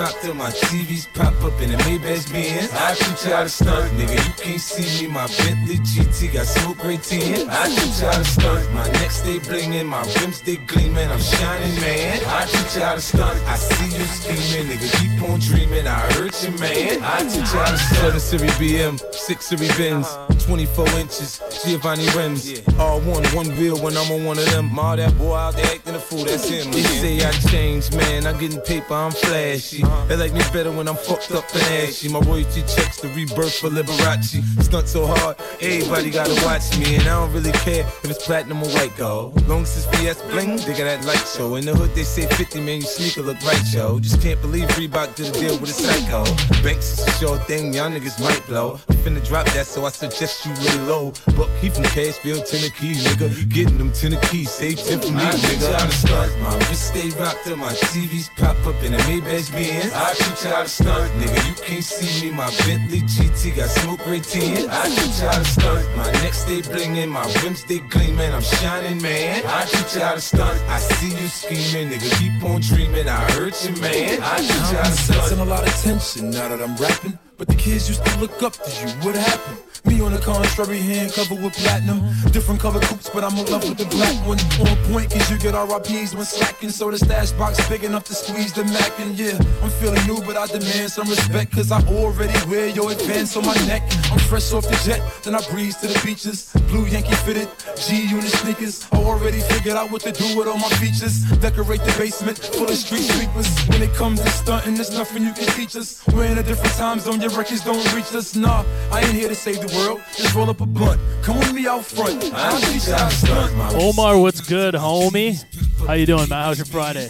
wrist 0.00 0.16
stay 0.18 0.20
rocked 0.20 0.22
till 0.22 0.34
my 0.34 0.50
TVs 0.50 1.06
pop 1.14 1.34
up 1.42 1.60
in 1.60 1.70
the 1.70 1.76
Maybach 1.78 2.32
Benz. 2.32 2.72
I 2.72 2.94
should 2.94 3.16
try 3.16 3.42
to 3.42 3.48
stunt, 3.48 3.92
nigga. 3.98 4.16
You 4.16 4.34
can't 4.42 4.60
see 4.60 5.06
me. 5.06 5.12
My 5.12 5.26
Bentley 5.26 5.76
GT 5.76 6.32
got 6.32 6.46
smoke 6.46 6.78
great 6.78 7.02
tin. 7.02 7.48
I 7.48 7.68
should 7.68 7.92
try 7.98 8.14
to 8.14 8.24
stunt. 8.24 8.72
My 8.72 8.86
neck 8.92 9.10
stay 9.10 9.38
blingin', 9.38 9.86
my 9.86 10.02
rims 10.20 10.36
stay 10.36 10.56
gleamin'. 10.56 11.10
I'm 11.10 11.20
shining, 11.20 11.80
man. 11.80 12.20
I 12.26 12.46
should 12.46 12.68
try 12.80 12.94
to 12.94 13.00
stunt. 13.00 13.38
I 13.46 13.56
see 13.56 13.98
you 13.98 14.04
scheming, 14.04 14.70
nigga. 14.70 14.88
Keep 14.98 15.28
on 15.28 15.40
dreaming. 15.40 15.86
I 15.86 16.00
hurt 16.14 16.34
you, 16.42 16.52
man. 16.58 17.02
I 17.02 17.18
should 17.28 17.46
try 17.46 17.70
to 17.70 17.78
stunt. 17.78 18.20
7 18.20 18.20
Series 18.20 18.52
BM, 18.52 19.14
6 19.14 19.46
Series 19.46 19.76
Benz, 19.76 20.06
uh-huh. 20.06 20.34
24 20.46 20.88
inches, 21.00 21.40
Giovanni 21.64 22.08
rims. 22.16 22.60
All 22.78 23.00
one, 23.00 23.24
one 23.34 23.48
wheel 23.56 23.78
when 23.82 23.96
I'm 23.96 24.10
on 24.12 24.24
one 24.24 24.38
of 24.38 24.50
them. 24.50 24.78
All 24.78 24.96
that 24.96 25.16
boy 25.18 25.34
out 25.34 25.54
there 25.54 25.66
acting 25.66 25.94
a 25.94 25.98
fool, 25.98 26.24
that's 26.24 26.48
him. 26.48 26.70
They 26.72 26.82
say 26.82 27.24
I 27.24 27.32
changed, 27.50 27.96
man. 27.96 28.26
I'm 28.26 28.38
getting 28.38 28.60
paper, 28.60 28.94
I'm 28.94 29.12
flashy. 29.12 29.82
They 30.08 30.16
like 30.16 30.32
me 30.32 30.40
better 30.52 30.72
when 30.72 30.88
I'm 30.88 30.96
fucked 30.96 31.30
up 31.32 31.44
and 31.54 31.62
ashy. 31.86 32.08
My 32.08 32.18
royalty 32.20 32.62
checks 32.62 33.00
the 33.00 33.08
rebirth 33.14 33.54
for 33.54 33.70
Liberace. 33.70 34.42
Stunt 34.62 34.88
so 34.88 35.06
hard, 35.06 35.36
everybody 35.60 36.10
gotta 36.10 36.34
watch 36.44 36.76
me. 36.78 36.96
And 36.96 37.04
I 37.04 37.20
don't 37.20 37.32
really 37.32 37.52
care 37.52 37.86
if 38.02 38.10
it's 38.10 38.26
platinum 38.26 38.62
or 38.62 38.68
white 38.70 38.96
gold. 38.96 39.40
Long 39.46 39.64
since 39.64 39.86
BS 39.86 40.20
bling, 40.30 40.56
they 40.56 40.74
got 40.76 40.90
that 40.90 41.04
light 41.04 41.24
show. 41.36 41.54
In 41.54 41.64
the 41.64 41.74
hood, 41.76 41.94
they 41.94 42.02
say 42.02 42.26
50, 42.26 42.60
man, 42.60 42.82
sneaker 42.82 43.22
look 43.22 43.40
right, 43.42 43.62
yo. 43.72 44.00
Just 44.00 44.20
can't 44.20 44.40
believe 44.40 44.66
Reebok 44.70 45.14
did 45.14 45.28
a 45.28 45.38
deal 45.38 45.58
with 45.58 45.70
a 45.70 45.74
psycho. 45.74 46.24
Banks 46.62 46.98
is 46.98 47.06
a 47.06 47.10
sure 47.12 47.38
thing, 47.46 47.72
y'all 47.72 47.88
niggas 47.88 48.20
might 48.20 48.44
blow. 48.46 48.80
I'm 48.88 48.96
finna 48.96 49.24
drop 49.24 49.46
that, 49.54 49.66
so 49.66 49.84
I 49.86 49.90
suggest 49.90 50.44
you 50.44 50.52
lay 50.54 50.78
low. 50.86 51.12
But 51.36 51.48
he 51.60 51.70
from 51.70 51.84
Cashville, 51.84 52.42
Tennessee, 52.48 52.98
nigga. 53.06 53.48
Getting 53.48 53.78
them 53.78 53.92
Tennessee, 53.92 54.44
save 54.44 54.78
10 54.78 55.00
for 55.00 55.12
me, 55.12 55.22
nigga. 55.22 55.80
I'm 55.80 55.86
the 55.88 55.94
stars, 55.94 56.36
my 56.42 56.58
Just 56.66 56.88
stay 56.88 57.10
rocked 57.20 57.44
till 57.44 57.56
my 57.56 57.72
TVs 57.90 58.28
pop 58.36 58.56
up, 58.66 58.82
in 58.82 58.94
a 58.94 58.98
Maybach 58.98 59.54
being 59.54 59.69
10. 59.70 59.92
I 59.94 60.14
shoot 60.14 60.44
you 60.44 60.54
out 60.54 60.66
to 60.66 60.68
stunt, 60.68 61.12
nigga. 61.20 61.48
You 61.48 61.54
can't 61.62 61.84
see 61.84 62.30
me. 62.30 62.34
My 62.34 62.50
Bentley 62.66 63.02
GT 63.02 63.56
got 63.56 63.68
smoke 63.70 64.04
ray 64.06 64.20
tint. 64.20 64.68
I 64.68 64.88
shoot 64.88 65.22
you 65.22 65.28
out 65.28 65.44
to 65.44 65.44
stunt. 65.44 65.96
My 65.96 66.10
necks 66.22 66.44
they 66.44 66.60
blingin', 66.62 67.08
my 67.08 67.24
rims 67.42 67.64
they 67.64 67.78
gleamin'. 67.78 68.32
I'm 68.32 68.42
shining, 68.42 69.00
man. 69.00 69.44
I 69.46 69.64
shoot 69.66 69.94
you 69.94 70.02
out 70.02 70.16
to 70.16 70.20
stunt. 70.20 70.58
I 70.68 70.78
see 70.78 71.10
you 71.10 71.28
scheming, 71.28 71.90
nigga. 71.90 72.10
Keep 72.18 72.42
on 72.42 72.60
dreamin'. 72.60 73.08
I 73.08 73.20
hurt 73.32 73.56
you, 73.64 73.74
man. 73.80 74.18
I 74.22 74.38
teach 74.38 74.50
you 74.50 74.78
how 74.82 74.90
to 74.90 74.90
stunt. 74.90 75.40
a 75.40 75.44
lot 75.44 75.66
of 75.66 75.74
tension 75.82 76.30
now 76.30 76.48
that 76.48 76.60
I'm 76.60 76.76
rapping, 76.76 77.18
but 77.38 77.46
the 77.46 77.54
kids 77.54 77.88
used 77.88 78.04
to 78.04 78.18
look 78.18 78.42
up 78.42 78.54
to 78.54 78.70
you. 78.80 78.88
What 79.04 79.14
happened? 79.14 79.69
Me 79.84 80.00
on 80.02 80.12
the 80.12 80.18
contrary, 80.18 80.78
hand 80.78 81.12
covered 81.12 81.42
with 81.42 81.54
platinum. 81.54 82.00
Different 82.32 82.60
color 82.60 82.80
coupes, 82.80 83.08
but 83.10 83.24
I'm 83.24 83.36
in 83.38 83.46
love 83.46 83.66
with 83.68 83.78
the 83.78 83.86
black 83.86 84.14
one. 84.26 84.38
On 84.66 84.76
point, 84.92 85.10
cause 85.10 85.30
you 85.30 85.38
get 85.38 85.54
RIPs 85.54 86.14
when 86.14 86.24
slacking. 86.24 86.70
So 86.70 86.90
the 86.90 86.98
stash 86.98 87.32
box 87.32 87.66
big 87.68 87.84
enough 87.84 88.04
to 88.04 88.14
squeeze 88.14 88.52
the 88.52 88.64
Mac. 88.64 88.98
And 89.00 89.18
yeah, 89.18 89.38
I'm 89.62 89.70
feeling 89.70 90.04
new, 90.06 90.20
but 90.26 90.36
I 90.36 90.46
demand 90.46 90.90
some 90.92 91.08
respect. 91.08 91.52
Cause 91.52 91.72
I 91.72 91.80
already 91.88 92.34
wear 92.50 92.68
your 92.68 92.92
advance 92.92 93.36
on 93.36 93.46
my 93.46 93.54
neck. 93.66 93.82
I'm 94.12 94.18
fresh 94.18 94.52
off 94.52 94.64
the 94.64 94.78
jet, 94.84 95.00
then 95.22 95.34
I 95.34 95.40
breeze 95.50 95.76
to 95.78 95.86
the 95.86 96.00
beaches. 96.04 96.52
Blue 96.68 96.86
Yankee 96.86 97.14
fitted, 97.26 97.48
G 97.76 98.06
unit 98.06 98.30
sneakers. 98.30 98.86
I 98.92 98.98
already 98.98 99.40
figured 99.40 99.76
out 99.76 99.90
what 99.90 100.02
to 100.02 100.12
do 100.12 100.36
with 100.36 100.46
all 100.46 100.58
my 100.58 100.68
features. 100.80 101.22
Decorate 101.40 101.80
the 101.80 101.94
basement 101.98 102.38
full 102.38 102.68
of 102.68 102.76
street 102.76 103.02
sweepers. 103.02 103.48
When 103.68 103.82
it 103.82 103.94
comes 103.94 104.20
to 104.20 104.30
stunting, 104.30 104.74
there's 104.74 104.92
nothing 104.92 105.24
you 105.24 105.32
can 105.32 105.46
teach 105.54 105.74
us. 105.76 106.06
We're 106.08 106.26
in 106.26 106.38
a 106.38 106.42
different 106.42 106.74
time 106.74 107.00
zone, 107.00 107.20
your 107.20 107.30
records 107.30 107.64
don't 107.64 107.84
reach 107.94 108.14
us. 108.14 108.36
Nah, 108.36 108.64
I 108.92 109.00
ain't 109.00 109.14
here 109.14 109.28
to 109.28 109.34
save 109.34 109.60
the 109.60 109.69
world. 109.74 110.00
Just 110.16 110.34
roll 110.34 110.50
up 110.50 110.60
a 110.60 110.66
blunt. 110.66 111.00
Come 111.22 111.38
with 111.38 111.52
me 111.52 111.66
out 111.66 111.84
front. 111.84 112.22
I'll 112.34 112.60
teach 112.60 112.86
you 112.86 112.94
how 112.94 113.08
to 113.08 113.14
stunt. 113.14 113.74
Omar, 113.74 114.18
what's 114.18 114.40
good, 114.40 114.74
homie? 114.74 115.44
How 115.86 115.94
you 115.94 116.06
doing, 116.06 116.28
man? 116.28 116.44
How's 116.44 116.58
your 116.58 116.66
Friday? 116.66 117.08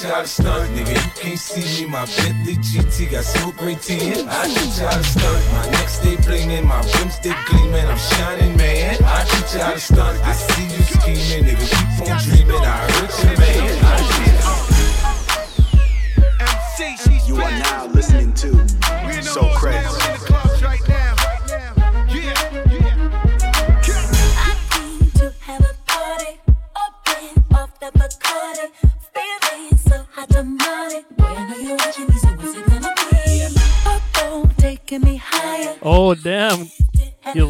try 0.00 0.22
to 0.22 0.28
stunt, 0.28 0.70
nigga. 0.74 0.94
You 0.94 1.10
can't 1.20 1.38
see 1.38 1.84
me. 1.84 1.90
My 1.90 2.06
Bentley 2.16 2.56
GT 2.56 3.10
got 3.10 3.24
smoke 3.24 3.56
great. 3.56 3.78
I 3.78 4.48
try 4.76 4.92
to 4.92 5.04
stunt. 5.04 5.52
My 5.52 5.70
neck 5.70 5.88
stay 5.88 6.16
blingin', 6.16 6.64
my 6.64 6.80
rims 6.80 7.14
stay 7.14 7.34
gleamin'. 7.46 7.86
I'm 7.86 7.98
shining, 7.98 8.56
man. 8.56 8.96
I 9.04 9.24
can 9.24 9.42
try 9.48 9.74
to 9.74 9.80
stunt. 9.80 10.18
I 10.24 10.32
see 10.32 10.64
you 10.64 10.82
scheming, 10.82 11.44
nigga. 11.44 11.79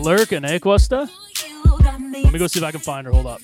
Lurking, 0.01 0.45
eh, 0.45 0.59
Questa? 0.59 1.09
Let 2.23 2.33
me 2.33 2.39
go 2.39 2.47
see 2.47 2.61
if 2.61 2.65
I 2.65 2.71
can 2.71 2.81
find 2.81 3.07
her. 3.07 3.13
Hold 3.13 3.27
up. 3.27 3.41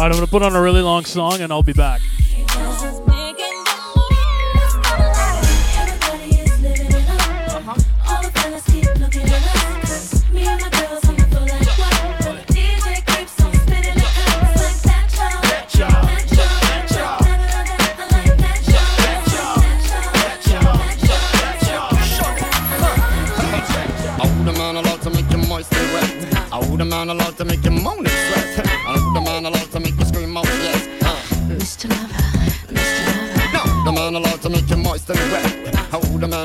All 0.00 0.06
right, 0.06 0.12
I'm 0.12 0.16
going 0.16 0.24
to 0.24 0.30
put 0.30 0.42
on 0.42 0.56
a 0.56 0.62
really 0.62 0.80
long 0.80 1.04
song 1.04 1.42
and 1.42 1.52
I'll 1.52 1.62
be 1.62 1.74
back. 1.74 2.00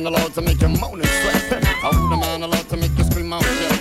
Man 0.06 0.14
allowed 0.14 0.34
to 0.34 0.42
make 0.42 0.62
you 0.62 0.70
moan 0.70 1.02
and 1.02 1.10
sweat. 1.10 1.64
I 1.84 1.90
would 1.90 2.14
a 2.14 2.18
man 2.18 2.44
allowed 2.44 2.70
to 2.70 2.78
make 2.78 2.96
you 2.98 3.04
scream 3.06 3.34
out 3.34 3.42
yes. 3.42 3.80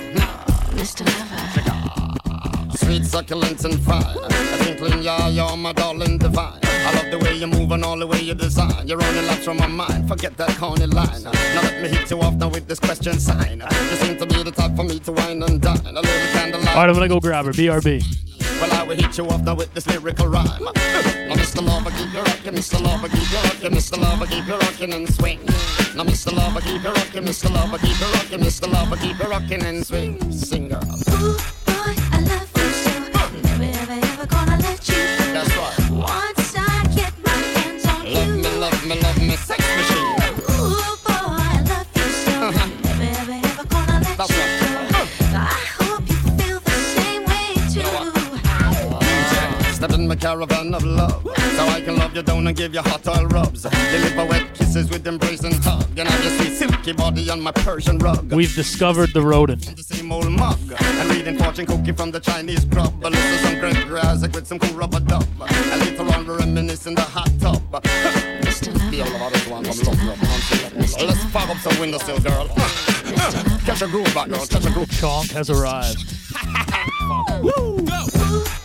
Mr. 0.72 1.04
Lover. 1.06 2.76
Sweet 2.76 3.04
succulence 3.04 3.64
and 3.64 3.80
fine. 3.80 4.02
A 4.02 4.58
twinkling, 4.58 5.02
yeah, 5.02 5.28
you're 5.28 5.56
my 5.56 5.72
darling 5.72 6.18
divine. 6.18 6.60
I 6.62 6.92
love 6.96 7.10
the 7.10 7.18
way 7.18 7.36
you 7.36 7.46
move 7.46 7.70
and 7.72 7.84
all 7.84 7.98
the 7.98 8.06
way 8.06 8.20
you 8.20 8.34
design. 8.34 8.86
You're 8.86 9.02
only 9.02 9.22
left 9.22 9.44
from 9.44 9.58
my 9.58 9.66
mind. 9.66 10.08
Forget 10.08 10.36
that 10.36 10.56
corny 10.56 10.86
line. 10.86 11.22
Now 11.22 11.62
let 11.62 11.82
me 11.82 11.88
hit 11.88 12.10
you 12.10 12.20
off 12.20 12.34
now 12.34 12.48
with 12.48 12.66
this 12.66 12.80
question 12.80 13.18
sign. 13.18 13.60
You 13.60 13.96
seem 13.96 14.16
to 14.18 14.26
be 14.26 14.42
the 14.42 14.50
type 14.50 14.76
for 14.76 14.84
me 14.84 14.98
to 15.00 15.12
wine 15.12 15.42
and 15.42 15.60
dine. 15.60 15.86
A 15.86 15.92
little 15.92 16.32
candlelight. 16.32 16.68
All 16.68 16.76
right, 16.76 16.88
I'm 16.88 16.94
going 16.94 17.08
to 17.08 17.14
go 17.14 17.20
grab 17.20 17.44
her. 17.46 17.52
BRB. 17.52 18.02
Well, 18.60 18.72
I 18.72 18.82
will 18.84 18.96
hit 18.96 19.16
you 19.18 19.26
off 19.28 19.42
now 19.42 19.54
with 19.54 19.72
this 19.74 19.86
lyrical 19.86 20.28
rhyme. 20.28 20.68
Mr. 22.74 22.82
Lover, 22.82 23.08
keep 23.08 23.32
rockin', 23.32 23.72
Mr. 23.72 24.00
Lover, 24.00 24.26
keep 24.26 24.48
rockin' 24.48 24.92
and 24.92 25.14
swing. 25.14 25.38
Now, 25.94 26.02
Mr. 26.02 26.32
Lover, 26.32 26.60
keep 26.60 26.82
rockin', 26.82 27.24
Mr. 27.24 27.48
Lover, 27.54 27.78
keep 27.78 28.00
rockin', 28.00 28.40
Mr. 28.40 28.72
Lover, 28.72 28.96
keep 28.96 29.18
rockin' 29.20 29.64
and 29.64 29.86
swing. 29.86 30.32
Sing, 30.32 30.68
girl. 30.68 30.82
Ooh, 30.82 31.36
boy, 31.66 31.94
I 32.10 32.20
love 32.26 32.50
you 32.56 32.70
so. 32.82 32.90
Never, 33.42 33.64
ever, 33.78 34.06
ever 34.06 34.26
gonna 34.26 34.58
let 34.58 34.88
you. 34.88 35.04
That's 35.32 35.56
right. 35.56 35.90
Once 35.90 36.56
I 36.56 36.84
get 36.96 37.12
my 37.24 37.30
hands 37.30 37.86
on 37.86 38.12
love 38.12 38.28
you. 38.28 38.42
Love 38.42 38.42
me, 38.42 38.58
love 38.58 38.86
me, 38.88 39.00
love 39.00 39.22
me, 39.22 39.36
sex 39.36 39.60
machine. 39.76 40.16
Ooh, 40.50 40.96
boy, 41.06 41.14
I 41.14 41.62
love 41.68 41.86
you 41.94 42.02
so. 42.02 42.32
Uh-huh. 42.32 42.68
Never, 42.82 43.04
ever, 43.20 43.46
ever 43.46 43.64
gonna 43.68 44.00
let 44.00 44.18
That's 44.18 44.30
you. 44.30 44.36
Right. 44.36 44.54
Caravan 50.24 50.72
of 50.72 50.82
love 50.84 51.33
so 51.56 51.66
I 51.66 51.80
can 51.80 51.96
love 51.96 52.14
you 52.16 52.22
down 52.22 52.46
and 52.46 52.56
give 52.56 52.74
you 52.74 52.80
hot 52.80 53.06
oil 53.06 53.26
rubs. 53.26 53.62
Deliver 53.62 54.24
wet 54.26 54.54
kisses 54.54 54.90
with 54.90 55.06
embrace 55.06 55.42
and 55.44 55.54
hug. 55.62 55.98
And 55.98 56.08
I 56.08 56.16
just 56.22 56.38
see 56.38 56.50
silky 56.50 56.92
body 56.92 57.30
on 57.30 57.40
my 57.40 57.52
Persian 57.52 57.98
rug. 57.98 58.32
We've 58.32 58.54
discovered 58.54 59.12
the 59.12 59.22
rodent. 59.22 59.78
Same 59.78 60.10
old 60.12 60.30
mug. 60.30 60.58
And 60.80 61.10
reading 61.10 61.38
fortune 61.38 61.66
cookie 61.66 61.92
from 61.92 62.10
the 62.10 62.20
Chinese 62.20 62.64
grub. 62.64 62.92
A 63.04 63.08
little 63.10 63.38
some 63.38 63.58
great 63.60 63.86
grass 63.86 64.22
with 64.22 64.46
some 64.46 64.58
cool 64.58 64.74
rubber 64.76 65.00
dub. 65.00 65.26
And 65.40 65.80
later 65.80 66.02
on 66.14 66.26
we 66.26 66.34
reminisce 66.34 66.86
in 66.86 66.94
the 66.94 67.02
hot 67.02 67.30
tub. 67.40 67.62
Feel 68.90 69.06
about 69.16 69.32
this 69.32 69.46
one 69.48 69.64
from 69.64 69.78
Love 69.86 70.06
Love 70.06 70.18
Country. 70.18 71.06
Let's 71.06 71.24
fire 71.24 71.50
up 71.50 71.56
some 71.58 71.78
windowsill, 71.80 72.20
girl. 72.20 72.48
Catch 73.64 73.82
a 73.82 73.86
groove 73.88 74.14
back, 74.14 74.28
girl. 74.28 74.46
Catch 74.46 74.66
a 74.66 74.70
groove. 74.70 74.88
Chonk 74.88 75.30
has 75.32 75.50
arrived. 75.50 75.98
Love 77.42 78.63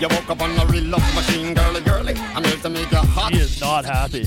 you 0.00 0.08
woke 0.08 0.28
up 0.30 0.40
on 0.42 0.50
a 0.58 0.66
real 0.66 0.84
love 0.84 1.14
machine, 1.14 1.54
girly, 1.54 1.80
girly. 1.80 2.14
I'm 2.34 2.44
here 2.44 2.56
to 2.56 2.68
make 2.68 2.90
you 2.90 2.98
hot. 2.98 3.32
He 3.32 3.40
is 3.40 3.60
not 3.60 3.84
happy. 3.84 4.26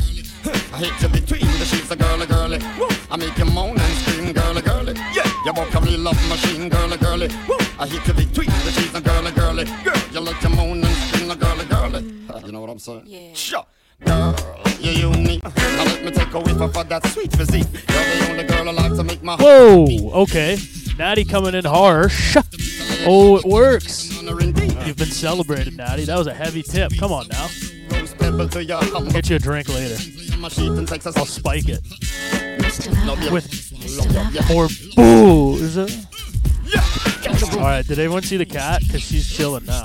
I 0.73 0.77
hit 0.77 1.01
you 1.01 1.09
between 1.09 1.45
the 1.59 1.65
sheets, 1.65 1.91
a 1.91 1.95
girly, 1.95 2.25
girly. 2.25 2.59
Woo. 2.79 2.87
I 3.11 3.17
make 3.17 3.37
you 3.37 3.45
moan 3.45 3.77
and 3.77 3.93
scream, 3.99 4.31
girly, 4.33 4.61
girly. 4.61 4.93
Yeah, 5.13 5.29
you 5.45 5.53
woke 5.55 5.73
a 5.73 5.79
real 5.81 5.99
love 5.99 6.29
machine, 6.29 6.69
girly, 6.69 6.97
girly. 6.97 7.27
Woo. 7.47 7.57
I 7.79 7.87
hit 7.87 8.07
you 8.07 8.13
between 8.13 8.47
the 8.47 8.71
sheets, 8.71 8.95
a 8.95 9.01
girly, 9.01 9.31
girly. 9.31 9.65
Girl, 9.83 9.97
you 10.11 10.19
let 10.21 10.41
you 10.41 10.49
moan 10.49 10.83
and 10.83 10.95
scream, 11.07 11.31
a 11.31 11.35
girly, 11.35 11.65
girly. 11.65 12.03
You 12.45 12.51
know 12.51 12.61
what 12.61 12.69
I'm 12.69 12.79
saying? 12.79 13.03
Yeah. 13.05 13.33
Sure. 13.33 13.65
Girl, 14.05 14.35
you're 14.79 15.11
unique. 15.11 15.43
Now 15.43 15.83
let 15.83 16.03
me 16.03 16.11
take 16.11 16.33
a 16.33 16.39
whiff 16.39 16.61
of 16.61 16.89
that 16.89 17.05
sweet 17.07 17.31
physique. 17.35 17.67
You're 17.73 17.83
the 17.83 18.27
only 18.31 18.43
girl 18.45 18.69
alive 18.69 18.95
to 18.95 19.03
make 19.03 19.21
my 19.21 19.35
Whoa, 19.35 20.11
okay. 20.23 20.57
Natty 20.97 21.25
coming 21.25 21.53
in 21.53 21.65
harsh. 21.65 22.37
Oh, 23.05 23.37
it 23.37 23.45
works. 23.45 24.08
You've 24.89 24.97
been 24.97 25.11
celebrated, 25.11 25.77
Natty. 25.77 26.05
That 26.05 26.17
was 26.17 26.25
a 26.25 26.33
heavy 26.33 26.63
tip. 26.63 26.91
Come 26.97 27.11
on 27.11 27.27
now. 27.27 27.47
humble. 28.87 29.11
Get 29.11 29.29
you 29.29 29.35
a 29.35 29.39
drink 29.39 29.69
later. 29.69 29.95
I'll 31.15 31.27
spike 31.27 31.69
it. 31.69 31.83
With. 33.31 34.49
More 34.49 34.67
booze. 34.95 35.77
All 35.77 37.59
right, 37.59 37.85
did 37.85 37.99
everyone 37.99 38.23
see 38.23 38.37
the 38.37 38.47
cat? 38.47 38.81
Because 38.81 39.03
she's 39.03 39.31
chilling 39.31 39.63
now. 39.65 39.83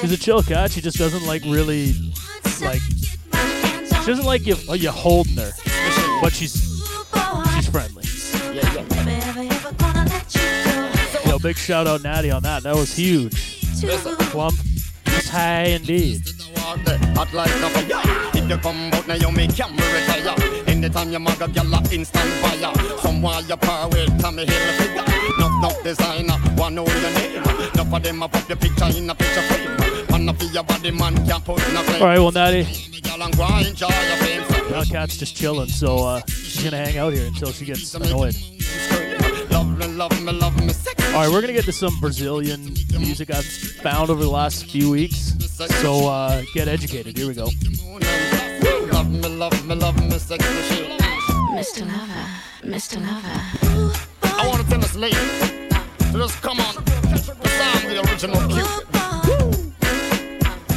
She's 0.00 0.10
a 0.10 0.18
chill 0.18 0.42
cat. 0.42 0.72
She 0.72 0.80
just 0.80 0.98
doesn't 0.98 1.24
like 1.28 1.44
really 1.44 1.92
like. 2.60 2.80
She 2.80 4.06
doesn't 4.06 4.26
like 4.26 4.44
you. 4.48 4.56
You 4.74 4.90
holding 4.90 5.36
her, 5.36 5.52
but 6.20 6.32
she's 6.32 6.54
she's 7.54 7.68
friendly. 7.68 8.02
Big 11.42 11.56
shout 11.56 11.86
out 11.86 12.02
Natty 12.02 12.30
on 12.30 12.42
that. 12.42 12.64
That 12.64 12.74
was 12.76 12.94
huge. 12.94 13.62
Plump. 14.30 14.58
Yes, 15.06 15.28
high 15.28 15.64
indeed. 15.68 16.20
Hot 17.16 17.32
like 17.32 17.48
a 17.48 17.70
fire. 17.70 18.30
If 18.34 18.48
you 18.48 18.58
come 18.58 18.92
out 18.92 19.08
now, 19.08 19.14
you 19.14 19.32
make 19.32 19.50
retire. 19.50 20.34
Anytime 20.66 21.10
you 21.10 21.18
mug 21.18 21.40
a 21.40 21.46
gyal 21.48 21.72
a 21.72 21.94
instant 21.94 22.28
fire. 22.42 22.98
Someone 22.98 23.48
you 23.48 23.56
par 23.56 23.88
with 23.88 24.20
Tommy. 24.20 24.44
Nuff 25.38 25.52
nuff 25.62 25.82
designer, 25.82 26.34
one 26.56 26.74
know 26.74 26.86
your 26.86 27.10
name. 27.14 27.42
Enough 27.42 27.94
of 27.94 28.02
them 28.02 28.22
a 28.22 28.28
pop 28.28 28.46
your 28.46 28.58
picture 28.58 28.98
in 28.98 29.08
a 29.08 29.14
picture 29.14 29.42
frame. 29.42 30.24
Man 30.26 30.36
your 30.52 30.62
body 30.62 30.90
man 30.90 31.26
can't 31.26 31.42
put 31.42 31.58
no 31.72 31.82
flame. 31.82 32.02
All 32.02 32.08
right, 32.08 32.18
well, 32.18 32.32
Natty. 32.32 32.64
Gyal 32.64 33.24
and 33.24 33.34
go 33.34 33.44
and 33.44 33.66
enjoy 33.66 33.88
your 33.88 34.16
fame. 34.18 34.70
Now 34.70 34.84
cat's 34.84 35.16
just 35.16 35.34
chilling, 35.34 35.68
so 35.68 36.04
uh, 36.04 36.20
she's 36.28 36.62
gonna 36.64 36.76
hang 36.76 36.98
out 36.98 37.14
here 37.14 37.26
until 37.26 37.50
she 37.50 37.64
gets 37.64 37.94
annoyed. 37.94 38.36
All 39.80 41.16
right, 41.16 41.28
we're 41.30 41.40
gonna 41.40 41.52
get 41.52 41.64
to 41.64 41.72
some 41.72 41.98
Brazilian 42.00 42.74
music 42.98 43.30
I've 43.30 43.44
found 43.44 44.10
over 44.10 44.22
the 44.22 44.30
last 44.30 44.70
few 44.70 44.90
weeks. 44.90 45.34
So 45.80 46.08
uh, 46.08 46.42
get 46.54 46.68
educated. 46.68 47.16
Here 47.16 47.26
we 47.26 47.34
go. 47.34 47.48
Love 48.92 49.10
me, 49.10 49.28
love 49.28 49.66
me, 49.66 49.74
love 49.74 49.96
me. 49.98 50.08
Mr. 50.10 51.86
Lover, 51.86 52.26
Mr. 52.62 53.00
Lover. 53.00 53.40
I 54.22 54.46
want 54.46 54.62
to 54.62 54.68
tell 54.68 54.80
this 54.80 54.94
lady 54.94 55.16
to 55.16 56.12
just 56.14 56.40
come 56.42 56.60
on. 56.60 56.74
Just 57.08 57.30
I'm 57.30 57.88
the 57.88 58.00
original 58.08 58.40
Cupid. 58.48 59.74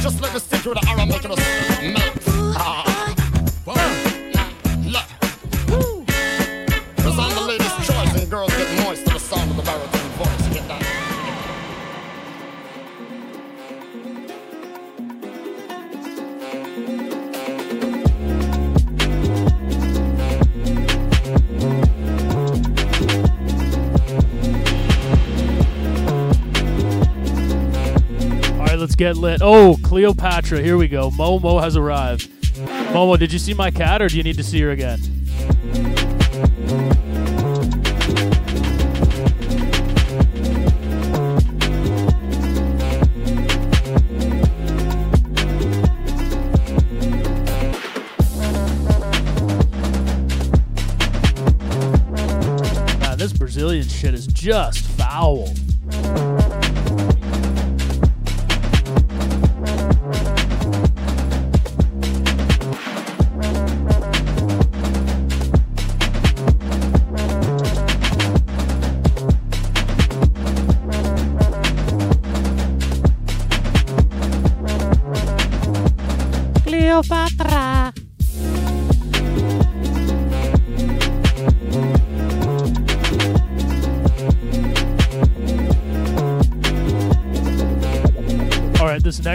Just 0.02 0.20
let 0.20 0.34
me 0.34 0.40
stick 0.40 0.60
through 0.60 0.74
the 0.74 0.86
arrow, 0.88 1.06
making 1.06 1.30
us 1.30 1.38
melt. 1.82 2.13
Let's 28.94 29.16
get 29.16 29.20
lit. 29.20 29.40
Oh, 29.42 29.76
Cleopatra. 29.82 30.60
Here 30.60 30.76
we 30.76 30.86
go. 30.86 31.10
Momo 31.10 31.60
has 31.60 31.76
arrived. 31.76 32.30
Momo, 32.92 33.18
did 33.18 33.32
you 33.32 33.40
see 33.40 33.52
my 33.52 33.70
cat, 33.70 34.00
or 34.00 34.08
do 34.08 34.16
you 34.16 34.22
need 34.22 34.36
to 34.36 34.44
see 34.44 34.60
her 34.60 34.70
again? 34.70 35.00
Man, 53.00 53.18
this 53.18 53.32
Brazilian 53.32 53.88
shit 53.88 54.14
is 54.14 54.28
just 54.28 54.86
foul. 54.86 55.48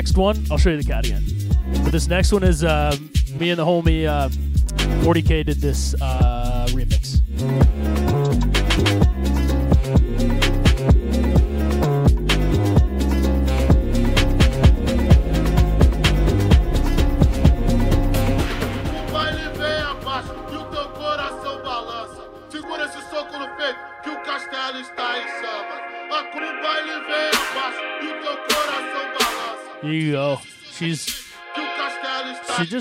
Next 0.10 0.18
one, 0.18 0.44
I'll 0.50 0.58
show 0.58 0.72
you 0.72 0.78
the 0.78 0.84
cat 0.84 1.06
again. 1.06 1.24
But 1.84 1.92
this 1.92 2.08
next 2.08 2.32
one 2.32 2.44
is 2.44 2.64
uh, 2.64 2.98
me 3.40 3.52
and 3.52 3.60
the 3.60 3.66
homie 3.66 4.08
uh, 4.08 4.30
40K 5.04 5.46
did 5.46 5.58
this 5.58 5.94
uh, 6.02 6.29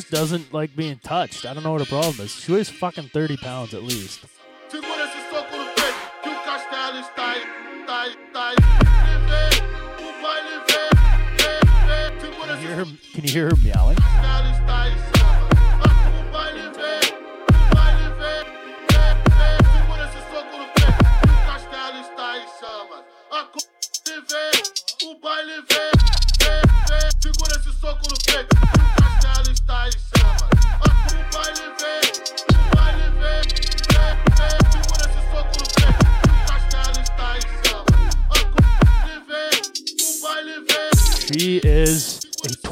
just 0.01 0.13
doesn't 0.13 0.53
like 0.53 0.77
being 0.77 0.97
touched. 0.99 1.45
I 1.45 1.53
don't 1.53 1.65
know 1.65 1.73
what 1.73 1.81
her 1.81 1.87
problem 1.87 2.25
is. 2.25 2.31
She 2.33 2.53
weighs 2.53 2.71
fucking 2.71 3.09
30 3.09 3.37
pounds 3.39 3.75
at 3.75 3.83
least. 3.83 4.21
Can 4.71 4.85
you 12.49 12.69
hear 12.69 12.77
her, 12.77 12.85
can 13.13 13.25
you 13.25 13.33
hear 13.33 13.49
her 13.49 13.57
meowing? 13.57 13.99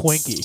Twinkie. 0.06 0.40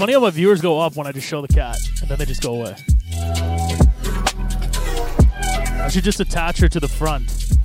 Funny 0.00 0.14
how 0.14 0.20
my 0.20 0.30
viewers 0.30 0.62
go 0.62 0.80
up 0.80 0.96
when 0.96 1.06
I 1.06 1.12
just 1.12 1.26
show 1.26 1.42
the 1.42 1.48
cat, 1.48 1.76
and 2.00 2.08
then 2.08 2.18
they 2.18 2.24
just 2.24 2.42
go 2.42 2.54
away. 2.54 2.74
I 5.78 5.90
should 5.92 6.04
just 6.04 6.20
attach 6.20 6.58
her 6.60 6.70
to 6.70 6.80
the 6.80 6.88
front. 6.88 7.59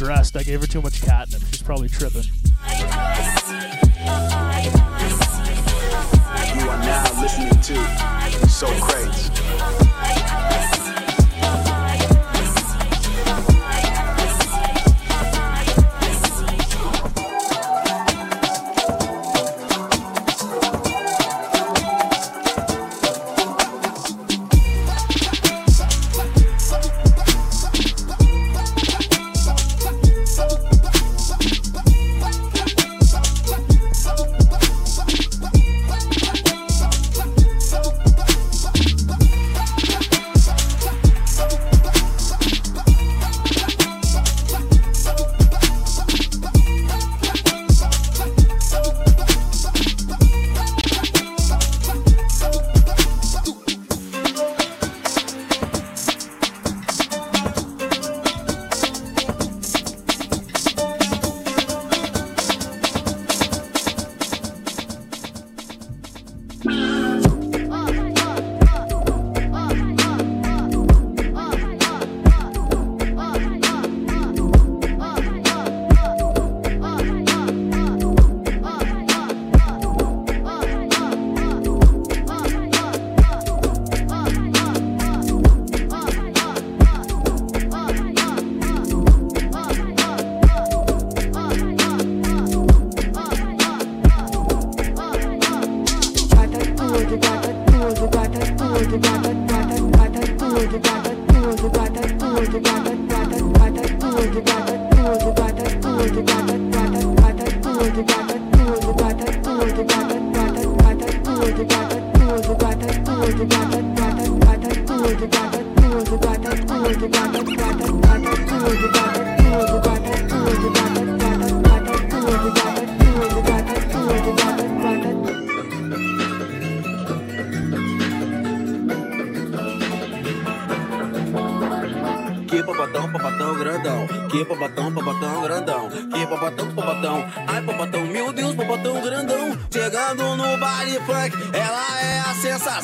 Looks 0.00 0.08
distressed. 0.08 0.36
I 0.36 0.42
gave 0.42 0.60
her 0.60 0.66
too 0.66 0.80
much 0.80 1.02
catnip. 1.02 1.42
She's 1.50 1.62
probably 1.62 1.88
tripping. 1.88 2.37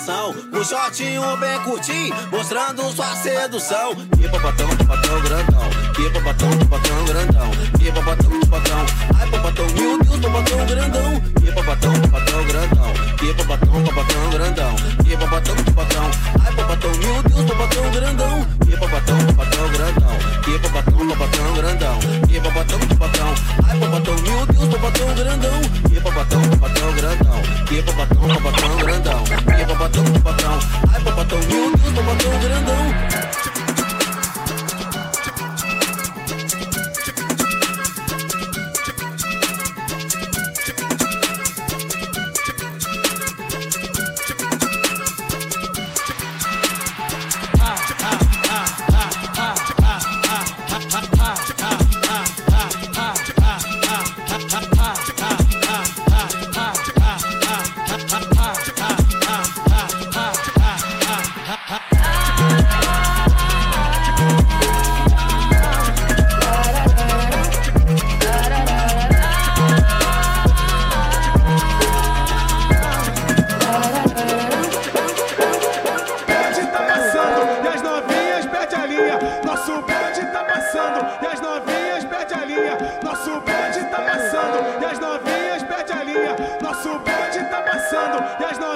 Sensação. 0.04 0.34
O 0.52 0.64
shortinho 0.64 1.36
bem 1.38 1.58
curtinho, 1.60 2.14
mostrando 2.30 2.82
sua 2.92 3.16
sedução. 3.16 3.94
Que 4.16 4.28
papatão, 4.28 4.68
papatão 4.76 5.20
grandão. 5.22 5.70
Que 5.94 6.10
papatão, 6.10 6.50
papatão 6.58 7.04
grandão. 7.06 7.50
Que 7.78 7.92
papatão, 7.92 8.40
papatão. 8.40 8.86
Ai, 9.18 9.30
papatão, 9.30 9.66
meu 9.74 9.98
Deus, 9.98 10.20
papatão 10.20 10.66
grandão 10.66 11.33
babatão, 11.54 11.92
babatão 11.92 12.44
grandão. 12.46 12.92
Que 13.18 13.32
babatão, 13.32 13.82
babatão 13.82 14.30
grandão. 14.30 14.74
Que 15.04 15.16
babatão, 15.16 15.54
babatão. 15.56 16.10
Ai, 16.44 16.52
babatão, 16.52 16.90
meu 16.90 17.22
Deus, 17.22 17.44
babatão 17.44 17.90
grandão. 17.92 18.46
Que 18.64 18.76
babatão, 18.76 19.18
babatão 19.18 19.68
grandão. 19.70 20.18
Que 20.44 20.58
babatão, 20.58 21.08
babatão 21.08 21.54
grandão. 21.54 21.98
Que 22.28 22.40
babatão, 22.40 22.78
babatão. 22.78 23.34
Ai, 23.68 23.78
babatão, 23.78 24.14
meu 24.14 24.46
Deus, 24.46 24.68
babatão 24.68 25.14
grandão. 25.14 25.60
Que 25.88 26.00
babatão, 26.00 26.40
babatão 26.42 26.92
grandão. 26.94 27.42
Que 27.66 27.82
babatão, 27.82 28.28
babatão 28.28 28.76
grandão. 28.78 29.24
Que 29.24 29.64
babatão, 29.64 30.04
babatão. 30.04 30.58
Ai, 30.92 31.00
babatão, 31.00 31.38
meu 31.38 31.76
Deus, 31.76 31.92
babatão 31.92 32.40
grandão. 32.40 33.23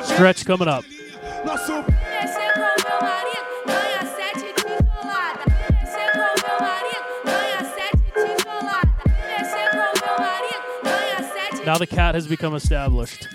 Stretch 0.05 0.45
coming 0.45 0.69
up. 0.69 0.85
Now 11.65 11.77
the 11.77 11.87
cat 11.87 12.15
has 12.15 12.27
become 12.27 12.55
established. 12.55 13.29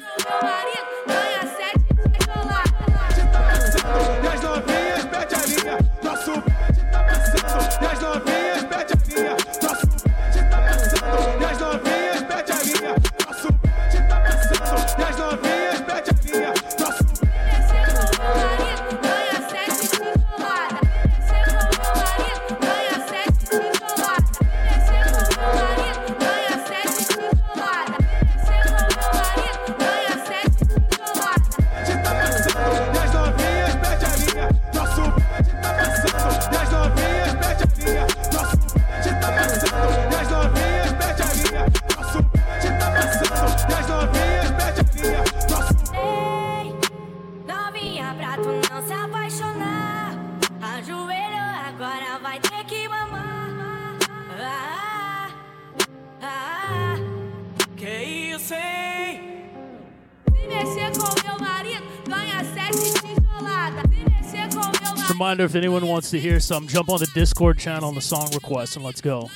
to 66.14 66.20
hear 66.20 66.39
some, 66.39 66.68
jump 66.68 66.89
on 66.89 66.99
the 66.99 67.09
Discord 67.16 67.57
channel 67.57 67.89
on 67.89 67.95
the 67.95 68.01
song 68.01 68.30
request 68.36 68.76
and 68.76 68.86
let's 68.86 69.01
go. 69.01 69.32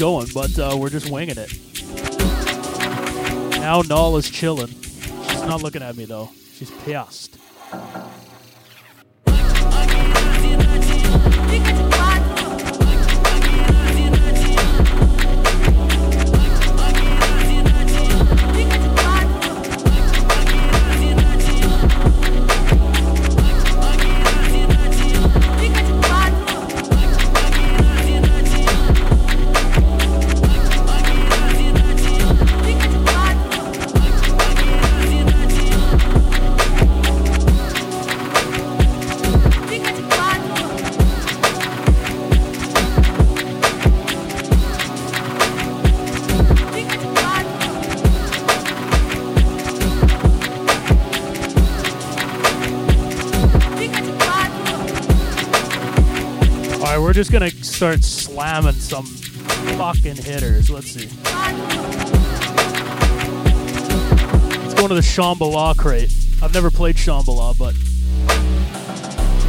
going, 0.00 0.26
but 0.32 0.58
uh, 0.58 0.74
we're 0.80 0.88
just 0.88 1.10
winging 1.10 1.36
it. 1.36 1.52
Now 3.60 3.82
Null 3.82 4.16
is 4.16 4.30
chilling. 4.30 4.68
She's 4.68 5.42
not 5.42 5.62
looking 5.62 5.82
at 5.82 5.94
me 5.94 6.06
though. 6.06 6.30
She's 6.54 6.70
pissed. 6.70 7.29
start 57.80 58.04
slamming 58.04 58.74
some 58.74 59.06
fucking 59.78 60.16
hitters. 60.16 60.68
Let's 60.68 60.90
see. 60.90 61.08
Let's 64.58 64.74
go 64.74 64.82
into 64.82 64.96
the 64.96 65.00
Shambhala 65.00 65.74
crate. 65.78 66.12
I've 66.42 66.52
never 66.52 66.70
played 66.70 66.96
Shambhala, 66.96 67.56
but 67.56 67.74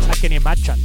I 0.09 0.13
can 0.15 0.31
imagine. 0.31 0.80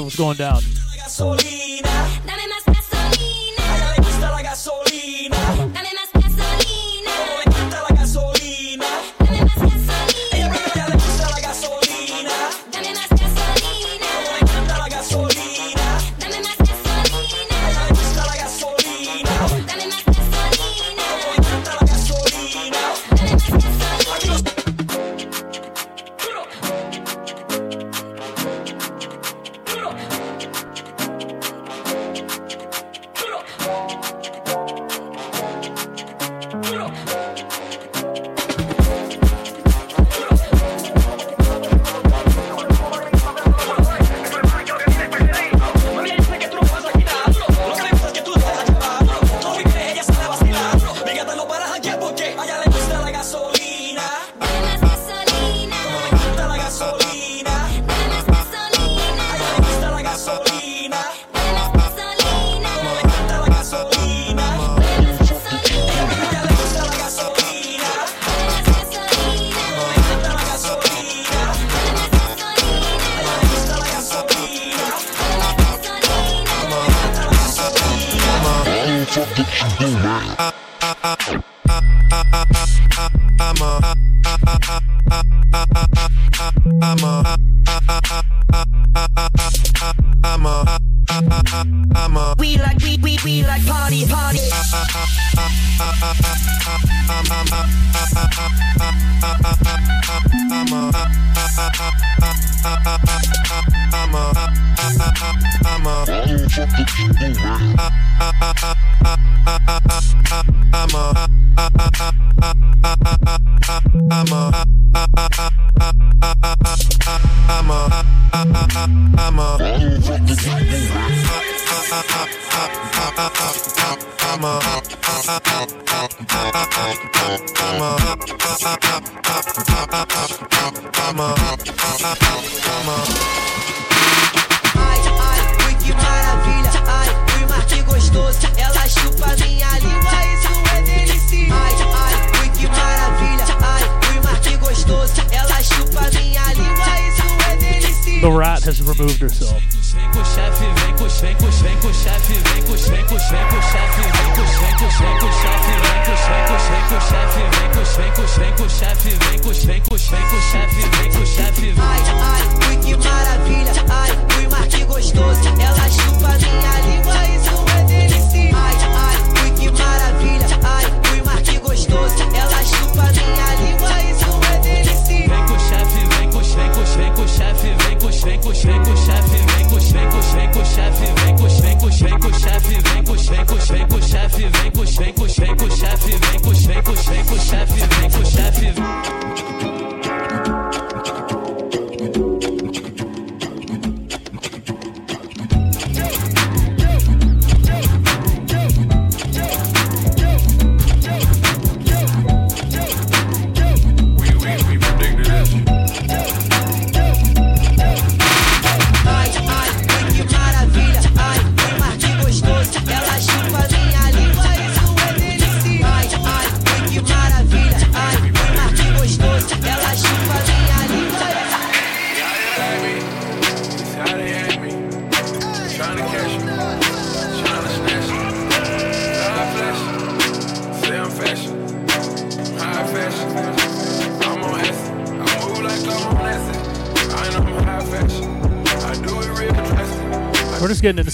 was 0.00 0.16
going 0.16 0.36
down. 0.36 0.75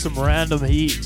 some 0.02 0.18
random 0.18 0.64
heat. 0.64 0.98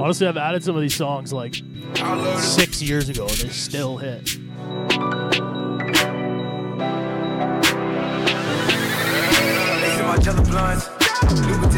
Honestly, 0.00 0.26
I've 0.26 0.38
added 0.38 0.64
some 0.64 0.74
of 0.74 0.80
these 0.80 0.94
songs 0.94 1.34
like 1.34 1.56
six 2.38 2.80
years 2.80 3.10
ago 3.10 3.26
and 3.26 3.36
they 3.36 3.48
still 3.50 3.98
hit. 3.98 4.38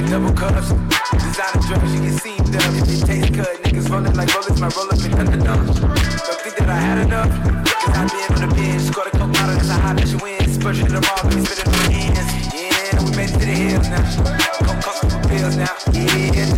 double 0.08 0.32
cups. 0.32 0.70
Designer 1.12 1.86
you 1.92 2.00
can 2.00 2.12
see 2.18 2.36
them. 2.36 2.60
Taste 3.04 3.34
cut, 3.34 3.62
niggas 3.64 3.90
rolling 3.90 4.14
like. 4.14 4.28
My. 4.60 6.35
I 6.76 6.80
had 6.80 6.98
enough. 7.06 7.30
Cause 7.86 7.96
I 7.96 8.06
been 8.06 8.42
on 8.42 8.48
the 8.48 8.54
bench, 8.54 8.82
scored 8.82 9.06
a 9.06 9.10
couple 9.10 9.28
that's 9.28 9.62
Cause 9.62 9.70
I 9.70 9.94
let 9.94 10.08
you 10.08 10.18
win. 10.18 10.48
Spurgeon 10.48 10.86
in 10.86 10.92
the 10.92 11.00
ball, 11.00 11.24
we 11.30 11.40
spinning 11.44 11.72
on 11.72 11.80
the 11.80 11.96
ends. 12.04 12.28
Yeah, 12.52 13.02
we 13.02 13.16
made 13.16 13.30
it 13.30 13.32
to 13.32 13.38
the 13.38 13.56
hills 13.64 13.88
now. 13.88 14.04
Come, 14.60 14.82
come, 14.82 15.22
pills 15.30 15.56
now. 15.56 15.72
Yeah. 15.92 16.55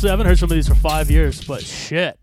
honestly, 0.00 0.08
I 0.08 0.12
haven't 0.12 0.26
heard 0.28 0.38
some 0.38 0.50
of 0.50 0.54
these 0.54 0.68
for 0.68 0.74
five 0.74 1.10
years, 1.10 1.44
but 1.44 1.62
shit. 1.62 2.19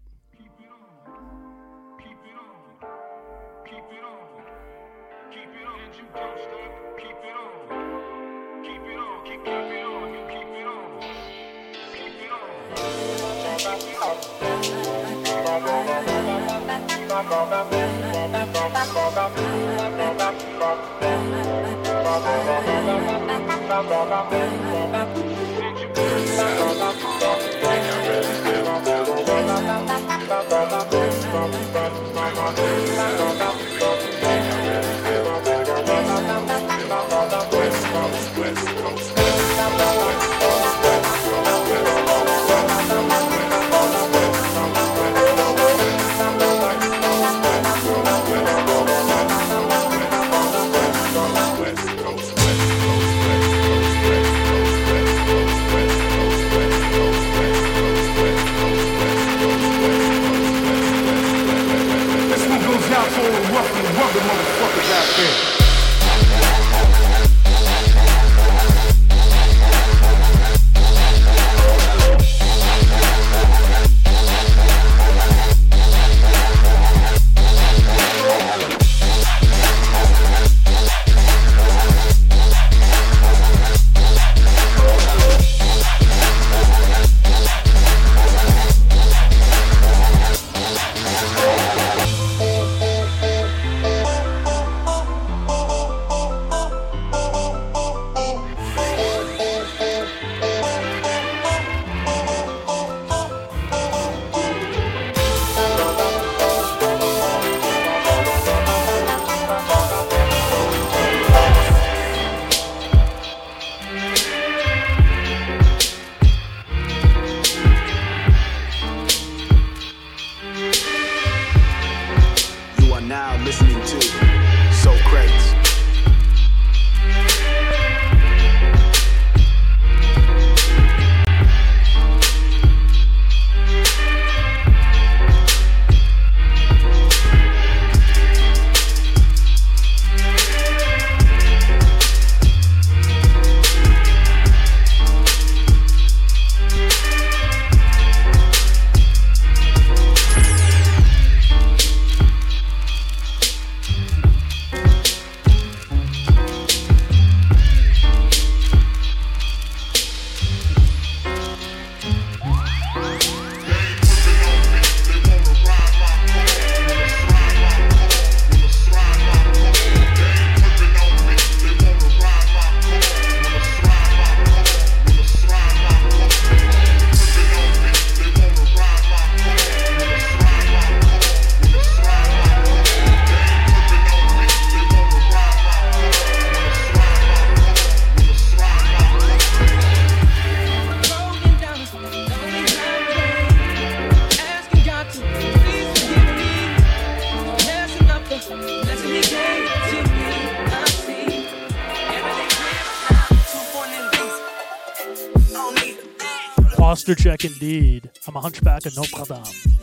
Mr. 207.07 207.17
Check 207.17 207.45
indeed. 207.45 208.09
I'm 208.27 208.35
a 208.35 208.41
hunchback 208.41 208.85
of 208.85 208.97
Notre 208.97 209.23
Dame. 209.23 209.76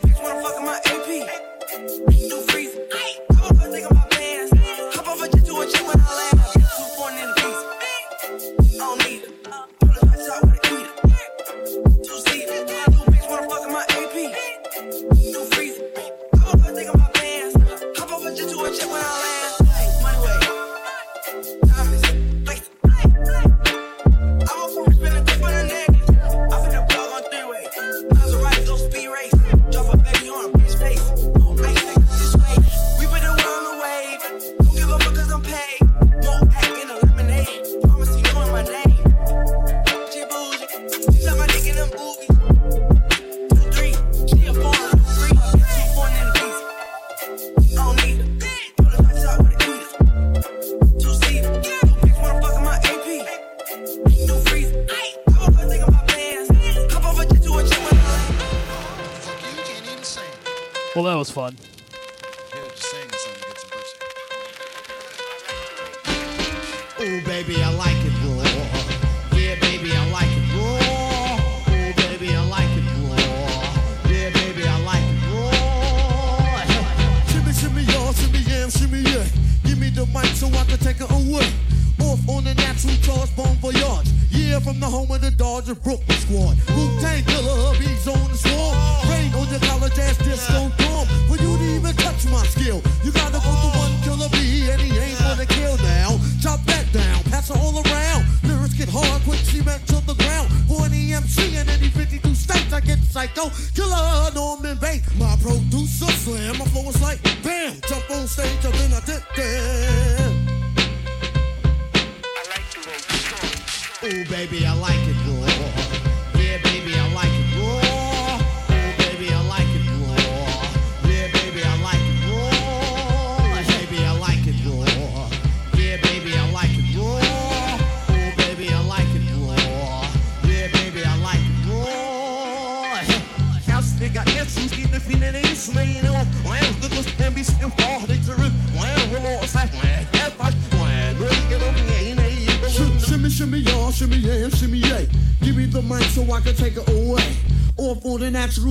that 61.15 61.19
was 61.19 61.31
fun. 61.31 61.74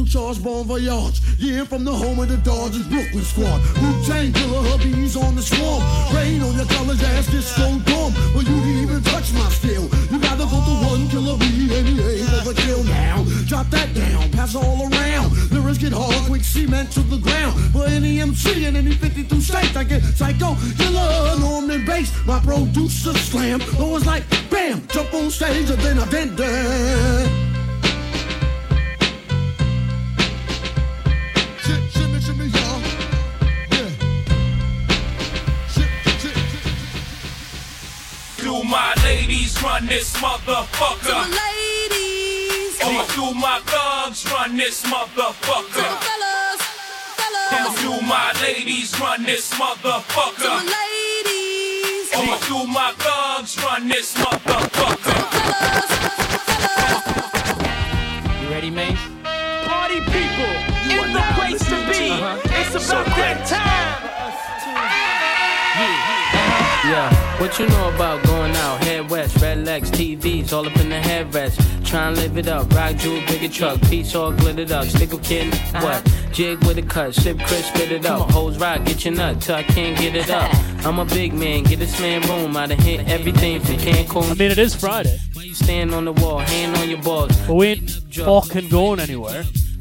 Charge, 0.06 0.43
bon 0.43 0.64
voyage. 0.64 1.20
Yeah, 1.39 1.64
from 1.64 1.85
the 1.85 1.93
home 1.93 2.18
of 2.18 2.28
the 2.28 2.36
Dodgers, 2.39 2.86
Brooklyn 2.86 3.24
squad. 3.24 3.60
Wu-Tang 3.81 4.32
killer 4.32 4.62
hubbies 4.68 5.16
on 5.16 5.35
the 5.35 5.43
swarm. 5.43 5.82
Rain 6.14 6.43
on 6.43 6.55
your 6.55 6.66
college 6.66 7.02
ass, 7.02 7.26
disco 7.26 7.78
dumb. 7.85 8.12
But 8.35 8.47
you 8.47 8.56
didn't 8.60 8.82
even 8.82 9.02
touch 9.02 9.32
my 9.32 9.48
skill. 9.51 9.89
You 10.10 10.18
rather 10.18 10.44
vote 10.44 10.64
the 10.66 10.76
one 10.86 11.09
killer 11.09 11.36
B, 11.39 11.68
NBA, 11.68 12.24
overkill 12.40 12.85
now. 12.86 13.24
Drop 13.47 13.68
that 13.70 13.94
down, 13.94 14.31
pass 14.31 14.55
all 14.55 14.89
around. 14.93 15.32
Lyrics 15.51 15.78
get 15.78 15.93
hard, 15.93 16.14
quick 16.26 16.44
cement 16.44 16.93
to 16.93 17.01
the 17.01 17.18
ground. 17.18 17.55
For 17.72 17.86
any 17.86 18.20
MC 18.20 18.66
in 18.66 18.76
any 18.76 18.93
52 18.93 19.40
states, 19.40 19.76
I 19.76 19.85
get 19.85 20.02
psycho, 20.02 20.56
killer, 20.76 21.39
Norman 21.40 21.85
Bates. 21.85 22.12
My 22.26 22.39
producer 22.40 23.14
slam. 23.14 23.60
What 67.55 67.60
you 67.60 67.68
know 67.68 67.94
about 67.94 68.22
going 68.24 68.56
out? 68.56 68.82
Head 68.82 69.09
west, 69.09 69.40
red 69.40 69.64
legs, 69.64 69.89
TVs, 69.89 70.52
all 70.52 70.66
up 70.66 70.76
in 70.76 70.89
the 70.89 70.97
headrest. 70.97 71.86
Try 71.86 72.09
and 72.09 72.16
live 72.16 72.36
it 72.36 72.48
up, 72.48 72.72
rock 72.72 72.97
jewel, 72.97 73.20
bigger 73.28 73.48
truck, 73.48 73.81
piece 73.82 74.12
all 74.16 74.32
glittered 74.32 74.72
up. 74.72 74.86
Stick 74.86 75.12
a 75.12 75.18
kid, 75.18 75.55
uh-huh. 75.55 75.81
what? 75.82 76.32
Jig 76.32 76.59
with 76.64 76.78
a 76.78 76.82
cut, 76.82 77.14
sip 77.14 77.39
crisp, 77.39 77.72
spit 77.72 77.93
it 77.93 78.06
up. 78.06 78.28
Hoes 78.32 78.59
rock, 78.59 78.85
get 78.85 79.05
your 79.05 79.14
nut 79.14 79.40
till 79.40 79.55
I 79.55 79.62
can't 79.62 79.97
get 79.97 80.16
it 80.16 80.31
up. 80.31 80.51
I'm 80.85 80.98
a 80.98 81.05
big 81.05 81.32
man, 81.32 81.62
get 81.62 81.78
this 81.78 82.01
man 82.01 82.22
room. 82.22 82.56
I 82.56 82.66
done 82.66 82.78
hit 82.78 83.09
everything 83.09 83.60
from 83.60 83.76
Cancun. 83.76 84.31
I 84.32 84.35
mean, 84.35 84.51
it 84.51 84.59
is 84.59 84.74
Friday. 84.74 85.18
Why 85.35 85.43
you 85.44 85.55
stand 85.55 85.94
on 85.94 86.06
the 86.06 86.12
wall, 86.12 86.39
hand 86.39 86.76
on 86.78 86.90
your 86.90 87.02
balls? 87.02 87.36
But 87.47 87.55
we 87.55 87.66
ain't 87.68 87.90
fucking 87.90 88.68
going 88.68 88.98
anywhere. 88.98 89.44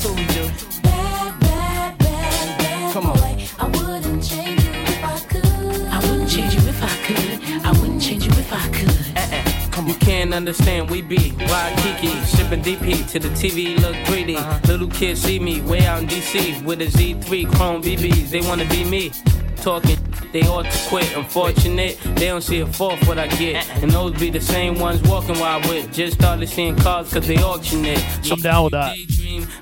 That's 0.00 0.12
what 0.12 0.18
we 0.18 0.26
do. 0.32 0.80
Bad, 0.82 1.40
bad, 1.40 1.98
bad, 1.98 2.58
bad 2.58 2.92
Come 2.94 3.06
on. 3.06 3.18
boy. 3.18 3.46
I 3.58 3.66
wouldn't 3.66 4.24
change 4.24 4.64
you 4.64 4.70
if 4.70 5.04
I 5.04 5.18
could. 5.28 5.44
I 5.44 5.98
wouldn't 5.98 6.30
change 6.30 6.54
you 6.54 6.60
if 6.60 6.82
I 6.82 6.88
could. 7.04 7.66
I 7.66 7.72
wouldn't 7.72 8.00
change 8.00 8.24
you 8.24 8.30
if 8.32 8.50
I 8.50 8.68
could. 8.70 9.86
You 9.86 9.94
can't 9.96 10.32
understand, 10.32 10.88
we 10.88 11.02
be 11.02 11.34
wild 11.38 11.76
Kiki, 11.80 12.08
shipping 12.24 12.62
DP 12.62 13.10
to 13.10 13.18
the 13.18 13.28
TV, 13.28 13.78
look 13.80 13.94
3D. 14.06 14.36
Uh-huh. 14.36 14.60
Little 14.68 14.88
kids 14.88 15.20
see 15.20 15.38
me 15.38 15.60
way 15.60 15.84
out 15.84 16.00
in 16.02 16.08
DC 16.08 16.64
with 16.64 16.80
a 16.80 16.86
Z3 16.86 17.54
Chrome 17.54 17.82
BBs. 17.82 18.30
They 18.30 18.40
wanna 18.40 18.64
be 18.66 18.84
me, 18.84 19.10
talking. 19.56 19.98
They 20.32 20.42
ought 20.42 20.64
to 20.64 20.88
quit. 20.88 21.16
Unfortunate, 21.16 21.98
they 22.16 22.26
don't 22.26 22.42
see 22.42 22.60
a 22.60 22.66
fourth 22.66 23.06
what 23.08 23.18
I 23.18 23.26
get. 23.26 23.68
Uh-uh. 23.68 23.80
And 23.82 23.90
those 23.90 24.12
be 24.18 24.30
the 24.30 24.40
same 24.40 24.78
ones 24.78 25.02
walking 25.02 25.38
while 25.38 25.60
I 25.62 25.68
with. 25.68 25.92
Just 25.92 26.14
started 26.18 26.48
seeing 26.48 26.76
cars 26.76 27.12
cause 27.12 27.26
they 27.26 27.38
auction 27.38 27.84
it. 27.84 27.98
So 28.24 28.34
I'm 28.34 28.40
down 28.40 28.64
with 28.64 28.72
that. 28.72 28.96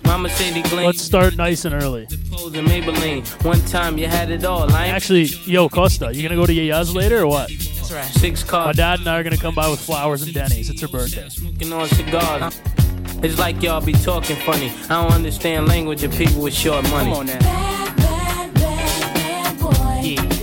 Mama 0.05 0.29
say. 0.31 0.63
Let's 0.73 1.03
start 1.03 1.37
nice 1.37 1.65
and 1.65 1.75
early. 1.75 2.07
Pose 2.31 2.55
in 2.55 2.67
One 3.43 3.61
time 3.67 3.99
you 3.99 4.07
had 4.07 4.31
it 4.31 4.45
all. 4.45 4.71
I 4.73 4.87
Actually, 4.89 5.25
yo, 5.45 5.69
Costa, 5.69 6.15
you 6.15 6.23
gonna 6.23 6.41
go 6.41 6.47
to 6.47 6.53
Yaya's 6.53 6.95
later 6.95 7.21
or 7.21 7.27
what? 7.27 7.49
That's 7.49 7.93
right. 7.93 8.05
Six 8.05 8.43
cars. 8.43 8.67
My 8.67 8.73
dad 8.73 9.01
and 9.01 9.09
I 9.09 9.19
are 9.19 9.23
gonna 9.23 9.37
come 9.37 9.55
by 9.55 9.69
with 9.69 9.81
flowers 9.81 10.23
and 10.23 10.33
Denny's. 10.33 10.71
It's 10.71 10.81
her 10.81 10.89
birthday. 10.89 11.29
smoking 11.29 11.73
on 11.73 11.89
cigars. 11.89 12.61
It's 13.23 13.39
like 13.39 13.63
y'all 13.63 13.81
be 13.81 13.93
talking 13.93 14.37
funny. 14.37 14.73
I 14.85 15.03
don't 15.03 15.13
understand 15.13 15.67
language 15.67 16.05
of 16.05 16.13
people 16.13 16.43
with 16.43 16.55
short 16.55 16.89
money. 16.91 17.11
Come 17.11 17.19
on 17.21 17.27
now. 17.27 17.39
Bad 17.41 17.99
boy. 19.59 20.01
You 20.03 20.23
make 20.23 20.38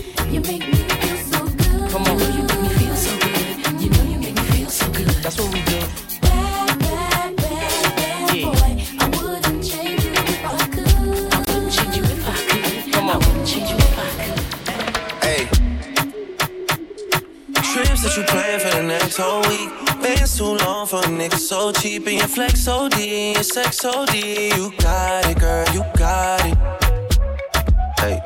that 18.05 18.17
you 18.17 18.23
plan 18.23 18.59
for 18.59 18.69
the 18.69 18.83
next 18.83 19.17
whole 19.17 19.41
week. 19.49 19.69
Bands 20.01 20.37
too 20.37 20.55
long 20.63 20.85
for 20.85 20.99
a 20.99 21.07
nigga 21.07 21.37
so 21.37 21.71
cheap. 21.71 22.05
And 22.07 22.17
your 22.19 22.27
flex 22.27 22.67
OD, 22.67 22.99
your 22.99 23.43
sex 23.43 23.83
OD. 23.83 24.13
You 24.13 24.71
got 24.77 25.25
it, 25.25 25.39
girl, 25.39 25.65
you 25.73 25.83
got 25.97 26.45
it. 26.45 26.57
Hey. 27.99 28.21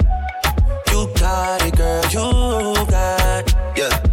You 0.92 1.10
got 1.16 1.62
it, 1.66 1.78
girl, 1.78 2.04
you 2.12 2.86
got 2.88 3.48
it. 3.48 3.56
Yeah. 3.78 4.09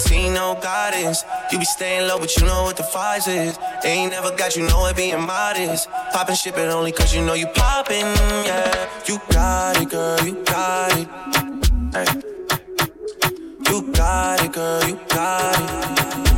17, 0.00 0.32
no 0.32 0.58
guidance. 0.62 1.24
You 1.52 1.58
be 1.58 1.64
staying 1.64 2.08
low, 2.08 2.18
but 2.18 2.34
you 2.36 2.46
know 2.46 2.62
what 2.62 2.76
the 2.76 2.82
price 2.84 3.28
is. 3.28 3.58
They 3.82 3.90
ain't 3.90 4.12
never 4.12 4.34
got 4.34 4.56
you 4.56 4.66
know 4.66 4.86
it 4.86 4.96
being 4.96 5.20
modest. 5.20 5.90
Poppin' 6.12 6.34
shit, 6.34 6.54
but 6.54 6.68
only 6.70 6.92
cause 6.92 7.14
you 7.14 7.22
know 7.24 7.34
you 7.34 7.46
poppin', 7.48 8.06
yeah. 8.46 8.88
You 9.06 9.20
got 9.30 9.80
it, 9.80 9.90
girl, 9.90 10.24
you 10.24 10.42
got 10.44 10.98
it. 10.98 11.08
Hey. 11.94 12.06
You 13.70 13.92
got 13.92 14.44
it, 14.44 14.52
girl, 14.52 14.88
you 14.88 14.98
got 15.08 16.24
it. 16.24 16.29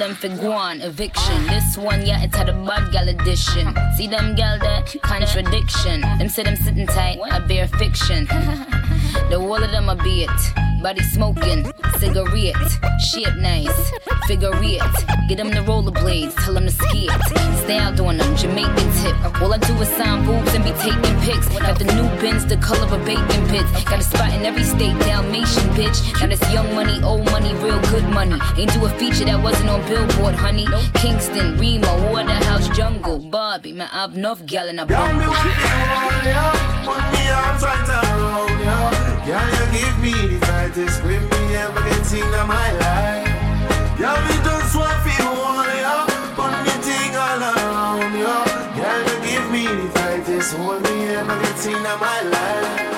Them 0.00 0.14
for 0.14 0.28
guan, 0.28 0.82
eviction. 0.82 1.46
This 1.46 1.76
one, 1.76 2.06
yeah, 2.06 2.22
it's 2.22 2.34
had 2.34 2.48
a 2.48 2.54
bad 2.64 2.90
gal 2.90 3.06
edition. 3.06 3.76
See 3.96 4.06
them 4.06 4.34
gal 4.34 4.58
there? 4.58 4.82
Contradiction. 5.02 6.00
Them 6.00 6.30
say 6.30 6.42
them 6.42 6.56
sitting 6.56 6.86
tight, 6.86 7.18
a 7.30 7.46
bear 7.46 7.68
fiction. 7.68 8.26
The 9.30 9.38
wall 9.38 9.62
of 9.62 9.70
them 9.70 9.88
a 9.88 9.96
be 9.96 10.24
it. 10.24 10.40
Body 10.82 11.02
smoking, 11.02 11.70
cigarette, 11.98 12.56
shit 13.12 13.36
nice, 13.36 13.90
figure 14.26 14.50
it. 14.54 14.80
Get 15.28 15.36
them 15.36 15.50
the 15.50 15.60
rollerblades, 15.60 16.34
tell 16.42 16.54
them 16.54 16.64
to 16.64 16.70
ski 16.72 17.06
it. 17.10 17.22
Stay 17.64 17.76
out 17.76 17.96
doing 17.96 18.16
them, 18.16 18.34
Jamaican 18.34 18.90
tip. 19.02 19.42
All 19.42 19.52
I 19.52 19.58
do 19.58 19.74
is 19.74 19.88
sign 19.88 20.24
boobs 20.24 20.54
and 20.54 20.64
be 20.64 20.70
taking 20.80 21.20
pics. 21.20 21.46
Got 21.58 21.78
the 21.78 21.84
new 21.84 22.08
bins, 22.22 22.46
the 22.46 22.56
color 22.56 22.88
of 22.96 23.04
bacon 23.04 23.46
pits. 23.48 23.70
Got 23.84 24.00
a 24.00 24.02
spot 24.02 24.32
in 24.32 24.46
every 24.46 24.64
state, 24.64 24.98
Dalmatian 25.00 25.68
bitch. 25.76 26.00
Now 26.18 26.28
this 26.28 26.40
young 26.50 26.74
money, 26.74 27.02
old 27.02 27.26
money, 27.26 27.52
real 27.56 27.78
good 27.92 28.08
money. 28.08 28.38
Ain't 28.56 28.72
do 28.72 28.86
a 28.86 28.88
feature 28.98 29.26
that 29.26 29.42
wasn't 29.42 29.68
on 29.68 29.86
Billboard, 29.86 30.34
honey. 30.34 30.66
Kingston, 30.94 31.58
Remo, 31.58 32.10
Waterhouse, 32.10 32.74
Jungle, 32.74 33.18
Barbie. 33.18 33.74
Man, 33.74 33.90
I've 33.92 34.16
enough 34.16 34.46
gal 34.46 34.66
in 34.66 34.78
a 34.78 34.86
Girl, 34.86 35.06
me 35.12 35.26
bumble. 35.26 35.32
yeah. 36.24 36.86
Put 36.88 37.04
me 37.12 37.28
arms 37.28 37.62
right 37.62 37.88
around 37.90 38.48
you. 38.48 38.49
Girl, 39.26 39.46
you 39.46 39.66
give 39.78 39.98
me 40.00 40.12
the 40.28 40.38
tightest 40.46 41.02
grip 41.02 41.20
me 41.20 41.54
ever 41.54 41.82
get 41.82 42.12
in 42.14 42.30
my 42.48 42.72
life. 42.72 43.28
Girl, 43.98 44.16
me 44.16 44.34
just 44.42 44.74
want 44.74 44.96
to 45.04 45.12
hold 45.20 45.68
you. 45.76 45.98
Put 46.36 46.52
me 46.64 46.74
thing 46.80 47.14
all 47.16 47.42
around 47.42 48.12
you. 48.16 48.38
Girl, 48.76 49.00
you 49.08 49.16
give 49.28 49.46
me 49.52 49.64
the 49.66 49.88
tightest 49.92 50.54
hold 50.54 50.82
me 50.82 51.08
ever 51.08 51.36
get 51.42 51.66
in 51.66 51.82
my 51.82 52.20
life. 52.32 52.90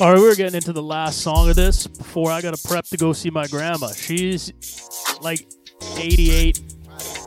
All 0.00 0.10
right, 0.12 0.18
we're 0.18 0.34
getting 0.34 0.56
into 0.56 0.72
the 0.72 0.82
last 0.82 1.20
song 1.20 1.50
of 1.50 1.54
this 1.54 1.86
before 1.86 2.32
I 2.32 2.40
got 2.40 2.56
to 2.56 2.68
prep 2.68 2.86
to 2.86 2.96
go 2.96 3.12
see 3.12 3.30
my 3.30 3.46
grandma. 3.46 3.88
She's 3.92 4.52
like 5.20 5.46
88, 5.96 6.60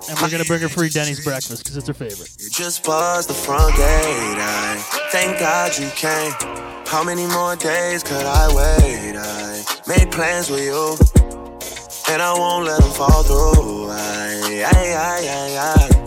and 0.10 0.20
we're 0.22 0.30
gonna 0.30 0.46
bring 0.46 0.62
her 0.62 0.70
free 0.70 0.90
Denny's 0.90 1.24
breakfast 1.24 1.64
because 1.64 1.78
it's 1.78 1.88
her 1.88 1.94
favorite. 1.94 2.30
You 2.40 2.50
just 2.50 2.84
buzzed 2.84 3.30
the 3.30 3.34
front 3.34 3.76
gate. 3.76 4.38
I 4.40 4.78
thank 5.12 5.40
God 5.40 5.78
you 5.78 5.90
came. 5.92 6.32
How 6.86 7.04
many 7.04 7.26
more 7.28 7.56
days 7.56 8.04
could 8.04 8.26
I 8.26 8.48
wait? 8.54 9.16
I 9.18 9.64
made 9.88 10.12
plans 10.12 10.50
with 10.50 10.62
you, 10.62 10.98
and 12.14 12.22
I 12.22 12.34
won't 12.38 12.66
let 12.66 12.82
them 12.82 12.92
fall 12.92 13.24
through. 13.24 13.90
I, 13.90 14.64
I, 14.64 14.78
I, 14.94 15.18
I, 15.28 15.58
I. 15.74 16.06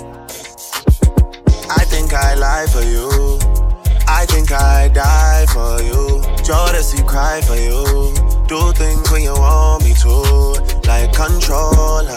I 1.71 1.85
think 1.85 2.15
I 2.15 2.35
lie 2.35 2.67
for 2.67 2.83
you. 2.83 3.39
I 4.09 4.25
think 4.27 4.53
I 4.53 4.89
die 4.89 5.47
for 5.53 5.83
you. 5.83 6.23
Jodeci 6.43 7.07
cry 7.07 7.41
for 7.43 7.57
you. 7.57 8.15
Do 8.47 8.73
things 8.73 9.11
when 9.11 9.23
you 9.23 9.35
want 9.35 9.85
me 9.85 9.93
to, 9.95 10.11
like 10.89 11.13
controller, 11.13 12.17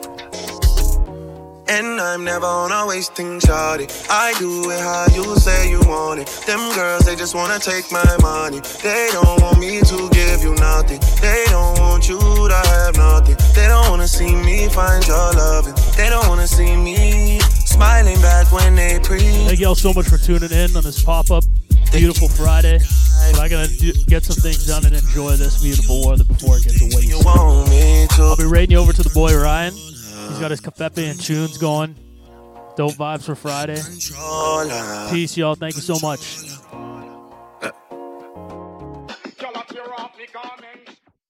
And 1.71 2.01
I'm 2.01 2.25
never 2.25 2.45
on 2.45 2.69
a 2.69 2.85
wasting 2.85 3.39
shawty. 3.39 3.87
I 4.09 4.33
do 4.37 4.69
it 4.71 4.79
how 4.81 5.05
you 5.15 5.23
say 5.37 5.69
you 5.69 5.79
want 5.87 6.19
it. 6.19 6.27
Them 6.45 6.59
girls, 6.75 7.05
they 7.05 7.15
just 7.15 7.33
wanna 7.33 7.59
take 7.59 7.89
my 7.93 8.03
money. 8.21 8.59
They 8.83 9.07
don't 9.13 9.41
want 9.41 9.57
me 9.57 9.79
to 9.79 10.09
give 10.11 10.43
you 10.43 10.53
nothing. 10.55 10.99
They 11.21 11.45
don't 11.47 11.79
want 11.79 12.09
you 12.09 12.19
to 12.19 12.61
have 12.75 12.97
nothing. 12.97 13.37
They 13.55 13.67
don't 13.71 13.89
wanna 13.89 14.09
see 14.09 14.35
me 14.35 14.67
find 14.67 15.07
your 15.07 15.31
loving. 15.31 15.73
They 15.95 16.09
don't 16.09 16.27
wanna 16.27 16.45
see 16.45 16.75
me 16.75 17.39
smiling 17.39 18.19
back 18.19 18.51
when 18.51 18.75
they 18.75 18.99
pre. 18.99 19.19
Thank 19.47 19.61
y'all 19.61 19.73
so 19.73 19.93
much 19.93 20.09
for 20.09 20.17
tuning 20.17 20.51
in 20.51 20.75
on 20.75 20.83
this 20.83 21.01
pop 21.01 21.31
up. 21.31 21.45
Beautiful 21.93 22.27
Friday. 22.27 22.79
But 23.31 23.39
I 23.39 23.47
gotta 23.47 23.71
do, 23.77 23.93
get 24.07 24.25
some 24.25 24.35
things 24.35 24.67
done 24.67 24.83
and 24.83 24.93
enjoy 24.93 25.37
this 25.37 25.63
beautiful 25.63 26.05
weather 26.05 26.25
before 26.25 26.57
it 26.57 26.65
gets 26.65 26.81
away. 26.81 27.07
I'll 28.19 28.35
be 28.35 28.43
raiding 28.43 28.71
you 28.71 28.77
over 28.77 28.91
to 28.91 29.03
the 29.03 29.11
boy 29.11 29.33
Ryan. 29.33 29.73
He's 30.31 30.39
got 30.39 30.51
his 30.51 30.61
Kafepe 30.61 31.11
and 31.11 31.19
tunes 31.19 31.57
going. 31.57 31.93
Dope 32.77 32.93
vibes 32.93 33.23
for 33.23 33.35
Friday. 33.35 33.75
Peace, 35.11 35.35
y'all. 35.35 35.55
Thank 35.55 35.75
you 35.75 35.81
so 35.81 35.99
much. 36.01 36.21